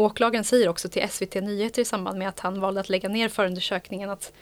åklagaren 0.00 0.44
säger 0.44 0.68
också 0.68 0.88
till 0.88 1.08
SVT 1.08 1.34
Nyheter 1.34 1.82
i 1.82 1.84
samband 1.84 2.18
med 2.18 2.28
att 2.28 2.40
han 2.40 2.60
valde 2.60 2.80
att 2.80 2.88
lägga 2.88 3.08
ner 3.08 3.28
förundersökningen 3.28 4.10
att 4.10 4.32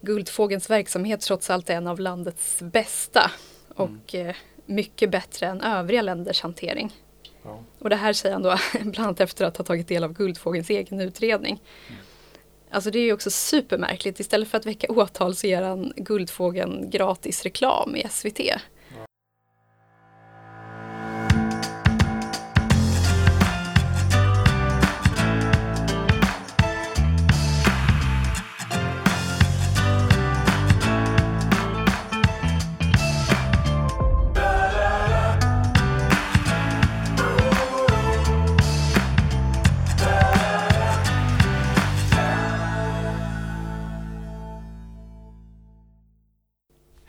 Guldfågens 0.00 0.70
verksamhet 0.70 1.20
trots 1.20 1.50
allt 1.50 1.70
är 1.70 1.74
en 1.74 1.86
av 1.86 2.00
landets 2.00 2.62
bästa 2.62 3.30
och 3.74 4.14
mm. 4.14 4.34
mycket 4.66 5.10
bättre 5.10 5.46
än 5.46 5.60
övriga 5.60 6.02
länders 6.02 6.42
hantering. 6.42 6.92
Ja. 7.42 7.62
Och 7.78 7.90
det 7.90 7.96
här 7.96 8.12
säger 8.12 8.32
han 8.32 8.42
då 8.42 8.56
bland 8.72 8.98
annat 8.98 9.20
efter 9.20 9.44
att 9.44 9.56
ha 9.56 9.64
tagit 9.64 9.88
del 9.88 10.04
av 10.04 10.12
Guldfågens 10.12 10.70
egen 10.70 11.00
utredning. 11.00 11.62
Mm. 11.88 12.00
Alltså 12.70 12.90
det 12.90 12.98
är 12.98 13.04
ju 13.04 13.12
också 13.12 13.30
supermärkligt. 13.30 14.20
Istället 14.20 14.48
för 14.48 14.58
att 14.58 14.66
väcka 14.66 14.86
åtal 14.92 15.34
så 15.34 15.46
ger 15.46 15.62
han 15.62 15.92
Guldfågeln 15.96 16.90
gratis 16.90 17.42
reklam 17.42 17.96
i 17.96 18.08
SVT. 18.10 18.40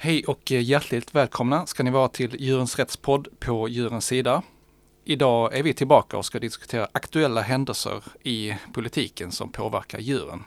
Hej 0.03 0.23
och 0.25 0.51
hjärtligt 0.51 1.15
välkomna 1.15 1.65
ska 1.65 1.83
ni 1.83 1.91
vara 1.91 2.07
till 2.07 2.35
Djurens 2.41 2.79
Rättspodd 2.79 3.27
på 3.39 3.69
Djurens 3.69 4.05
Sida. 4.05 4.43
Idag 5.05 5.57
är 5.57 5.63
vi 5.63 5.73
tillbaka 5.73 6.17
och 6.17 6.25
ska 6.25 6.39
diskutera 6.39 6.87
aktuella 6.91 7.41
händelser 7.41 8.03
i 8.23 8.55
politiken 8.73 9.31
som 9.31 9.51
påverkar 9.51 9.99
djuren. 9.99 10.43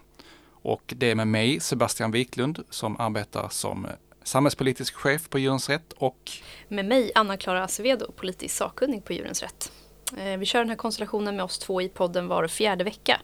Och 0.51 0.83
det 0.97 1.11
är 1.11 1.15
med 1.15 1.29
mig, 1.29 1.61
Sebastian 1.61 2.11
Wiklund, 2.11 2.65
som 2.71 3.01
arbetar 3.01 3.49
som 3.49 3.87
samhällspolitisk 4.23 4.95
chef 4.95 5.29
på 5.29 5.39
Djurens 5.39 5.69
Rätt 5.69 5.93
och 5.93 6.31
med 6.69 6.85
mig, 6.85 7.13
Anna-Klara 7.15 7.65
Acevedo, 7.65 8.13
politisk 8.13 8.57
sakkunnig 8.57 9.05
på 9.05 9.13
Djurens 9.13 9.43
Rätt. 9.43 9.73
Eh, 10.17 10.39
vi 10.39 10.47
kör 10.47 10.59
den 10.59 10.69
här 10.69 10.77
konstellationen 10.77 11.37
med 11.37 11.45
oss 11.45 11.59
två 11.59 11.83
i 11.83 11.89
podden 11.89 12.29
var 12.29 12.49
fjärde 12.49 12.85
vecka. 12.85 13.21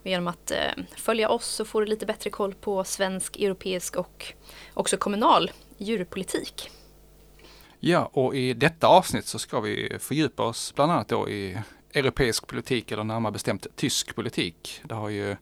Och 0.00 0.06
genom 0.06 0.28
att 0.28 0.50
eh, 0.50 0.84
följa 0.96 1.28
oss 1.28 1.46
så 1.46 1.64
får 1.64 1.80
du 1.80 1.86
lite 1.86 2.06
bättre 2.06 2.30
koll 2.30 2.54
på 2.54 2.84
svensk, 2.84 3.36
europeisk 3.36 3.96
och 3.96 4.34
också 4.74 4.96
kommunal 4.96 5.50
djurpolitik. 5.78 6.70
Ja, 7.80 8.10
och 8.12 8.36
i 8.36 8.54
detta 8.54 8.86
avsnitt 8.86 9.26
så 9.26 9.38
ska 9.38 9.60
vi 9.60 9.96
fördjupa 10.00 10.42
oss 10.42 10.72
bland 10.74 10.92
annat 10.92 11.08
då 11.08 11.28
i 11.28 11.58
europeisk 11.94 12.46
politik 12.46 12.92
eller 12.92 13.04
närmare 13.04 13.32
bestämt 13.32 13.66
tysk 13.76 14.14
politik. 14.14 14.80
Det 14.82 14.94
har 14.94 15.08
ju 15.08 15.36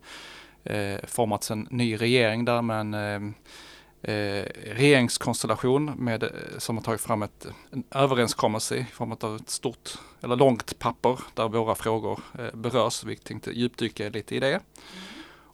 eh, 0.65 0.99
formats 1.07 1.51
en 1.51 1.69
ny 1.71 1.97
regering 1.97 2.45
där 2.45 2.63
med 2.63 2.81
en 2.81 2.95
eh, 2.95 4.15
eh, 4.15 4.45
regeringskonstellation 4.65 5.85
med, 5.85 6.23
eh, 6.23 6.31
som 6.59 6.77
har 6.77 6.85
tagit 6.85 7.01
fram 7.01 7.23
ett, 7.23 7.47
en 7.71 7.85
överenskommelse 7.91 8.77
i 8.77 8.85
form 8.85 9.13
av 9.21 9.37
ett 9.37 9.51
stort 9.51 9.91
eller 10.21 10.37
långt 10.37 10.79
papper 10.79 11.19
där 11.35 11.49
våra 11.49 11.75
frågor 11.75 12.21
eh, 12.39 12.55
berörs. 12.55 13.05
Vi 13.05 13.17
tänkte 13.17 13.51
djupdyka 13.51 14.09
lite 14.09 14.37
i 14.37 14.41
det. 14.41 14.49
Mm. 14.49 14.61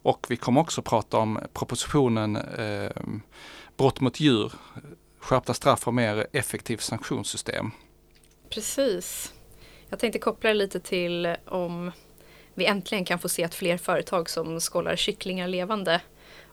Och 0.01 0.25
vi 0.29 0.35
kommer 0.35 0.61
också 0.61 0.81
prata 0.81 1.17
om 1.17 1.39
propositionen 1.53 2.35
eh, 2.35 2.91
brott 3.77 3.99
mot 3.99 4.19
djur, 4.19 4.53
skärpta 5.19 5.53
straff 5.53 5.87
och 5.87 5.93
mer 5.93 6.27
effektivt 6.33 6.81
sanktionssystem. 6.81 7.71
Precis. 8.49 9.33
Jag 9.89 9.99
tänkte 9.99 10.19
koppla 10.19 10.49
det 10.49 10.53
lite 10.53 10.79
till 10.79 11.35
om 11.45 11.91
vi 12.53 12.65
äntligen 12.65 13.05
kan 13.05 13.19
få 13.19 13.29
se 13.29 13.43
att 13.43 13.55
fler 13.55 13.77
företag 13.77 14.29
som 14.29 14.59
skålar 14.59 14.95
kycklingar 14.95 15.47
levande 15.47 16.01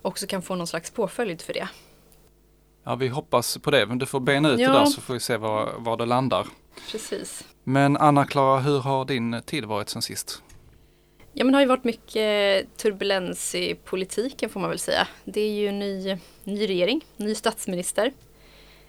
också 0.03 0.27
kan 0.27 0.43
få 0.43 0.55
någon 0.55 0.67
slags 0.67 0.91
påföljd 0.91 1.43
för 1.43 1.53
det. 1.53 1.69
Ja, 2.85 2.95
vi 2.95 3.09
hoppas 3.09 3.59
på 3.59 3.71
det. 3.71 3.87
Men 3.87 3.99
du 3.99 4.07
får 4.07 4.21
bena 4.21 4.51
ut 4.51 4.61
ja. 4.61 4.73
det 4.73 4.79
där 4.79 4.85
så 4.85 5.01
får 5.01 5.15
vi 5.15 5.21
se 5.21 5.37
var, 5.37 5.73
var 5.79 5.97
det 5.97 6.07
landar. 6.07 6.47
Precis. 6.91 7.45
Men 7.65 7.97
Anna-Klara, 7.97 8.61
hur 8.61 8.81
har 8.81 9.05
din 9.05 9.43
tid 9.47 9.65
varit 9.65 9.89
sen 9.89 10.03
sist? 10.03 10.43
Ja 11.37 11.45
men 11.45 11.53
det 11.53 11.57
har 11.57 11.63
ju 11.63 11.69
varit 11.69 11.85
mycket 11.85 12.77
turbulens 12.77 13.55
i 13.55 13.75
politiken 13.75 14.51
får 14.51 14.61
man 14.61 14.71
väl 14.71 14.79
säga. 14.79 15.09
Det 15.25 15.41
är 15.41 15.51
ju 15.51 15.73
ny, 15.73 16.19
ny 16.45 16.69
regering, 16.69 17.05
ny 17.17 17.35
statsminister 17.35 18.13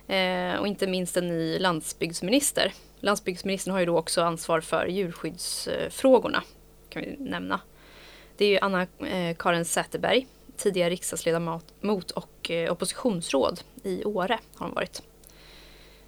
eh, 0.08 0.56
och 0.56 0.68
inte 0.68 0.88
minst 0.88 1.18
en 1.18 1.28
ny 1.28 1.60
landsbygdsminister. 1.60 2.74
Landsbygdsministern 3.00 3.72
har 3.74 3.80
ju 3.80 3.86
då 3.86 3.98
också 3.98 4.22
ansvar 4.22 4.62
för 4.62 4.86
djurskyddsfrågorna 4.86 6.44
kan 6.90 7.02
vi 7.02 7.16
nämna. 7.20 7.60
Det 8.38 8.46
är 8.46 8.50
ju 8.50 8.60
Anna-Karin 8.60 9.66
Säterberg, 9.66 10.28
tidigare 10.58 10.90
riksdagsledamot 10.90 12.12
och 12.12 12.52
eh, 12.52 12.72
oppositionsråd 12.72 13.62
i 13.84 14.06
Åre 14.06 14.40
har 14.56 14.66
hon 14.66 14.76
varit. 14.76 15.02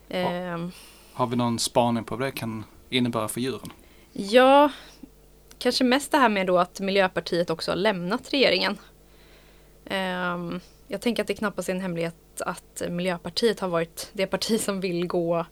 Ja. 0.08 0.18
Eh, 0.18 0.68
har 1.14 1.28
vi 1.28 1.36
någon 1.36 1.60
spaning 1.60 2.04
på 2.04 2.16
vad 2.16 2.28
det 2.28 2.32
kan 2.32 2.64
innebära 2.90 3.28
för 3.28 3.42
djuren? 3.42 3.70
Ja, 4.14 4.72
kanske 5.60 5.84
mest 5.84 6.12
det 6.12 6.18
här 6.18 6.30
med 6.30 6.48
då 6.48 6.58
att 6.58 6.80
Miljöpartiet 6.80 7.50
också 7.50 7.72
har 7.72 7.76
lämnat 7.76 8.34
regeringen. 8.34 8.78
Ehm, 9.86 10.60
jag 10.88 11.02
tänker 11.02 11.24
att 11.24 11.28
det 11.28 11.34
knappast 11.34 11.70
är 11.70 11.74
en 11.74 11.82
hemlighet 11.82 12.16
att 12.40 12.82
Miljöpartiet 12.90 13.60
har 13.60 13.68
varit 13.68 14.10
det 14.14 14.28
parti 14.28 14.62
som 14.62 14.82
vill 14.82 15.08
gå 15.08 15.46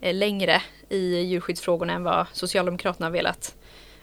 eh, 0.00 0.14
längre 0.14 0.62
i 0.88 1.16
djurskyddsfrågorna 1.16 1.92
än 1.92 2.04
vad 2.04 2.26
Socialdemokraterna 2.32 3.06
har 3.06 3.12
velat. 3.12 3.54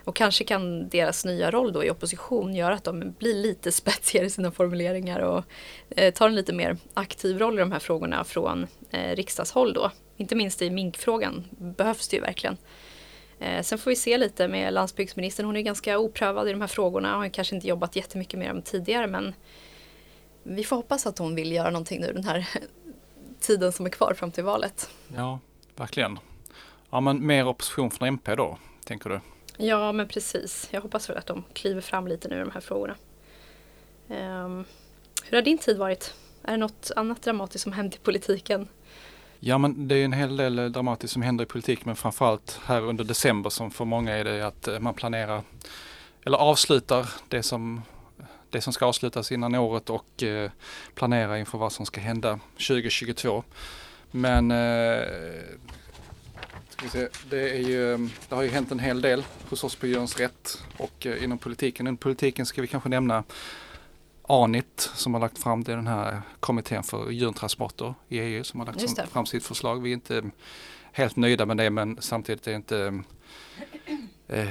Och 0.04 0.16
kanske 0.16 0.44
kan 0.44 0.88
deras 0.88 1.24
nya 1.24 1.50
roll 1.50 1.72
då 1.72 1.84
i 1.84 1.90
opposition 1.90 2.54
göra 2.54 2.74
att 2.74 2.84
de 2.84 3.14
blir 3.18 3.34
lite 3.34 3.72
spetsigare 3.82 4.26
i 4.26 4.30
sina 4.30 4.50
formuleringar 4.50 5.20
och 5.20 5.44
eh, 5.90 6.14
tar 6.14 6.28
en 6.28 6.34
lite 6.34 6.52
mer 6.52 6.76
aktiv 6.94 7.38
roll 7.38 7.54
i 7.54 7.60
de 7.60 7.72
här 7.72 7.78
frågorna 7.78 8.24
från 8.24 8.66
eh, 8.90 9.16
riksdagshåll 9.16 9.72
då. 9.72 9.90
Inte 10.16 10.34
minst 10.34 10.62
i 10.62 10.70
minkfrågan 10.70 11.44
behövs 11.50 12.08
det 12.08 12.16
ju 12.16 12.22
verkligen. 12.22 12.56
Eh, 13.38 13.62
sen 13.62 13.78
får 13.78 13.90
vi 13.90 13.96
se 13.96 14.18
lite 14.18 14.48
med 14.48 14.72
landsbygdsministern. 14.72 15.46
Hon 15.46 15.56
är 15.56 15.60
ganska 15.60 15.98
oprövad 15.98 16.48
i 16.48 16.52
de 16.52 16.60
här 16.60 16.68
frågorna. 16.68 17.16
Har 17.16 17.28
kanske 17.28 17.54
inte 17.54 17.68
jobbat 17.68 17.96
jättemycket 17.96 18.38
med 18.38 18.48
dem 18.48 18.62
tidigare 18.62 19.06
men 19.06 19.34
vi 20.42 20.64
får 20.64 20.76
hoppas 20.76 21.06
att 21.06 21.18
hon 21.18 21.34
vill 21.34 21.52
göra 21.52 21.70
någonting 21.70 22.00
nu 22.00 22.12
den 22.12 22.24
här 22.24 22.48
tiden 23.40 23.72
som 23.72 23.86
är 23.86 23.90
kvar 23.90 24.14
fram 24.14 24.30
till 24.30 24.44
valet. 24.44 24.90
Ja, 25.16 25.38
verkligen. 25.76 26.18
Ja, 26.90 27.00
men 27.00 27.26
mer 27.26 27.48
opposition 27.48 27.90
från 27.90 28.08
MP 28.08 28.34
då, 28.34 28.58
tänker 28.84 29.10
du? 29.10 29.20
Ja, 29.56 29.92
men 29.92 30.08
precis. 30.08 30.68
Jag 30.70 30.80
hoppas 30.80 31.10
väl 31.10 31.16
att 31.16 31.26
de 31.26 31.44
kliver 31.52 31.80
fram 31.80 32.06
lite 32.06 32.28
nu 32.28 32.36
i 32.36 32.40
de 32.40 32.50
här 32.50 32.60
frågorna. 32.60 32.96
Um, 34.08 34.64
hur 35.24 35.36
har 35.36 35.42
din 35.42 35.58
tid 35.58 35.78
varit? 35.78 36.14
Är 36.42 36.50
det 36.50 36.56
något 36.56 36.90
annat 36.96 37.22
dramatiskt 37.22 37.62
som 37.62 37.72
hänt 37.72 37.94
i 37.94 37.98
politiken 37.98 38.68
Ja 39.40 39.58
men 39.58 39.88
det 39.88 39.94
är 39.94 40.04
en 40.04 40.12
hel 40.12 40.36
del 40.36 40.58
eh, 40.58 40.64
dramatiskt 40.64 41.12
som 41.12 41.22
händer 41.22 41.44
i 41.44 41.48
politik 41.48 41.84
men 41.84 41.96
framförallt 41.96 42.60
här 42.64 42.82
under 42.82 43.04
december 43.04 43.50
som 43.50 43.70
för 43.70 43.84
många 43.84 44.16
är 44.16 44.24
det 44.24 44.46
att 44.46 44.68
eh, 44.68 44.78
man 44.78 44.94
planerar 44.94 45.42
eller 46.24 46.38
avslutar 46.38 47.08
det 47.28 47.42
som, 47.42 47.82
det 48.50 48.60
som 48.60 48.72
ska 48.72 48.86
avslutas 48.86 49.32
innan 49.32 49.54
året 49.54 49.90
och 49.90 50.22
eh, 50.22 50.50
planerar 50.94 51.36
inför 51.36 51.58
vad 51.58 51.72
som 51.72 51.86
ska 51.86 52.00
hända 52.00 52.38
2022. 52.52 53.44
Men 54.10 54.50
eh, 54.50 55.04
ska 56.68 56.84
vi 56.84 56.90
se, 56.90 57.08
det, 57.30 57.50
är 57.50 57.68
ju, 57.68 57.92
eh, 57.92 57.98
det 58.28 58.34
har 58.34 58.42
ju 58.42 58.48
hänt 58.48 58.72
en 58.72 58.78
hel 58.78 59.00
del 59.00 59.24
hos 59.48 59.64
oss 59.64 59.76
på 59.76 59.86
Djurens 59.86 60.16
Rätt 60.16 60.62
och 60.76 61.06
eh, 61.06 61.24
inom 61.24 61.38
politiken. 61.38 61.86
Inom 61.86 61.96
politiken 61.96 62.46
ska 62.46 62.62
vi 62.62 62.68
kanske 62.68 62.88
nämna 62.88 63.24
ANIT 64.28 64.90
som 64.94 65.14
har 65.14 65.20
lagt 65.20 65.38
fram 65.38 65.64
det, 65.64 65.74
den 65.74 65.86
här 65.86 66.22
kommittén 66.40 66.82
för 66.82 67.10
djurtransporter 67.10 67.94
i 68.08 68.18
EU 68.18 68.44
som 68.44 68.60
har 68.60 68.66
lagt 68.66 69.10
fram 69.12 69.26
sitt 69.26 69.44
förslag. 69.44 69.82
Vi 69.82 69.90
är 69.90 69.94
inte 69.94 70.22
helt 70.92 71.16
nöjda 71.16 71.46
med 71.46 71.56
det 71.56 71.70
men 71.70 71.96
samtidigt 72.00 72.46
är 72.46 72.54
inte 72.54 73.02
eh, 74.28 74.48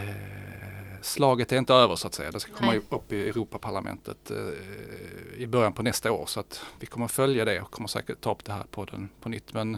slaget 1.02 1.52
är 1.52 1.58
inte 1.58 1.74
över 1.74 1.96
så 1.96 2.08
att 2.08 2.14
säga. 2.14 2.32
Det 2.32 2.40
ska 2.40 2.54
komma 2.54 2.72
Nej. 2.72 2.82
upp 2.90 3.14
i 3.14 3.30
Europaparlamentet 3.30 4.32
eh, 4.32 5.42
i 5.42 5.48
början 5.48 5.74
på 5.74 5.84
nästa 5.84 6.12
år 6.12 6.26
så 6.26 6.40
att 6.40 6.66
vi 6.80 6.86
kommer 6.86 7.08
följa 7.08 7.46
det 7.46 7.62
och 7.62 7.72
kommer 7.72 7.88
säkert 7.88 8.22
ta 8.22 8.32
upp 8.32 8.46
det 8.46 8.54
här 8.54 8.64
på, 8.72 8.86
den, 8.86 9.10
på 9.22 9.30
nytt. 9.30 9.54
Men, 9.54 9.78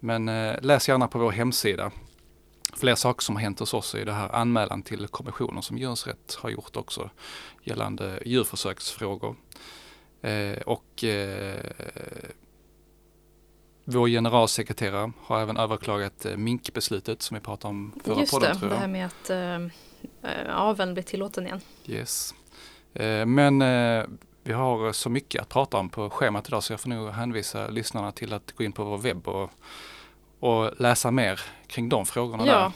men 0.00 0.28
eh, 0.28 0.56
läs 0.62 0.88
gärna 0.88 1.08
på 1.08 1.18
vår 1.18 1.30
hemsida 1.30 1.90
fler 2.76 2.94
saker 2.94 3.22
som 3.22 3.36
har 3.36 3.42
hänt 3.42 3.60
hos 3.60 3.74
oss 3.74 3.94
är 3.94 4.04
det 4.04 4.12
här 4.12 4.34
anmälan 4.34 4.82
till 4.82 5.08
kommissionen 5.08 5.62
som 5.62 5.78
Djurens 5.78 6.06
Rätt 6.06 6.34
har 6.40 6.50
gjort 6.50 6.76
också 6.76 7.10
gällande 7.62 8.22
djurförsöksfrågor. 8.24 9.36
Eh, 10.22 10.58
och 10.66 11.04
eh, 11.04 11.60
vår 13.84 14.08
generalsekreterare 14.08 15.12
har 15.22 15.40
även 15.40 15.56
överklagat 15.56 16.24
eh, 16.24 16.36
minkbeslutet 16.36 17.22
som 17.22 17.34
vi 17.34 17.40
pratade 17.40 17.70
om 17.70 17.92
förra 18.04 18.20
Just 18.20 18.32
podden. 18.32 18.48
Just 18.48 18.60
det, 18.60 18.68
det 18.68 18.76
här 18.76 18.88
med 18.88 19.06
att 19.06 19.30
eh, 19.30 20.56
aveln 20.56 20.94
blir 20.94 21.04
tillåten 21.04 21.46
igen. 21.46 21.60
Yes. 21.86 22.34
Eh, 22.94 23.26
men 23.26 23.62
eh, 23.62 24.04
vi 24.42 24.52
har 24.52 24.92
så 24.92 25.10
mycket 25.10 25.42
att 25.42 25.48
prata 25.48 25.76
om 25.76 25.88
på 25.88 26.10
schemat 26.10 26.48
idag 26.48 26.62
så 26.62 26.72
jag 26.72 26.80
får 26.80 26.88
nog 26.88 27.10
hänvisa 27.10 27.68
lyssnarna 27.68 28.12
till 28.12 28.32
att 28.32 28.52
gå 28.52 28.64
in 28.64 28.72
på 28.72 28.84
vår 28.84 28.98
webb 28.98 29.28
och 29.28 29.50
och 30.40 30.80
läsa 30.80 31.10
mer 31.10 31.40
kring 31.66 31.88
de 31.88 32.06
frågorna 32.06 32.46
ja. 32.46 32.52
där. 32.52 32.72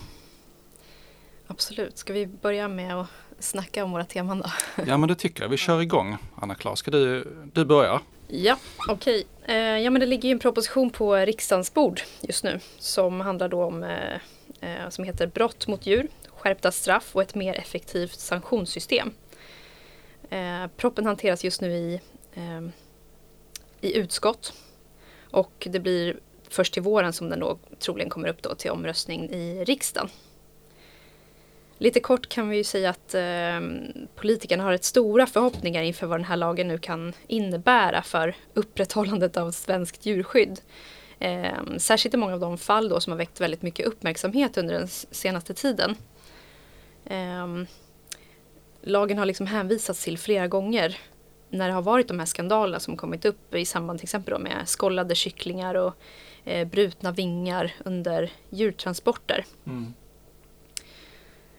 Absolut. 1.46 1.98
Ska 1.98 2.12
vi 2.12 2.26
börja 2.26 2.68
med 2.68 3.00
att 3.00 3.08
snacka 3.38 3.84
om 3.84 3.92
våra 3.92 4.04
teman 4.04 4.38
då? 4.38 4.50
Ja 4.86 4.96
men 4.96 5.08
det 5.08 5.14
tycker 5.14 5.42
jag. 5.42 5.48
Vi 5.48 5.56
kör 5.56 5.80
igång. 5.80 6.16
Anna-Klara, 6.34 6.76
ska 6.76 6.90
du, 6.90 7.34
du 7.52 7.64
börja? 7.64 8.00
Ja, 8.28 8.56
okej. 8.88 9.24
Okay. 9.42 9.56
Eh, 9.56 9.78
ja 9.78 9.90
men 9.90 10.00
det 10.00 10.06
ligger 10.06 10.28
ju 10.28 10.32
en 10.32 10.38
proposition 10.38 10.90
på 10.90 11.14
riksdagens 11.16 11.74
bord 11.74 12.00
just 12.20 12.44
nu 12.44 12.60
som 12.78 13.20
handlar 13.20 13.48
då 13.48 13.64
om 13.64 13.82
eh, 13.82 14.14
eh, 14.60 14.88
som 14.88 15.04
heter 15.04 15.26
Brott 15.26 15.66
mot 15.66 15.86
djur, 15.86 16.08
skärpta 16.28 16.72
straff 16.72 17.10
och 17.16 17.22
ett 17.22 17.34
mer 17.34 17.54
effektivt 17.54 18.20
sanktionssystem. 18.20 19.10
Eh, 20.30 20.66
proppen 20.76 21.06
hanteras 21.06 21.44
just 21.44 21.60
nu 21.60 21.72
i, 21.72 22.00
i 23.80 23.96
utskott 23.96 24.52
och 25.30 25.66
det 25.70 25.80
blir 25.80 26.20
först 26.50 26.74
till 26.74 26.82
våren 26.82 27.12
som 27.12 27.28
den 27.28 27.40
då 27.40 27.58
troligen 27.78 28.10
kommer 28.10 28.28
upp 28.28 28.42
då 28.42 28.54
till 28.54 28.70
omröstning 28.70 29.30
i 29.30 29.64
riksdagen. 29.64 30.08
Lite 31.78 32.00
kort 32.00 32.28
kan 32.28 32.48
vi 32.48 32.56
ju 32.56 32.64
säga 32.64 32.90
att 32.90 33.14
eh, 33.14 33.60
politikerna 34.14 34.64
har 34.64 34.70
rätt 34.70 34.84
stora 34.84 35.26
förhoppningar 35.26 35.82
inför 35.82 36.06
vad 36.06 36.18
den 36.18 36.24
här 36.24 36.36
lagen 36.36 36.68
nu 36.68 36.78
kan 36.78 37.12
innebära 37.26 38.02
för 38.02 38.34
upprätthållandet 38.54 39.36
av 39.36 39.50
svenskt 39.50 40.06
djurskydd. 40.06 40.60
Eh, 41.18 41.76
särskilt 41.78 42.14
i 42.14 42.16
många 42.16 42.34
av 42.34 42.40
de 42.40 42.58
fall 42.58 42.88
då 42.88 43.00
som 43.00 43.10
har 43.10 43.18
väckt 43.18 43.40
väldigt 43.40 43.62
mycket 43.62 43.86
uppmärksamhet 43.86 44.58
under 44.58 44.74
den 44.74 44.88
senaste 44.88 45.54
tiden. 45.54 45.96
Eh, 47.04 47.46
lagen 48.82 49.18
har 49.18 49.26
liksom 49.26 49.46
hänvisats 49.46 50.04
till 50.04 50.18
flera 50.18 50.48
gånger 50.48 50.98
när 51.50 51.68
det 51.68 51.74
har 51.74 51.82
varit 51.82 52.08
de 52.08 52.18
här 52.18 52.26
skandalerna 52.26 52.80
som 52.80 52.96
kommit 52.96 53.24
upp 53.24 53.54
i 53.54 53.64
samband 53.64 53.98
till 53.98 54.06
exempel 54.06 54.38
med 54.40 54.68
skollade 54.68 55.14
kycklingar 55.14 55.74
och 55.74 55.94
eh, 56.44 56.68
brutna 56.68 57.12
vingar 57.12 57.72
under 57.84 58.32
djurtransporter. 58.50 59.44
Mm. 59.66 59.94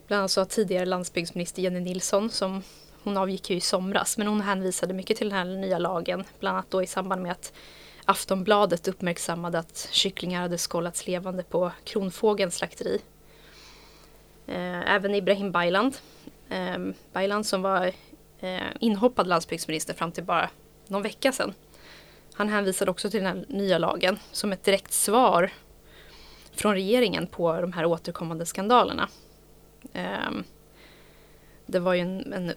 Bland 0.08 0.20
annat 0.20 0.32
så 0.32 0.42
har 0.42 0.46
tidigare 0.46 0.86
landsbygdsminister 0.86 1.62
Jenny 1.62 1.80
Nilsson 1.80 2.30
som 2.30 2.64
hon 3.04 3.18
avgick 3.18 3.50
ju 3.50 3.56
i 3.56 3.62
somras 3.62 4.18
men 4.18 4.28
hon 4.28 4.42
hänvisade 4.42 4.94
mycket 4.94 5.18
till 5.18 5.30
den 5.30 5.38
här 5.38 5.46
nya 5.46 5.78
lagen. 5.78 6.24
Bland 6.40 6.58
annat 6.58 6.72
då 6.72 6.84
i 6.84 6.88
samband 6.88 7.22
med 7.22 7.32
att 7.32 7.54
Aftonbladet 8.06 8.88
uppmärksammade 8.88 9.60
att 9.60 9.90
kycklingar 9.92 10.42
hade 10.42 10.58
skållats 10.58 11.08
levande 11.08 11.44
på 11.44 11.72
Kronfågens 11.84 12.56
slakteri. 12.56 13.02
Eh, 14.48 14.92
även 14.92 15.16
Ibrahim 15.16 15.52
Baylan, 15.52 15.94
eh, 16.50 16.78
Baylan 17.14 17.44
som 17.44 17.62
var 17.62 17.92
eh, 18.40 18.62
inhoppad 18.80 19.28
landsbygdsminister 19.28 19.94
fram 19.94 20.12
till 20.12 20.24
bara 20.24 20.50
någon 20.88 21.02
vecka 21.02 21.32
sedan. 21.32 21.54
Han 22.34 22.50
hänvisade 22.50 22.92
också 22.92 23.10
till 23.10 23.24
den 23.24 23.38
här 23.38 23.46
nya 23.48 23.78
lagen 23.78 24.20
som 24.32 24.52
ett 24.52 24.64
direkt 24.64 24.94
svar 24.94 25.52
från 26.52 26.74
regeringen 26.74 27.28
på 27.28 27.62
de 27.62 27.74
här 27.74 27.86
återkommande 27.86 28.46
skandalerna. 28.46 29.10
Ehm, 29.94 30.44
det 31.66 31.80
var 31.80 31.94
ju 31.94 32.00
en, 32.00 32.34
en, 32.34 32.54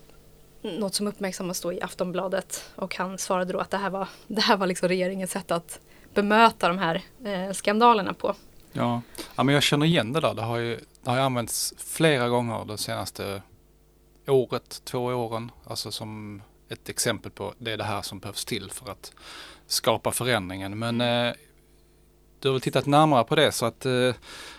något 0.62 0.94
som 0.94 1.06
uppmärksammas 1.06 1.60
då 1.60 1.72
i 1.72 1.82
Aftonbladet 1.82 2.70
och 2.76 2.96
han 2.96 3.18
svarade 3.18 3.52
då 3.52 3.58
att 3.58 3.70
det 3.70 3.76
här 3.76 3.90
var, 3.90 4.08
det 4.26 4.40
här 4.40 4.56
var 4.56 4.66
liksom 4.66 4.88
regeringens 4.88 5.30
sätt 5.30 5.50
att 5.50 5.80
bemöta 6.14 6.68
de 6.68 6.78
här 6.78 7.02
eh, 7.24 7.52
skandalerna 7.52 8.14
på. 8.14 8.34
Ja. 8.72 9.02
ja, 9.36 9.42
men 9.42 9.54
jag 9.54 9.62
känner 9.62 9.86
igen 9.86 10.12
det 10.12 10.20
där. 10.20 10.34
Det 10.34 10.42
har 10.42 10.58
ju, 10.58 10.80
det 11.02 11.10
har 11.10 11.18
använts 11.18 11.74
flera 11.78 12.28
gånger 12.28 12.64
det 12.64 12.78
senaste 12.78 13.42
året, 14.26 14.80
två 14.84 15.04
åren. 15.04 15.50
Alltså 15.64 15.92
som 15.92 16.42
ett 16.68 16.88
exempel 16.88 17.30
på 17.30 17.54
det 17.58 17.72
är 17.72 17.76
det 17.76 17.84
här 17.84 18.02
som 18.02 18.18
behövs 18.18 18.44
till 18.44 18.70
för 18.70 18.90
att 18.90 19.12
skapa 19.66 20.12
förändringen. 20.12 20.78
Men 20.78 21.00
eh, 21.00 21.32
du 22.40 22.48
har 22.48 22.52
väl 22.52 22.60
tittat 22.60 22.86
närmare 22.86 23.24
på 23.24 23.34
det 23.34 23.52
så 23.52 23.66
att 23.66 23.86
eh, 23.86 24.14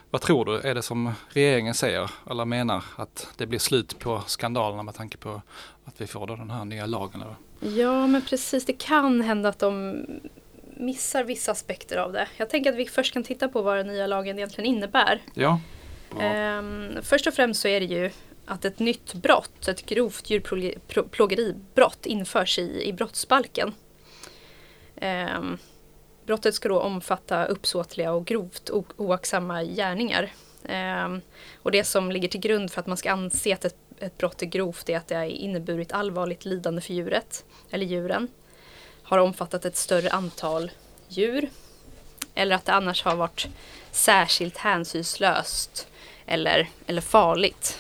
vad 0.10 0.22
tror 0.22 0.46
du, 0.46 0.60
är 0.60 0.76
det 0.76 0.82
som 0.82 1.12
regeringen 1.30 1.74
säger 1.74 2.12
eller 2.30 2.46
menar 2.46 2.84
att 2.96 3.28
det 3.38 3.46
blir 3.46 3.60
slut 3.60 4.00
på 4.00 4.24
skandalerna 4.28 4.84
med 4.84 4.96
tanke 4.96 5.18
på 5.18 5.42
att 5.86 6.02
vi 6.02 6.08
får 6.08 6.28
då 6.28 6.36
den 6.36 6.50
här 6.50 6.66
nya 6.66 6.86
lagen? 6.86 7.22
Eller? 7.22 7.36
Ja 7.80 8.08
men 8.08 8.22
precis, 8.22 8.66
det 8.66 8.74
kan 8.74 9.22
hända 9.22 9.50
att 9.50 9.60
de 9.60 10.06
missar 10.78 11.24
vissa 11.24 11.52
aspekter 11.52 11.98
av 11.98 12.12
det. 12.12 12.28
Jag 12.38 12.50
tänker 12.50 12.72
att 12.72 12.78
vi 12.78 12.86
först 12.86 13.14
kan 13.14 13.24
titta 13.24 13.48
på 13.48 13.62
vad 13.62 13.78
den 13.78 13.88
nya 13.88 14.08
lagen 14.08 14.38
egentligen 14.38 14.76
innebär. 14.76 15.22
Ja. 15.34 15.60
Ehm, 16.20 16.90
först 17.02 17.28
och 17.28 17.34
främst 17.34 17.62
så 17.62 17.68
är 17.68 17.80
det 17.80 17.86
ju 17.86 18.12
att 18.46 18.66
ett 18.66 18.80
nytt 18.80 19.14
brott, 19.14 19.68
ett 19.68 19.86
grovt 19.86 20.30
djurplågeribrott 20.30 22.06
införs 22.06 22.60
i, 22.60 22.84
i 22.90 22.94
brottsbalken. 22.94 23.74
Ehm, 24.96 25.58
brottet 26.26 26.56
ska 26.56 26.70
då 26.70 26.80
omfatta 26.80 27.46
uppsåtliga 27.46 28.12
och 28.12 28.26
grovt 28.26 28.70
oaktsamma 28.98 29.64
gärningar. 29.64 30.32
Eh, 30.64 31.18
och 31.56 31.72
det 31.72 31.84
som 31.84 32.12
ligger 32.12 32.28
till 32.28 32.40
grund 32.40 32.72
för 32.72 32.82
att 32.82 32.88
man 32.88 32.98
ska 32.98 33.12
anse 33.12 33.54
att 33.54 33.66
ett, 33.66 33.78
ett 34.00 34.18
brott 34.18 34.42
är 34.42 34.46
grovt 34.46 34.90
är 34.90 34.98
att 34.98 35.08
det 35.08 35.16
har 35.16 35.26
inneburit 35.26 35.92
allvarligt 35.92 36.46
lidande 36.46 36.82
för 36.82 36.94
djuret 36.94 37.46
eller 37.72 37.86
djuren. 37.86 38.28
Har 39.04 39.18
omfattat 39.18 39.66
ett 39.66 39.76
större 39.76 40.10
antal 40.10 40.72
djur. 41.08 41.50
Eller 42.36 42.56
att 42.56 42.66
det 42.66 42.74
annars 42.74 43.04
har 43.04 43.16
varit 43.16 43.48
särskilt 43.92 44.58
hänsynslöst 44.58 45.88
eller, 46.26 46.70
eller 46.88 47.02
farligt. 47.02 47.80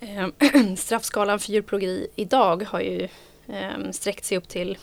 Eh, 0.00 0.28
straffskalan 0.76 1.38
för 1.38 1.52
djurplågeri 1.52 2.08
idag 2.16 2.66
har 2.68 2.80
ju 2.80 3.08
eh, 3.48 3.90
sträckt 3.92 4.24
sig 4.24 4.38
upp 4.38 4.48
till 4.48 4.78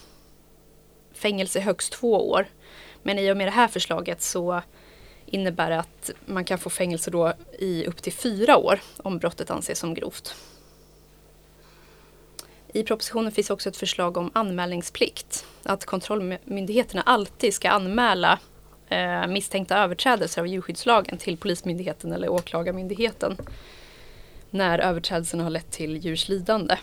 fängelse 1.20 1.60
högst 1.60 1.92
två 1.92 2.30
år. 2.30 2.46
Men 3.02 3.18
i 3.18 3.32
och 3.32 3.36
med 3.36 3.46
det 3.46 3.50
här 3.50 3.68
förslaget 3.68 4.22
så 4.22 4.62
innebär 5.26 5.70
det 5.70 5.78
att 5.78 6.10
man 6.26 6.44
kan 6.44 6.58
få 6.58 6.70
fängelse 6.70 7.10
då 7.10 7.32
i 7.58 7.86
upp 7.86 8.02
till 8.02 8.12
fyra 8.12 8.56
år 8.56 8.80
om 8.96 9.18
brottet 9.18 9.50
anses 9.50 9.78
som 9.78 9.94
grovt. 9.94 10.34
I 12.72 12.82
propositionen 12.82 13.32
finns 13.32 13.50
också 13.50 13.68
ett 13.68 13.76
förslag 13.76 14.16
om 14.16 14.30
anmälningsplikt. 14.34 15.46
Att 15.62 15.84
kontrollmyndigheterna 15.84 17.02
alltid 17.02 17.54
ska 17.54 17.70
anmäla 17.70 18.38
eh, 18.88 19.26
misstänkta 19.26 19.78
överträdelser 19.78 20.40
av 20.40 20.46
djurskyddslagen 20.46 21.18
till 21.18 21.36
Polismyndigheten 21.36 22.12
eller 22.12 22.28
Åklagarmyndigheten 22.28 23.36
när 24.50 24.78
överträdelserna 24.78 25.42
har 25.42 25.50
lett 25.50 25.70
till 25.70 25.96
djurs 25.96 26.28
lidande. 26.28 26.76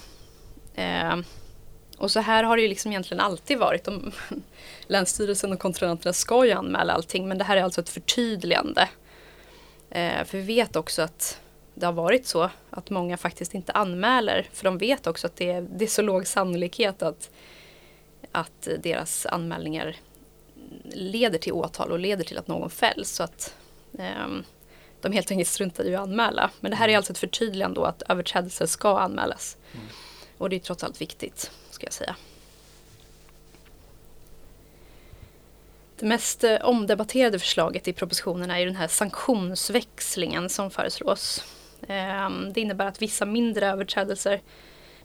Eh, 0.75 1.17
och 1.97 2.11
så 2.11 2.19
här 2.19 2.43
har 2.43 2.57
det 2.57 2.61
ju 2.63 2.69
liksom 2.69 2.91
egentligen 2.91 3.21
alltid 3.21 3.57
varit. 3.57 3.83
De, 3.83 4.11
Länsstyrelsen 4.87 5.53
och 5.53 5.59
kontrollanterna 5.59 6.13
ska 6.13 6.45
ju 6.45 6.51
anmäla 6.51 6.93
allting 6.93 7.27
men 7.27 7.37
det 7.37 7.43
här 7.43 7.57
är 7.57 7.63
alltså 7.63 7.81
ett 7.81 7.89
förtydligande. 7.89 8.89
Eh, 9.89 10.23
för 10.23 10.37
vi 10.37 10.43
vet 10.43 10.75
också 10.75 11.01
att 11.01 11.39
det 11.73 11.85
har 11.85 11.93
varit 11.93 12.27
så 12.27 12.49
att 12.69 12.89
många 12.89 13.17
faktiskt 13.17 13.53
inte 13.53 13.71
anmäler 13.71 14.49
för 14.53 14.63
de 14.63 14.77
vet 14.77 15.07
också 15.07 15.27
att 15.27 15.35
det 15.35 15.51
är, 15.51 15.61
det 15.61 15.85
är 15.85 15.89
så 15.89 16.01
låg 16.01 16.27
sannolikhet 16.27 17.01
att, 17.01 17.29
att 18.31 18.67
deras 18.79 19.25
anmälningar 19.25 19.95
leder 20.83 21.39
till 21.39 21.53
åtal 21.53 21.91
och 21.91 21.99
leder 21.99 22.23
till 22.23 22.37
att 22.37 22.47
någon 22.47 22.69
fälls. 22.69 23.09
Så 23.09 23.23
att 23.23 23.55
eh, 23.99 24.27
de 25.01 25.11
helt 25.11 25.31
enkelt 25.31 25.49
struntar 25.49 25.83
i 25.83 25.95
att 25.95 26.01
anmäla. 26.01 26.49
Men 26.59 26.71
det 26.71 26.77
här 26.77 26.85
är 26.85 26.89
mm. 26.89 26.97
alltså 26.97 27.11
ett 27.13 27.17
förtydligande 27.17 27.79
då 27.79 27.85
att 27.85 28.01
överträdelser 28.09 28.65
ska 28.65 28.99
anmälas. 28.99 29.57
Mm. 29.73 29.85
Och 30.37 30.49
det 30.49 30.55
är 30.55 30.59
trots 30.59 30.83
allt 30.83 31.01
viktigt 31.01 31.51
ska 31.71 31.85
jag 31.85 31.93
säga. 31.93 32.15
Det 35.99 36.05
mest 36.05 36.43
eh, 36.43 36.55
omdebatterade 36.61 37.39
förslaget 37.39 37.87
i 37.87 37.93
propositionen 37.93 38.51
är 38.51 38.65
den 38.65 38.75
här 38.75 38.87
sanktionsväxlingen 38.87 40.49
som 40.49 40.71
föreslås. 40.71 41.43
Ehm, 41.87 42.53
det 42.53 42.61
innebär 42.61 42.85
att 42.85 43.01
vissa 43.01 43.25
mindre 43.25 43.67
överträdelser, 43.67 44.41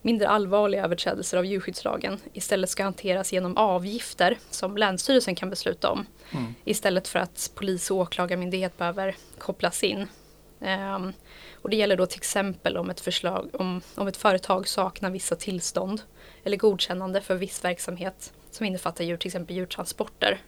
mindre 0.03 0.29
allvarliga 0.29 0.85
överträdelser 0.85 1.39
av 1.39 1.47
djurskyddslagen 1.47 2.21
istället 2.33 2.71
ska 2.71 2.85
hanteras 2.85 3.33
genom 3.33 3.57
avgifter 3.57 4.39
som 4.51 4.77
Länsstyrelsen 4.77 5.35
kan 5.35 5.51
besluta 5.51 5.91
om. 5.91 6.07
Mm. 6.31 6.55
Istället 6.65 7.09
för 7.09 7.19
att 7.19 7.51
polis 7.55 7.91
och 7.91 7.97
åklagarmyndighet 7.97 8.79
behöver 8.79 9.17
kopplas 9.39 9.83
in. 9.85 10.09
Ehm, 10.65 11.13
och 11.55 11.71
det 11.71 11.77
gäller 11.77 11.97
då 11.97 12.07
till 12.07 12.19
exempel 12.19 12.77
om 12.77 12.91
ett, 12.91 13.01
förslag, 13.01 13.51
om, 13.53 13.81
om 13.95 14.09
ett 14.09 14.17
företag 14.17 14.69
saknar 14.69 15.11
vissa 15.11 15.37
tillstånd 15.37 16.03
eller 16.45 16.57
godkännande 16.57 17.21
för 17.21 17.35
viss 17.35 17.65
verksamhet 17.65 18.33
som 18.51 18.67
innefattar 18.67 19.05
djur, 19.05 19.17
till 19.17 19.29
exempel 19.29 19.57
djurtransporter. 19.57 20.41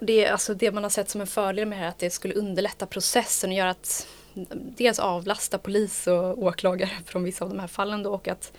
Det, 0.00 0.26
alltså 0.26 0.54
det 0.54 0.72
man 0.72 0.82
har 0.82 0.90
sett 0.90 1.10
som 1.10 1.20
en 1.20 1.26
fördel 1.26 1.66
med 1.66 1.78
det 1.78 1.80
här 1.80 1.86
är 1.86 1.90
att 1.90 1.98
det 1.98 2.10
skulle 2.10 2.34
underlätta 2.34 2.86
processen 2.86 3.50
och 3.50 3.56
göra 3.56 3.70
att 3.70 4.08
dels 4.54 4.98
avlasta 4.98 5.58
polis 5.58 6.06
och 6.06 6.38
åklagare 6.38 6.90
från 7.06 7.24
vissa 7.24 7.44
av 7.44 7.50
de 7.50 7.58
här 7.58 7.66
fallen 7.66 8.02
då 8.02 8.14
och 8.14 8.28
att 8.28 8.52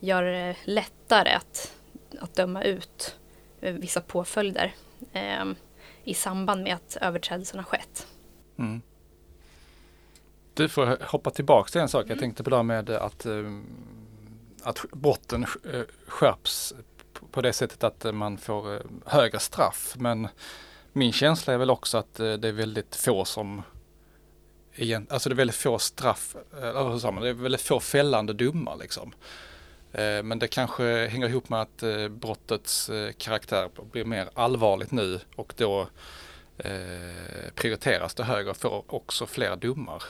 göra 0.00 0.30
det 0.30 0.56
lättare 0.64 1.32
att, 1.32 1.72
att 2.20 2.34
döma 2.34 2.62
ut 2.62 3.16
eh, 3.60 3.74
vissa 3.74 4.00
påföljder 4.00 4.74
eh, 5.12 5.44
i 6.04 6.14
samband 6.14 6.62
med 6.62 6.74
att 6.74 6.96
överträdelsen 7.00 7.58
har 7.58 7.64
skett. 7.64 8.06
Mm. 8.60 8.82
Du 10.54 10.68
får 10.68 11.04
hoppa 11.04 11.30
tillbaka 11.30 11.70
till 11.70 11.80
en 11.80 11.88
sak. 11.88 12.04
Mm. 12.04 12.10
Jag 12.10 12.18
tänkte 12.18 12.42
på 12.42 12.50
det 12.50 12.62
med 12.62 12.90
att, 12.90 13.26
eh, 13.26 13.60
att 14.62 14.84
brotten 14.92 15.46
eh, 15.72 15.82
skärps 16.06 16.74
på 17.30 17.42
det 17.42 17.52
sättet 17.52 17.84
att 17.84 18.14
man 18.14 18.38
får 18.38 18.74
eh, 18.74 18.80
högre 19.06 19.38
straff. 19.38 19.94
Men 19.98 20.28
min 20.92 21.12
känsla 21.12 21.54
är 21.54 21.58
väl 21.58 21.70
också 21.70 21.98
att 21.98 22.14
det 22.14 22.48
är 22.48 22.52
väldigt 22.52 22.96
få 22.96 23.24
som 23.24 23.62
igen, 24.74 25.06
alltså 25.10 25.28
det 25.28 25.32
är 25.32 25.36
väldigt 25.36 25.56
få 25.56 25.78
straff, 25.78 26.36
eh, 26.52 26.68
eller 26.68 27.20
det 27.20 27.28
är 27.28 27.32
väldigt 27.32 27.60
få 27.60 27.80
fällande 27.80 28.32
domar 28.32 28.76
liksom. 28.76 29.12
Eh, 29.92 30.22
men 30.22 30.38
det 30.38 30.48
kanske 30.48 31.06
hänger 31.06 31.28
ihop 31.28 31.48
med 31.48 31.60
att 31.60 31.82
eh, 31.82 32.08
brottets 32.08 32.90
karaktär 33.18 33.68
blir 33.92 34.04
mer 34.04 34.28
allvarligt 34.34 34.90
nu 34.90 35.20
och 35.36 35.54
då 35.56 35.88
prioriteras 37.54 38.14
det 38.14 38.24
högre 38.24 38.50
och 38.50 38.56
får 38.56 38.84
också 38.86 39.26
fler 39.26 39.56
domar. 39.56 40.02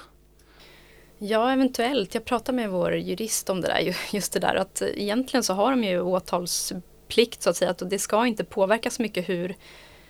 Ja, 1.18 1.52
eventuellt. 1.52 2.14
Jag 2.14 2.24
pratade 2.24 2.56
med 2.56 2.70
vår 2.70 2.96
jurist 2.96 3.50
om 3.50 3.60
det 3.60 3.68
där, 3.68 3.96
just 4.12 4.32
det 4.32 4.40
där 4.40 4.54
att 4.54 4.82
egentligen 4.82 5.44
så 5.44 5.54
har 5.54 5.70
de 5.70 5.84
ju 5.84 6.00
åtalsplikt 6.00 7.42
så 7.42 7.50
att 7.50 7.56
säga, 7.56 7.70
att 7.70 7.90
det 7.90 7.98
ska 7.98 8.26
inte 8.26 8.44
påverka 8.44 8.90
så 8.90 9.02
mycket 9.02 9.28
hur, 9.28 9.56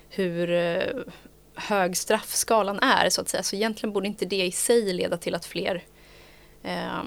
hur 0.08 0.48
hög 1.54 1.96
straffskalan 1.96 2.78
är 2.78 3.10
så 3.10 3.20
att 3.20 3.28
säga. 3.28 3.42
Så 3.42 3.56
egentligen 3.56 3.92
borde 3.92 4.06
inte 4.06 4.24
det 4.24 4.44
i 4.44 4.52
sig 4.52 4.92
leda 4.92 5.16
till 5.16 5.34
att 5.34 5.46
fler 5.46 5.84
eh, 6.62 7.02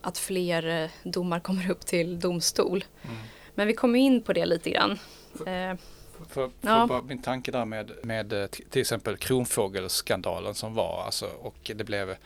att 0.00 0.18
fler 0.18 0.82
eh, 0.82 0.90
domar 1.02 1.40
kommer 1.40 1.70
upp 1.70 1.86
till 1.86 2.20
domstol. 2.20 2.84
Mm. 3.02 3.16
Men 3.54 3.66
vi 3.66 3.74
kommer 3.74 3.98
in 3.98 4.22
på 4.22 4.32
det 4.32 4.46
lite 4.46 4.70
grann. 4.70 4.98
Eh, 5.46 5.78
för, 6.18 6.24
för 6.28 6.50
ja. 6.60 6.86
bara 6.86 7.02
min 7.02 7.22
tanke 7.22 7.50
där 7.50 7.64
med, 7.64 7.92
med 8.02 8.32
eh, 8.32 8.46
till 8.46 8.80
exempel 8.80 9.16
kronfågelskandalen 9.16 10.54
som 10.54 10.74
var 10.74 11.02
alltså, 11.04 11.26
och 11.26 11.70
det 11.76 11.84
blev 11.84 12.16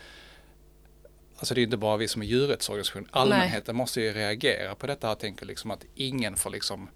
Alltså 1.37 1.55
det 1.55 1.61
är 1.61 1.63
inte 1.63 1.77
bara 1.77 1.97
vi 1.97 2.09
som 2.09 2.23
är 2.23 2.27
djurrättsorganisation. 2.27 3.09
Allmänheten 3.11 3.75
Nej. 3.75 3.83
måste 3.83 4.01
ju 4.01 4.13
reagera 4.13 4.75
på 4.75 4.87
detta. 4.87 5.09
Jag 5.09 5.19
tänker 5.19 5.47
liksom 5.47 5.71
att 5.71 5.85
ingen 5.95 6.37
får 6.37 6.51
liksom 6.51 6.89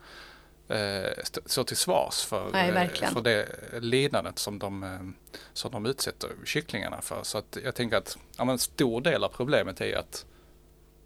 eh, 0.68 1.40
stå 1.46 1.64
till 1.64 1.76
svars 1.76 2.24
för, 2.24 2.50
Nej, 2.52 2.90
eh, 3.02 3.10
för 3.10 3.20
det 3.20 3.48
lidandet 3.80 4.38
som 4.38 4.58
de, 4.58 5.14
som 5.52 5.70
de 5.72 5.86
utsätter 5.86 6.30
kycklingarna 6.44 7.00
för. 7.00 7.22
Så 7.22 7.38
att 7.38 7.58
jag 7.64 7.74
tänker 7.74 7.96
att 7.96 8.18
ja, 8.38 8.50
en 8.50 8.58
stor 8.58 9.00
del 9.00 9.24
av 9.24 9.28
problemet 9.28 9.80
är 9.80 9.96
att 9.96 10.26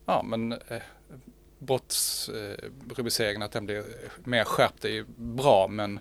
ja, 0.07 0.23
men, 0.23 0.53
brottsrubriceringen, 1.59 3.43
att 3.43 3.53
den 3.53 3.67
blir 3.67 3.85
mer 4.25 4.45
skärpt 4.45 4.85
är 4.85 4.89
ju 4.89 5.05
bra 5.17 5.69
men, 5.69 6.01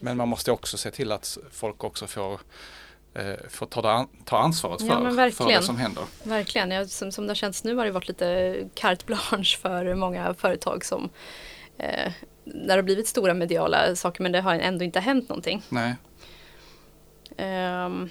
men 0.00 0.16
man 0.16 0.28
måste 0.28 0.52
också 0.52 0.76
se 0.76 0.90
till 0.90 1.12
att 1.12 1.38
folk 1.50 1.84
också 1.84 2.06
får 2.06 2.40
eh, 3.14 3.34
får 3.48 3.66
ta, 3.66 4.08
ta 4.24 4.38
ansvaret 4.38 4.80
för, 4.80 4.88
ja, 4.88 5.30
för 5.30 5.48
det 5.48 5.62
som 5.62 5.76
händer. 5.76 6.04
Verkligen, 6.22 6.70
ja, 6.70 6.86
som, 6.86 7.12
som 7.12 7.26
det 7.26 7.30
har 7.30 7.34
känts 7.34 7.64
nu 7.64 7.76
har 7.76 7.84
det 7.84 7.90
varit 7.90 8.08
lite 8.08 8.56
carte 8.74 9.04
blanche 9.06 9.58
för 9.60 9.94
många 9.94 10.34
företag 10.34 10.84
som 10.84 11.10
eh, 11.78 12.12
när 12.44 12.66
det 12.66 12.74
har 12.74 12.82
blivit 12.82 13.08
stora 13.08 13.34
mediala 13.34 13.96
saker 13.96 14.22
men 14.22 14.32
det 14.32 14.40
har 14.40 14.54
ändå 14.54 14.84
inte 14.84 15.00
hänt 15.00 15.28
någonting. 15.28 15.62
Nej. 15.68 15.94
Um, 17.38 18.10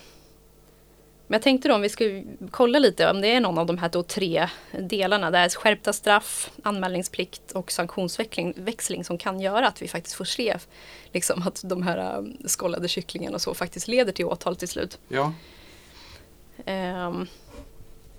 men 1.29 1.35
jag 1.35 1.41
tänkte 1.41 1.67
då 1.67 1.75
om 1.75 1.81
vi 1.81 1.89
skulle 1.89 2.23
kolla 2.51 2.79
lite 2.79 3.09
om 3.09 3.21
det 3.21 3.27
är 3.27 3.39
någon 3.39 3.57
av 3.57 3.65
de 3.65 3.77
här 3.77 3.89
då 3.89 4.03
tre 4.03 4.47
delarna. 4.79 5.31
Det 5.31 5.37
är 5.37 5.49
skärpta 5.49 5.93
straff, 5.93 6.51
anmälningsplikt 6.63 7.51
och 7.51 7.71
sanktionsväxling 7.71 9.03
som 9.03 9.17
kan 9.17 9.39
göra 9.39 9.67
att 9.67 9.81
vi 9.81 9.87
faktiskt 9.87 10.15
får 10.15 10.25
se 10.25 10.57
liksom, 11.11 11.43
att 11.47 11.61
de 11.65 11.83
här 11.83 12.17
um, 12.17 12.37
skållade 12.47 12.87
kycklingarna 12.87 13.35
och 13.35 13.41
så 13.41 13.53
faktiskt 13.53 13.87
leder 13.87 14.11
till 14.11 14.25
åtal 14.25 14.55
till 14.55 14.67
slut. 14.67 14.99
Ja. 15.07 15.33
Um, 16.65 17.27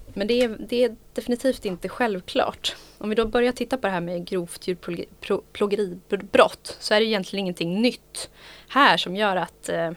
men 0.07 0.27
det 0.27 0.43
är, 0.43 0.57
det 0.69 0.85
är 0.85 0.97
definitivt 1.15 1.65
inte 1.65 1.89
självklart. 1.89 2.77
Om 2.99 3.09
vi 3.09 3.15
då 3.15 3.27
börjar 3.27 3.53
titta 3.53 3.77
på 3.77 3.87
det 3.87 3.93
här 3.93 4.01
med 4.01 4.27
grovt 4.27 4.69
djurplågeribrott 4.69 6.77
så 6.81 6.95
är 6.95 7.01
det 7.01 7.07
egentligen 7.07 7.45
ingenting 7.45 7.83
nytt 7.83 8.31
här 8.69 8.97
som 8.97 9.17
gör 9.17 9.37
att 9.37 9.69
eh, 9.69 9.91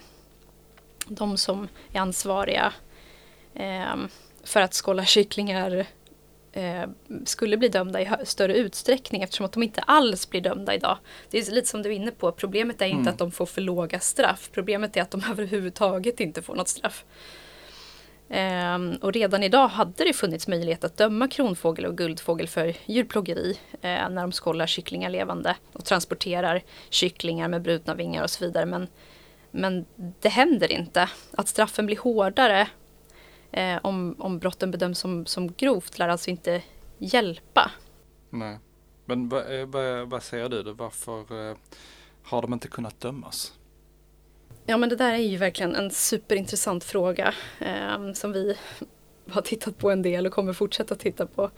de 1.07 1.37
som 1.37 1.67
är 1.91 1.99
ansvariga 1.99 2.73
för 4.43 4.61
att 4.61 4.73
skålla 4.73 5.05
kycklingar 5.05 5.85
eh, 6.53 6.83
skulle 7.25 7.57
bli 7.57 7.69
dömda 7.69 8.01
i 8.01 8.09
större 8.23 8.57
utsträckning 8.57 9.21
eftersom 9.21 9.45
att 9.45 9.51
de 9.51 9.63
inte 9.63 9.81
alls 9.81 10.29
blir 10.29 10.41
dömda 10.41 10.75
idag. 10.75 10.97
Det 11.29 11.37
är 11.37 11.51
lite 11.51 11.67
som 11.67 11.81
du 11.81 11.89
är 11.89 11.93
inne 11.93 12.11
på, 12.11 12.31
problemet 12.31 12.81
är 12.81 12.85
inte 12.85 12.99
mm. 12.99 13.13
att 13.13 13.17
de 13.17 13.31
får 13.31 13.45
för 13.45 13.61
låga 13.61 13.99
straff. 13.99 14.49
Problemet 14.51 14.97
är 14.97 15.01
att 15.01 15.11
de 15.11 15.23
överhuvudtaget 15.31 16.19
inte 16.19 16.41
får 16.41 16.55
något 16.55 16.67
straff. 16.67 17.05
Um, 18.29 18.95
och 19.01 19.13
redan 19.13 19.43
idag 19.43 19.67
hade 19.67 20.03
det 20.03 20.13
funnits 20.13 20.47
möjlighet 20.47 20.83
att 20.83 20.97
döma 20.97 21.27
kronfågel 21.27 21.85
och 21.85 21.97
guldfågel 21.97 22.47
för 22.47 22.73
djurplågeri 22.85 23.59
uh, 23.73 23.79
när 23.81 24.21
de 24.21 24.31
skållar 24.31 24.67
kycklingar 24.67 25.09
levande 25.09 25.55
och 25.73 25.85
transporterar 25.85 26.61
kycklingar 26.89 27.47
med 27.47 27.61
brutna 27.61 27.95
vingar 27.95 28.23
och 28.23 28.29
så 28.29 28.45
vidare. 28.45 28.65
Men, 28.65 28.87
men 29.51 29.85
det 30.19 30.29
händer 30.29 30.71
inte. 30.71 31.09
Att 31.31 31.47
straffen 31.47 31.85
blir 31.85 31.97
hårdare 31.97 32.67
uh, 33.57 33.79
om, 33.83 34.15
om 34.19 34.39
brotten 34.39 34.71
bedöms 34.71 34.99
som, 34.99 35.25
som 35.25 35.53
grovt 35.53 35.99
lär 35.99 36.09
alltså 36.09 36.29
inte 36.29 36.61
hjälpa. 36.97 37.71
Nej. 38.29 38.59
Men 39.05 39.29
vad, 39.29 39.59
eh, 39.59 39.65
vad, 39.65 40.09
vad 40.09 40.23
säger 40.23 40.49
du 40.49 40.63
då? 40.63 40.71
Varför 40.71 41.33
uh, 41.33 41.55
har 42.23 42.41
de 42.41 42.53
inte 42.53 42.67
kunnat 42.67 42.99
dömas? 42.99 43.53
Ja 44.65 44.77
men 44.77 44.89
det 44.89 44.95
där 44.95 45.13
är 45.13 45.17
ju 45.17 45.37
verkligen 45.37 45.75
en 45.75 45.91
superintressant 45.91 46.83
fråga 46.83 47.33
eh, 47.59 48.13
som 48.13 48.31
vi 48.31 48.57
har 49.29 49.41
tittat 49.41 49.77
på 49.77 49.91
en 49.91 50.01
del 50.01 50.25
och 50.25 50.33
kommer 50.33 50.53
fortsätta 50.53 50.95
titta 50.95 51.25
på. 51.25 51.51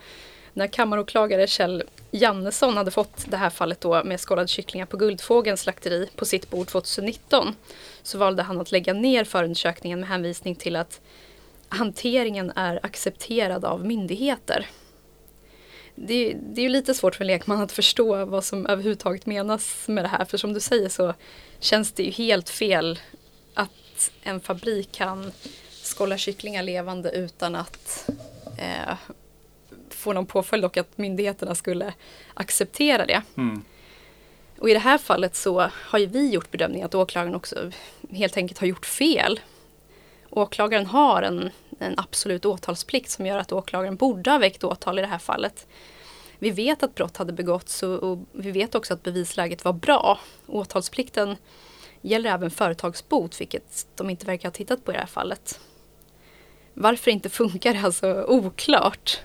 När 0.54 0.68
kammaråklagare 0.68 1.48
Kjell 1.48 1.84
Jannesson 2.12 2.78
hade 2.78 2.92
fått 2.92 3.26
det 3.32 3.38
här 3.38 3.50
fallet 3.50 3.82
då 3.82 4.04
med 4.04 4.20
skållade 4.20 4.48
kycklingar 4.48 4.86
på 4.86 4.98
Guldfågelns 4.98 5.62
slakteri 5.62 6.10
på 6.16 6.26
sitt 6.26 6.50
bord 6.50 6.68
2019 6.68 7.56
så 8.04 8.18
valde 8.18 8.44
han 8.44 8.62
att 8.62 8.72
lägga 8.72 8.94
ner 8.94 9.24
förundersökningen 9.24 10.00
med 10.00 10.10
hänvisning 10.10 10.56
till 10.56 10.76
att 10.76 11.02
hanteringen 11.70 12.52
är 12.56 12.80
accepterad 12.84 13.66
av 13.66 13.86
myndigheter. 13.86 14.68
Det, 15.96 16.34
det 16.34 16.62
är 16.62 16.64
ju 16.64 16.70
lite 16.70 16.94
svårt 16.94 17.16
för 17.16 17.24
en 17.24 17.28
lekman 17.28 17.62
att 17.62 17.72
förstå 17.72 18.26
vad 18.26 18.44
som 18.44 18.66
överhuvudtaget 18.66 19.26
menas 19.26 19.88
med 19.88 20.04
det 20.04 20.08
här 20.08 20.26
för 20.26 20.38
som 20.38 20.54
du 20.54 20.60
säger 20.60 20.90
så 20.90 21.14
känns 21.60 21.92
det 21.92 22.04
ju 22.04 22.12
helt 22.12 22.50
fel 22.50 23.00
att 23.54 24.12
en 24.24 24.40
fabrik 24.40 24.92
kan 24.92 25.32
skålla 25.84 26.18
kycklingar 26.18 26.64
levande 26.64 27.12
utan 27.12 27.56
att 27.56 28.10
eh, 28.58 28.96
få 29.90 30.14
någon 30.14 30.26
påföljd 30.26 30.66
och 30.66 30.78
att 30.78 30.98
myndigheterna 30.98 31.56
skulle 31.56 31.94
acceptera 32.34 33.06
det. 33.06 33.22
Mm. 33.38 33.64
Och 34.60 34.70
i 34.70 34.74
det 34.74 34.80
här 34.80 34.98
fallet 34.98 35.36
så 35.36 35.70
har 35.74 36.00
ju 36.00 36.06
vi 36.06 36.30
gjort 36.30 36.52
bedömningen 36.52 36.86
att 36.86 36.96
åklagaren 36.96 37.36
också 37.36 37.72
helt 38.12 38.38
enkelt 38.38 38.60
har 38.60 38.68
gjort 38.68 38.86
fel. 38.86 39.40
Åklagaren 40.36 40.86
har 40.86 41.22
en, 41.22 41.50
en 41.80 41.94
absolut 41.98 42.46
åtalsplikt 42.46 43.10
som 43.10 43.26
gör 43.26 43.38
att 43.38 43.52
åklagaren 43.52 43.96
borde 43.96 44.32
ha 44.32 44.38
väckt 44.38 44.64
åtal 44.64 45.00
i 45.00 45.02
det 45.02 45.08
här 45.08 45.18
fallet. 45.18 45.68
Vi 46.40 46.52
vet 46.52 46.84
att 46.84 46.96
brott 46.96 47.18
hade 47.18 47.34
begåtts 47.34 47.84
och, 47.84 48.04
och 48.04 48.20
vi 48.32 48.52
vet 48.52 48.76
också 48.76 48.94
att 48.94 49.04
bevisläget 49.04 49.66
var 49.66 49.74
bra. 49.74 50.20
Åtalsplikten 50.48 51.36
gäller 52.02 52.30
även 52.30 52.52
företagsbot, 52.52 53.42
vilket 53.42 53.88
de 53.96 54.10
inte 54.10 54.26
verkar 54.26 54.50
ha 54.50 54.54
tittat 54.54 54.86
på 54.86 54.92
i 54.92 54.94
det 54.94 55.00
här 55.00 55.08
fallet. 55.08 55.60
Varför 56.74 57.06
det 57.06 57.12
inte 57.12 57.30
funkar 57.30 57.76
är 57.76 57.86
alltså 57.86 58.24
oklart. 58.24 59.20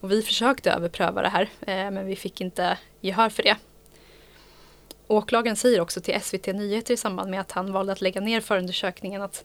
Och 0.00 0.12
vi 0.12 0.22
försökte 0.22 0.72
överpröva 0.72 1.22
det 1.22 1.28
här, 1.28 1.42
eh, 1.60 1.90
men 1.90 2.06
vi 2.06 2.16
fick 2.16 2.40
inte 2.40 2.78
gehör 3.00 3.28
för 3.28 3.42
det. 3.42 3.56
Åklagaren 5.06 5.56
säger 5.56 5.80
också 5.80 6.00
till 6.00 6.20
SVT 6.20 6.46
Nyheter 6.46 6.94
i 6.94 6.96
samband 6.96 7.30
med 7.30 7.40
att 7.40 7.52
han 7.52 7.72
valde 7.72 7.92
att 7.92 8.00
lägga 8.00 8.20
ner 8.20 8.40
förundersökningen 8.40 9.22
att 9.22 9.44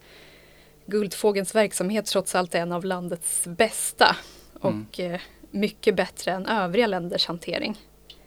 Guldfågens 0.85 1.55
verksamhet 1.55 2.05
trots 2.05 2.35
allt 2.35 2.55
är 2.55 2.59
en 2.59 2.71
av 2.71 2.85
landets 2.85 3.47
bästa. 3.47 4.15
Mm. 4.63 4.85
Och 4.89 4.99
eh, 4.99 5.19
mycket 5.51 5.95
bättre 5.95 6.31
än 6.31 6.45
övriga 6.45 6.87
länders 6.87 7.25
hantering. 7.25 7.77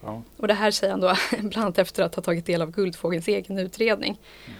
Ja. 0.01 0.23
Och 0.37 0.49
det 0.49 0.55
här 0.55 0.71
säger 0.71 0.91
han 0.91 1.01
då 1.01 1.15
bland 1.31 1.57
annat 1.57 1.79
efter 1.79 2.03
att 2.03 2.15
ha 2.15 2.23
tagit 2.23 2.47
del 2.47 2.63
av 2.63 2.71
Guldfågelns 2.71 3.29
egen 3.29 3.59
utredning. 3.59 4.21
Mm. 4.47 4.59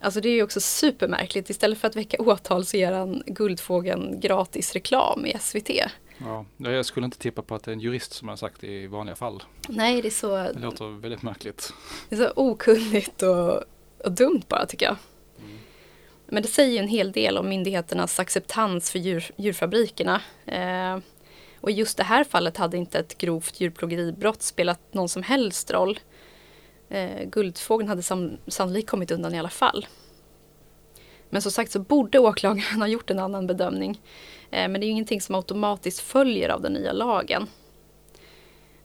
Alltså 0.00 0.20
det 0.20 0.28
är 0.28 0.34
ju 0.34 0.42
också 0.42 0.60
supermärkligt. 0.60 1.50
Istället 1.50 1.78
för 1.78 1.88
att 1.88 1.96
väcka 1.96 2.22
åtal 2.22 2.64
så 2.64 2.76
ger 2.76 2.92
han 2.92 3.22
Guldfågeln 3.26 4.20
gratis 4.20 4.72
reklam 4.72 5.26
i 5.26 5.38
SVT. 5.40 5.70
Ja, 6.18 6.44
jag 6.56 6.86
skulle 6.86 7.04
inte 7.04 7.18
tippa 7.18 7.42
på 7.42 7.54
att 7.54 7.64
det 7.64 7.70
är 7.70 7.72
en 7.72 7.80
jurist 7.80 8.12
som 8.12 8.28
har 8.28 8.36
sagt 8.36 8.60
det 8.60 8.82
i 8.82 8.86
vanliga 8.86 9.16
fall. 9.16 9.42
Nej, 9.68 10.02
det 10.02 10.08
är 10.08 10.10
så... 10.10 10.36
Det 10.36 10.58
låter 10.58 11.00
väldigt 11.00 11.22
märkligt. 11.22 11.72
Det 12.08 12.16
är 12.16 12.18
så 12.18 12.32
okunnigt 12.36 13.22
och, 13.22 13.62
och 14.04 14.12
dumt 14.12 14.42
bara 14.48 14.66
tycker 14.66 14.86
jag. 14.86 14.96
Men 16.30 16.42
det 16.42 16.48
säger 16.48 16.72
ju 16.72 16.78
en 16.78 16.88
hel 16.88 17.12
del 17.12 17.38
om 17.38 17.48
myndigheternas 17.48 18.20
acceptans 18.20 18.90
för 18.90 18.98
djur, 18.98 19.24
djurfabrikerna. 19.36 20.20
Eh, 20.46 20.98
och 21.60 21.70
i 21.70 21.74
just 21.74 21.96
det 21.96 22.04
här 22.04 22.24
fallet 22.24 22.56
hade 22.56 22.76
inte 22.76 22.98
ett 22.98 23.18
grovt 23.18 23.60
djurplågeribrott 23.60 24.42
spelat 24.42 24.94
någon 24.94 25.08
som 25.08 25.22
helst 25.22 25.70
roll. 25.70 25.98
Eh, 26.88 27.24
Guldfågeln 27.24 27.88
hade 27.88 28.02
sam 28.02 28.38
sannolikt 28.46 28.90
kommit 28.90 29.10
undan 29.10 29.34
i 29.34 29.38
alla 29.38 29.48
fall. 29.48 29.86
Men 31.30 31.42
som 31.42 31.52
sagt 31.52 31.72
så 31.72 31.78
borde 31.78 32.18
åklagaren 32.18 32.80
ha 32.80 32.86
gjort 32.86 33.10
en 33.10 33.18
annan 33.18 33.46
bedömning. 33.46 34.00
Eh, 34.50 34.68
men 34.68 34.72
det 34.72 34.84
är 34.84 34.88
ju 34.88 34.92
ingenting 34.92 35.20
som 35.20 35.34
automatiskt 35.34 36.00
följer 36.00 36.48
av 36.48 36.62
den 36.62 36.72
nya 36.72 36.92
lagen 36.92 37.46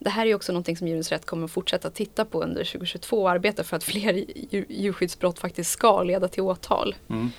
det 0.03 0.09
här 0.09 0.25
är 0.25 0.35
också 0.35 0.51
någonting 0.51 0.77
som 0.77 0.87
Djurens 0.87 1.11
Rätt 1.11 1.25
kommer 1.25 1.47
fortsätta 1.47 1.89
titta 1.89 2.25
på 2.25 2.43
under 2.43 2.63
2022 2.63 3.21
och 3.21 3.31
arbeta 3.31 3.63
för 3.63 3.77
att 3.77 3.83
fler 3.93 4.25
djurskyddsbrott 4.69 5.39
faktiskt 5.39 5.71
ska 5.71 6.03
leda 6.03 6.27
till 6.27 6.43
åtal. 6.43 6.95
Mm, 7.09 7.31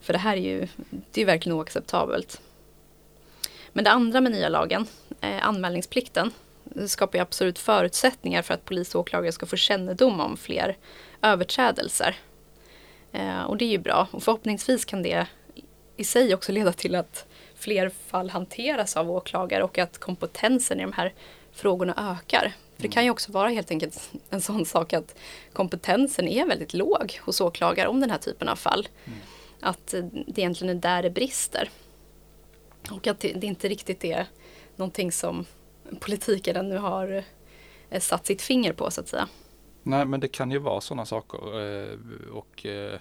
för 0.00 0.12
det 0.12 0.18
här 0.18 0.36
är 0.36 0.40
ju 0.40 0.68
det 1.12 1.22
är 1.22 1.26
verkligen 1.26 1.58
oacceptabelt. 1.58 2.40
Men 3.72 3.84
det 3.84 3.90
andra 3.90 4.20
med 4.20 4.32
nya 4.32 4.48
lagen, 4.48 4.86
eh, 5.20 5.48
anmälningsplikten, 5.48 6.30
skapar 6.86 7.18
ju 7.18 7.22
absolut 7.22 7.58
förutsättningar 7.58 8.42
för 8.42 8.54
att 8.54 8.64
polis 8.64 8.94
och 8.94 9.00
åklagare 9.00 9.32
ska 9.32 9.46
få 9.46 9.56
kännedom 9.56 10.20
om 10.20 10.36
fler 10.36 10.76
överträdelser. 11.22 12.16
Eh, 13.12 13.42
och 13.42 13.56
det 13.56 13.64
är 13.64 13.70
ju 13.70 13.78
bra 13.78 14.08
och 14.10 14.22
förhoppningsvis 14.22 14.84
kan 14.84 15.02
det 15.02 15.26
i 15.96 16.04
sig 16.04 16.34
också 16.34 16.52
leda 16.52 16.72
till 16.72 16.94
att 16.94 17.26
fler 17.54 17.88
fall 17.88 18.30
hanteras 18.30 18.96
av 18.96 19.10
åklagare 19.10 19.62
och 19.62 19.78
att 19.78 19.98
kompetensen 19.98 20.80
i 20.80 20.82
de 20.82 20.92
här 20.92 21.12
frågorna 21.54 22.16
ökar. 22.18 22.52
För 22.76 22.82
det 22.82 22.88
kan 22.88 23.04
ju 23.04 23.10
också 23.10 23.32
vara 23.32 23.48
helt 23.48 23.70
enkelt 23.70 24.10
en 24.30 24.40
sån 24.40 24.66
sak 24.66 24.92
att 24.92 25.18
kompetensen 25.52 26.28
är 26.28 26.46
väldigt 26.46 26.74
låg 26.74 27.20
hos 27.22 27.40
åklagare 27.40 27.88
om 27.88 28.00
den 28.00 28.10
här 28.10 28.18
typen 28.18 28.48
av 28.48 28.56
fall. 28.56 28.88
Mm. 29.04 29.18
Att 29.60 29.86
det 30.26 30.38
egentligen 30.40 30.76
är 30.76 30.80
där 30.80 31.02
det 31.02 31.10
brister. 31.10 31.70
Och 32.90 33.06
att 33.06 33.20
det, 33.20 33.44
inte 33.44 33.68
riktigt 33.68 34.04
är 34.04 34.26
någonting 34.76 35.12
som 35.12 35.44
politiken 36.00 36.56
ännu 36.56 36.76
har 36.76 37.24
eh, 37.90 38.00
satt 38.00 38.26
sitt 38.26 38.42
finger 38.42 38.72
på 38.72 38.90
så 38.90 39.00
att 39.00 39.08
säga. 39.08 39.28
Nej 39.82 40.04
men 40.04 40.20
det 40.20 40.28
kan 40.28 40.50
ju 40.50 40.58
vara 40.58 40.80
sådana 40.80 41.06
saker 41.06 41.60
eh, 41.60 41.98
och 42.32 42.66
eh, 42.66 42.98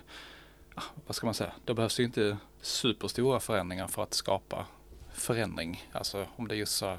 vad 1.05 1.15
ska 1.15 1.27
man 1.27 1.33
säga, 1.33 1.51
det 1.65 1.73
behövs 1.73 1.99
ju 1.99 2.03
inte 2.03 2.37
superstora 2.61 3.39
förändringar 3.39 3.87
för 3.87 4.03
att 4.03 4.13
skapa 4.13 4.65
förändring. 5.13 5.89
Alltså 5.91 6.25
om 6.35 6.47
det 6.47 6.55
är 6.55 6.57
just 6.57 6.75
så 6.75 6.97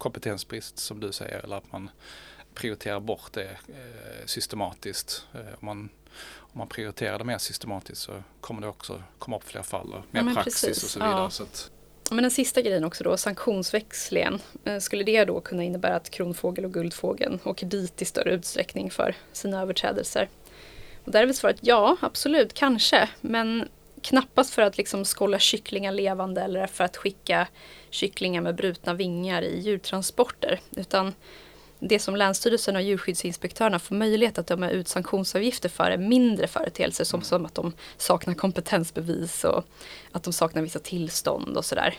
kompetensbrist 0.00 0.78
som 0.78 1.00
du 1.00 1.12
säger 1.12 1.38
eller 1.38 1.56
att 1.56 1.72
man 1.72 1.90
prioriterar 2.54 3.00
bort 3.00 3.32
det 3.32 3.50
eh, 3.68 4.26
systematiskt. 4.26 5.26
Eh, 5.34 5.40
om, 5.40 5.66
man, 5.66 5.88
om 6.36 6.58
man 6.58 6.68
prioriterar 6.68 7.18
det 7.18 7.24
mer 7.24 7.38
systematiskt 7.38 8.02
så 8.02 8.12
kommer 8.40 8.60
det 8.62 8.68
också 8.68 9.02
komma 9.18 9.36
upp 9.36 9.44
fler 9.44 9.62
fall 9.62 9.92
och 9.92 10.04
mer 10.10 10.22
ja, 10.22 10.34
praxis 10.34 10.64
precis. 10.64 10.84
och 10.84 10.90
så 10.90 10.98
vidare. 10.98 11.20
Ja. 11.20 11.30
Så 11.30 11.42
att... 11.42 11.70
Men 12.10 12.22
den 12.22 12.30
sista 12.30 12.60
grejen 12.60 12.84
också 12.84 13.04
då, 13.04 13.16
sanktionsväxlingen. 13.16 14.40
Eh, 14.64 14.78
skulle 14.78 15.04
det 15.04 15.24
då 15.24 15.40
kunna 15.40 15.62
innebära 15.62 15.96
att 15.96 16.10
kronfågel 16.10 16.64
och 16.64 16.72
guldfågeln 16.72 17.38
åker 17.44 17.66
dit 17.66 18.02
i 18.02 18.04
större 18.04 18.34
utsträckning 18.34 18.90
för 18.90 19.16
sina 19.32 19.62
överträdelser? 19.62 20.28
Och 21.04 21.12
där 21.12 21.22
är 21.22 21.26
väl 21.26 21.34
svaret 21.34 21.58
ja, 21.60 21.96
absolut, 22.00 22.54
kanske. 22.54 23.08
Men 23.20 23.68
knappast 24.02 24.54
för 24.54 24.62
att 24.62 24.78
liksom 24.78 25.04
skålla 25.04 25.38
kycklingar 25.38 25.92
levande 25.92 26.40
eller 26.40 26.66
för 26.66 26.84
att 26.84 26.96
skicka 26.96 27.48
kycklingar 27.90 28.40
med 28.40 28.54
brutna 28.54 28.94
vingar 28.94 29.42
i 29.42 29.60
djurtransporter. 29.60 30.60
Utan 30.76 31.14
det 31.78 31.98
som 31.98 32.16
Länsstyrelsen 32.16 32.76
och 32.76 32.82
djurskyddsinspektörerna 32.82 33.78
får 33.78 33.94
möjlighet 33.94 34.38
att 34.38 34.46
döma 34.46 34.70
ut 34.70 34.88
sanktionsavgifter 34.88 35.68
för 35.68 35.90
är 35.90 35.98
mindre 35.98 36.46
företeelser 36.46 37.04
som, 37.04 37.22
som 37.22 37.46
att 37.46 37.54
de 37.54 37.72
saknar 37.96 38.34
kompetensbevis 38.34 39.44
och 39.44 39.64
att 40.12 40.22
de 40.22 40.32
saknar 40.32 40.62
vissa 40.62 40.78
tillstånd 40.78 41.56
och 41.56 41.64
sådär. 41.64 41.94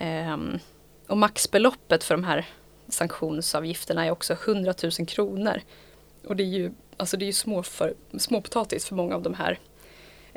Um, 0.00 0.58
och 1.06 1.18
maxbeloppet 1.18 2.04
för 2.04 2.14
de 2.14 2.24
här 2.24 2.46
sanktionsavgifterna 2.88 4.06
är 4.06 4.10
också 4.10 4.32
100 4.32 4.74
000 4.82 5.06
kronor. 5.06 5.60
Och 6.26 6.36
det 6.36 6.42
är 6.42 6.58
ju, 6.58 6.72
alltså 6.96 7.16
det 7.16 7.24
är 7.24 7.26
ju 7.26 7.32
små 7.32 7.62
för, 7.62 7.94
småpotatis 8.18 8.86
för 8.86 8.94
många 8.94 9.14
av 9.14 9.22
de 9.22 9.34
här 9.34 9.58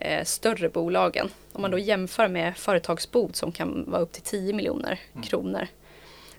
eh, 0.02 0.24
större 0.24 0.70
bolagen. 0.70 1.30
Om 1.54 1.62
man 1.62 1.72
då 1.72 1.80
jämför 1.80 2.28
med 2.28 2.58
företagsbot 2.58 3.36
som 3.36 3.52
kan 3.52 3.92
vara 3.92 4.02
upp 4.02 4.12
till 4.12 4.22
10 4.22 4.54
miljoner 4.54 5.00
mm. 5.14 5.24
kronor 5.24 5.68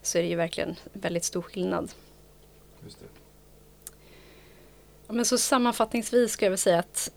så 0.02 0.18
är 0.18 0.22
det 0.22 0.28
ju 0.28 0.36
verkligen 0.36 0.76
väldigt 0.92 1.24
stor 1.24 1.42
skillnad. 1.42 1.92
Ja, 5.06 5.12
men 5.12 5.24
så 5.24 5.38
sammanfattningsvis 5.38 6.32
ska 6.32 6.44
jag 6.44 6.50
väl 6.50 6.58
säga 6.58 6.78
att 6.78 7.12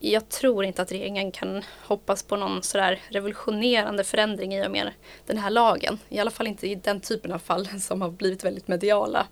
jag 0.00 0.28
tror 0.28 0.64
inte 0.64 0.82
att 0.82 0.92
regeringen 0.92 1.32
kan 1.32 1.62
hoppas 1.82 2.22
på 2.22 2.36
någon 2.36 2.62
sådär 2.62 3.00
revolutionerande 3.08 4.04
förändring 4.04 4.54
i 4.54 4.66
och 4.66 4.70
med 4.70 4.92
den 5.26 5.38
här 5.38 5.50
lagen. 5.50 5.98
I 6.08 6.18
alla 6.18 6.30
fall 6.30 6.46
inte 6.46 6.68
i 6.68 6.74
den 6.74 7.00
typen 7.00 7.32
av 7.32 7.38
fall 7.38 7.66
som 7.80 8.02
har 8.02 8.10
blivit 8.10 8.44
väldigt 8.44 8.68
mediala. 8.68 9.26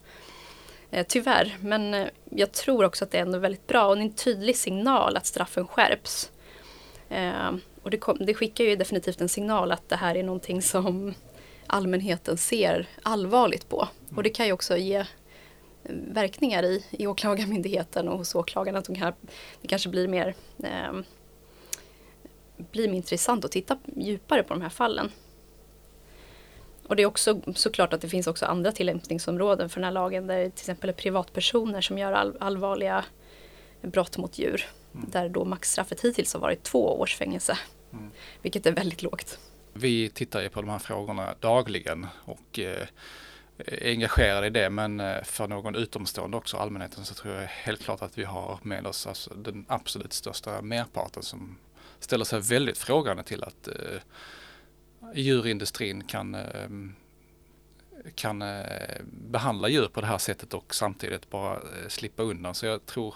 Eh, 0.97 1.06
tyvärr, 1.09 1.56
men 1.61 1.95
eh, 1.95 2.09
jag 2.30 2.52
tror 2.52 2.85
också 2.85 3.04
att 3.04 3.11
det 3.11 3.19
är 3.19 3.23
ändå 3.23 3.39
väldigt 3.39 3.67
bra 3.67 3.87
och 3.87 3.97
en 3.97 4.13
tydlig 4.13 4.56
signal 4.56 5.17
att 5.17 5.26
straffen 5.26 5.67
skärps. 5.67 6.30
Eh, 7.09 7.52
och 7.82 7.91
det, 7.91 7.97
kom, 7.97 8.19
det 8.21 8.35
skickar 8.35 8.65
ju 8.65 8.76
definitivt 8.76 9.21
en 9.21 9.28
signal 9.28 9.73
att 9.73 9.89
det 9.89 9.97
här 9.97 10.15
är 10.15 10.23
någonting 10.23 10.63
som 10.63 11.15
allmänheten 11.67 12.37
ser 12.37 12.89
allvarligt 13.02 13.69
på. 13.69 13.89
Och 14.17 14.23
det 14.23 14.30
kan 14.30 14.47
ju 14.47 14.52
också 14.52 14.76
ge 14.76 15.04
verkningar 16.13 16.63
i, 16.63 16.85
i 16.91 17.06
åklagarmyndigheten 17.06 18.09
och 18.09 18.19
hos 18.19 18.35
åklagarna. 18.35 18.78
Att 18.78 18.85
de 18.85 18.97
kan, 18.97 19.13
det 19.63 19.69
kanske 19.69 19.89
blir 19.89 20.09
mer, 20.09 20.35
eh, 20.59 21.00
blir 22.56 22.89
mer 22.89 22.97
intressant 22.97 23.45
att 23.45 23.52
titta 23.52 23.78
djupare 23.97 24.43
på 24.43 24.54
de 24.54 24.63
här 24.63 24.69
fallen. 24.69 25.11
Och 26.89 26.97
det 26.97 27.03
är 27.03 27.07
också 27.07 27.41
såklart 27.55 27.93
att 27.93 28.01
det 28.01 28.09
finns 28.09 28.27
också 28.27 28.47
andra 28.47 28.73
tillämpningsområden 28.73 29.69
för 29.69 29.81
den 29.81 29.85
här 29.85 29.93
lagen 29.93 30.27
där 30.27 30.43
till 30.43 30.63
exempel 30.63 30.91
är 30.91 30.95
privatpersoner 30.95 31.81
som 31.81 31.99
gör 31.99 32.13
all, 32.13 32.37
allvarliga 32.41 33.05
brott 33.83 34.19
mot 34.19 34.39
djur. 34.39 34.65
Mm. 34.95 35.11
Där 35.11 35.29
då 35.29 35.45
maxstraffet 35.45 36.01
hittills 36.01 36.35
har 36.35 36.41
varit 36.41 36.63
två 36.63 37.01
års 37.01 37.17
fängelse. 37.17 37.59
Mm. 37.93 38.11
Vilket 38.43 38.67
är 38.67 38.73
väldigt 38.73 39.03
lågt. 39.03 39.39
Vi 39.73 40.09
tittar 40.09 40.43
ju 40.43 40.49
på 40.49 40.61
de 40.61 40.71
här 40.71 40.79
frågorna 40.79 41.35
dagligen 41.41 42.07
och 42.25 42.59
eh, 42.59 42.87
är 43.59 43.91
engagerade 43.91 44.47
i 44.47 44.51
det 44.51 44.71
men 44.71 45.01
eh, 45.01 45.23
för 45.23 45.49
någon 45.49 45.75
utomstående 45.75 46.37
också, 46.37 46.57
allmänheten, 46.57 47.05
så 47.05 47.15
tror 47.15 47.35
jag 47.35 47.47
helt 47.47 47.83
klart 47.83 48.03
att 48.03 48.19
vi 48.19 48.25
har 48.25 48.59
med 48.63 48.87
oss 48.87 49.07
alltså 49.07 49.35
den 49.35 49.65
absolut 49.69 50.13
största 50.13 50.63
merparten 50.63 51.23
som 51.23 51.59
ställer 51.99 52.25
sig 52.25 52.41
väldigt 52.41 52.79
frågande 52.79 53.23
till 53.23 53.45
att 53.45 53.69
eh, 53.69 53.75
djurindustrin 55.17 56.05
kan, 56.05 56.35
eh, 56.35 56.69
kan 58.15 58.43
eh, 58.43 59.00
behandla 59.02 59.69
djur 59.69 59.89
på 59.89 60.00
det 60.00 60.07
här 60.07 60.19
sättet 60.19 60.55
och 60.55 60.75
samtidigt 60.75 61.31
bara 61.31 61.55
eh, 61.55 61.89
slippa 61.89 62.23
undan. 62.23 62.55
Så 62.55 62.67
jag 62.67 62.87
tror 62.87 63.15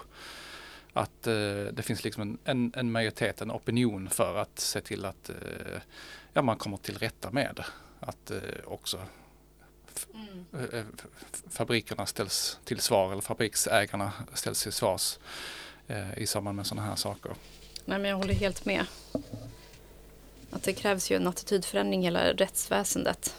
att 0.93 1.23
det 1.73 1.83
finns 1.83 2.05
liksom 2.05 2.23
en, 2.23 2.39
en, 2.45 2.73
en 2.77 2.93
majoritet, 2.93 3.41
en 3.41 3.51
opinion 3.51 4.09
för 4.09 4.37
att 4.37 4.59
se 4.59 4.81
till 4.81 5.05
att 5.05 5.31
ja, 6.33 6.43
man 6.43 6.57
kommer 6.57 6.77
till 6.77 6.99
rätta 6.99 7.31
med. 7.31 7.65
Att 8.01 8.33
också 8.65 9.01
mm. 10.15 10.87
fabrikerna 11.51 12.07
ställs 12.07 12.59
till 12.65 12.81
svar 12.81 13.13
eller 13.13 13.23
fabriksägarna 13.23 14.13
ställs 14.35 14.63
till 14.63 14.73
svars 14.73 15.19
i 16.17 16.27
samband 16.27 16.57
med 16.57 16.67
sådana 16.67 16.87
här 16.89 16.97
saker. 16.97 17.33
Nej 17.85 17.99
men 17.99 18.11
jag 18.11 18.17
håller 18.17 18.35
helt 18.35 18.65
med. 18.65 18.87
Att 20.51 20.63
det 20.63 20.73
krävs 20.73 21.11
ju 21.11 21.17
en 21.17 21.27
attitydförändring 21.27 22.01
i 22.01 22.05
hela 22.05 22.33
rättsväsendet. 22.33 23.35